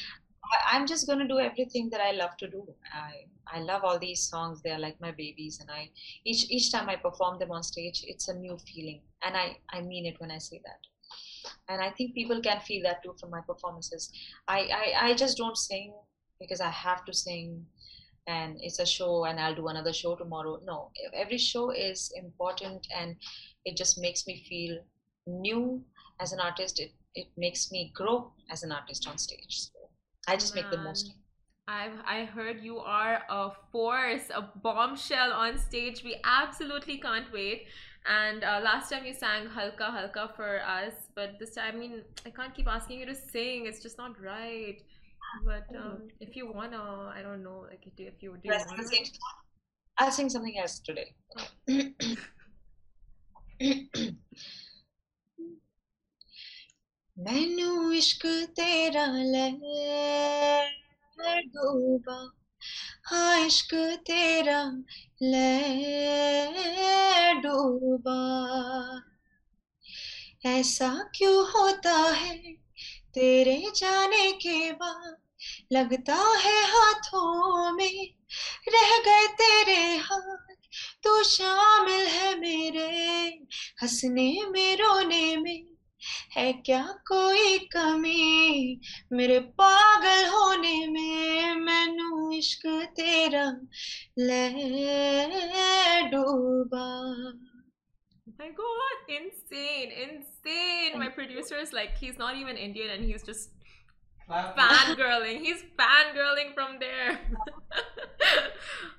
I, 0.53 0.76
I'm 0.76 0.86
just 0.86 1.07
gonna 1.07 1.28
do 1.28 1.39
everything 1.39 1.91
that 1.91 2.01
I 2.01 2.12
love 2.12 2.36
to 2.39 2.49
do. 2.49 2.66
I 2.93 3.26
I 3.53 3.61
love 3.61 3.84
all 3.84 3.99
these 3.99 4.28
songs. 4.28 4.61
They're 4.62 4.78
like 4.78 5.01
my 5.01 5.11
babies, 5.12 5.59
and 5.61 5.70
I 5.70 5.90
each 6.24 6.51
each 6.51 6.70
time 6.72 6.88
I 6.88 6.96
perform 6.96 7.38
them 7.38 7.51
on 7.53 7.62
stage, 7.62 8.05
it's 8.07 8.28
a 8.28 8.34
new 8.34 8.59
feeling, 8.59 9.03
and 9.22 9.36
I 9.36 9.59
I 9.70 9.80
mean 9.82 10.07
it 10.07 10.20
when 10.20 10.30
I 10.30 10.38
say 10.38 10.61
that. 10.64 10.80
And 11.68 11.80
I 11.82 11.90
think 11.90 12.14
people 12.14 12.40
can 12.42 12.61
feel 12.61 12.82
that 12.84 13.03
too 13.03 13.14
from 13.20 13.30
my 13.30 13.40
performances. 13.42 14.12
I 14.46 14.61
I, 14.82 15.09
I 15.09 15.14
just 15.14 15.36
don't 15.38 15.57
sing 15.57 15.94
because 16.40 16.61
I 16.61 16.70
have 16.70 17.05
to 17.07 17.12
sing, 17.14 17.66
and 18.26 18.59
it's 18.61 18.78
a 18.78 18.86
show, 18.86 19.24
and 19.24 19.40
I'll 19.40 19.55
do 19.55 19.68
another 19.68 19.92
show 19.92 20.16
tomorrow. 20.16 20.61
No, 20.64 20.90
every 21.14 21.38
show 21.38 21.70
is 21.70 22.12
important, 22.16 22.86
and 22.94 23.16
it 23.64 23.76
just 23.76 23.99
makes 23.99 24.26
me 24.26 24.44
feel 24.49 24.78
new 25.26 25.84
as 26.20 26.32
an 26.32 26.40
artist. 26.40 26.80
It 26.80 26.92
it 27.14 27.28
makes 27.36 27.70
me 27.72 27.92
grow 27.94 28.32
as 28.51 28.62
an 28.62 28.72
artist 28.72 29.09
on 29.09 29.18
stage. 29.18 29.61
So 29.70 29.90
I 30.26 30.36
just 30.36 30.55
make 30.55 30.70
the 30.70 30.78
most. 30.78 31.07
Mm. 31.07 31.14
Man, 31.14 31.28
I've 31.68 31.99
I 32.05 32.26
heard 32.26 32.61
you 32.61 32.80
are 32.80 33.24
a 33.30 33.51
force, 33.72 34.30
a 34.36 34.41
bombshell 34.64 35.32
on 35.32 35.57
stage. 35.57 36.03
We 36.03 36.16
absolutely 36.24 36.97
can't 36.97 37.32
wait. 37.32 37.68
And 38.05 38.43
uh, 38.43 38.59
last 38.64 38.89
time 38.91 39.05
you 39.05 39.14
sang 39.14 39.47
Halka 39.47 39.88
Halka 39.97 40.36
for 40.36 40.61
us, 40.61 40.93
but 41.16 41.39
this 41.39 41.55
time, 41.55 41.76
I 41.76 41.78
mean, 41.78 42.01
I 42.26 42.32
can't 42.32 42.53
keep 42.53 42.68
asking 42.68 42.99
you 42.99 43.05
to 43.05 43.16
sing. 43.16 43.66
It's 43.66 43.82
just 43.82 43.97
not 43.97 44.20
right. 44.22 44.82
But 45.45 45.66
um, 45.76 46.09
if 46.20 46.36
you 46.36 46.51
wanna, 46.51 47.11
I 47.16 47.22
don't 47.22 47.43
know, 47.43 47.66
like 47.70 47.88
if 47.88 47.97
you 47.97 48.07
if 48.07 48.22
you 48.22 48.32
do 48.34 48.41
you 48.43 48.51
Rest 48.51 48.66
of 48.70 48.76
the 48.78 48.84
wanna? 48.84 48.95
same 48.95 49.05
song. 49.05 49.39
I'll 49.99 50.11
sing 50.11 50.30
something 50.30 50.57
else 50.59 50.80
today. 50.80 51.16
ਮੈਨੂੰ 57.24 57.95
ਇਸ਼ਕ 57.95 58.26
ਤੇਰਾ 58.55 59.05
ਲੈ 59.32 59.49
डूबा 61.47 62.34
इश्क 63.47 63.74
तेरा 64.07 64.72
ले 65.22 65.59
डूबा। 67.34 68.20
ऐसा 70.47 71.11
क्यों 71.16 71.51
होता 71.51 71.97
है 71.97 72.39
तेरे 73.14 73.72
जाने 73.76 74.32
के 74.32 74.72
बाद? 74.72 75.16
लगता 75.72 76.14
है 76.14 76.64
हाथों 76.64 77.72
में 77.72 78.14
रह 78.68 78.99
गए 78.99 79.26
तेरे 79.26 79.97
हाथ, 79.97 80.55
तू 81.05 81.22
शामिल 81.22 82.07
है 82.07 82.39
मेरे 82.41 83.26
हंसने 83.82 84.43
में, 84.49 84.76
रोने 84.76 85.36
में। 85.36 85.68
है 86.36 86.51
क्या 86.68 86.82
कोई 87.07 87.57
कमी 87.74 88.80
मेरे 89.14 89.39
पागल 89.61 90.26
होने 90.30 90.76
में 90.88 91.55
मैनू 91.66 92.32
इश्क 92.38 92.66
तेरा 92.99 93.45
ले 94.20 94.49
डूबा 96.11 96.88
Oh 98.28 98.34
my 98.39 98.49
God, 98.57 99.11
insane, 99.16 99.91
insane. 100.03 100.99
My 100.99 101.09
producer 101.09 101.57
is 101.57 101.72
like, 101.72 101.97
he's 101.97 102.18
not 102.18 102.36
even 102.36 102.57
Indian 102.57 102.89
and 102.89 103.03
he's 103.05 103.24
just 103.24 103.51
fangirling. 104.30 105.39
He's 105.41 105.64
fangirling 105.80 106.53
from 106.53 106.80
there. 106.80 107.20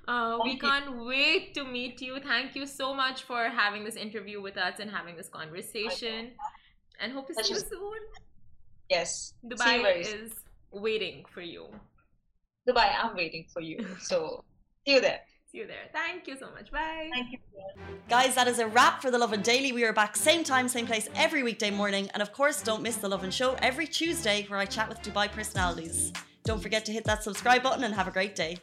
uh, 0.07 0.37
we 0.43 0.51
Thank 0.51 0.63
you. 0.63 0.69
can't 0.69 1.05
wait 1.05 1.53
to 1.55 1.63
meet 1.65 2.01
you. 2.01 2.19
Thank 2.19 2.55
you 2.55 2.65
so 2.65 2.93
much 2.93 3.23
for 3.23 3.43
having 3.49 3.83
this 3.83 3.95
interview 3.95 4.41
with 4.41 4.57
us 4.57 4.79
and 4.79 4.89
having 4.89 5.15
this 5.17 5.27
conversation. 5.27 6.31
And 7.00 7.12
hope 7.12 7.26
to 7.28 7.34
see 7.34 7.54
you 7.54 7.60
soon. 7.60 8.00
Yes. 8.88 9.34
Dubai 9.46 10.00
is 10.00 10.32
waiting 10.70 11.24
for 11.32 11.40
you. 11.40 11.66
Dubai, 12.68 12.92
I'm 13.02 13.16
waiting 13.16 13.46
for 13.52 13.60
you. 13.60 13.78
So 14.00 14.44
see 14.86 14.94
you 14.94 15.00
there. 15.00 15.20
See 15.50 15.58
you 15.58 15.66
there. 15.66 15.86
Thank 15.92 16.28
you 16.28 16.36
so 16.38 16.50
much. 16.52 16.70
Bye. 16.70 17.10
Thank 17.12 17.32
you. 17.32 17.38
Guys, 18.08 18.34
that 18.34 18.46
is 18.46 18.58
a 18.58 18.68
wrap 18.68 19.02
for 19.02 19.10
The 19.10 19.18
Lovin 19.18 19.42
Daily. 19.42 19.72
We 19.72 19.84
are 19.84 19.92
back 19.92 20.16
same 20.16 20.44
time, 20.44 20.68
same 20.68 20.86
place 20.86 21.08
every 21.16 21.42
weekday 21.42 21.70
morning. 21.70 22.08
And 22.14 22.22
of 22.22 22.32
course, 22.32 22.62
don't 22.62 22.82
miss 22.82 22.96
The 22.96 23.08
Lovin 23.08 23.30
Show 23.30 23.56
every 23.60 23.86
Tuesday 23.86 24.44
where 24.48 24.60
I 24.60 24.66
chat 24.66 24.88
with 24.88 25.02
Dubai 25.02 25.30
personalities. 25.32 26.12
Don't 26.44 26.62
forget 26.62 26.84
to 26.86 26.92
hit 26.92 27.04
that 27.04 27.22
subscribe 27.22 27.62
button 27.62 27.84
and 27.84 27.94
have 27.94 28.08
a 28.08 28.10
great 28.10 28.34
day. 28.34 28.58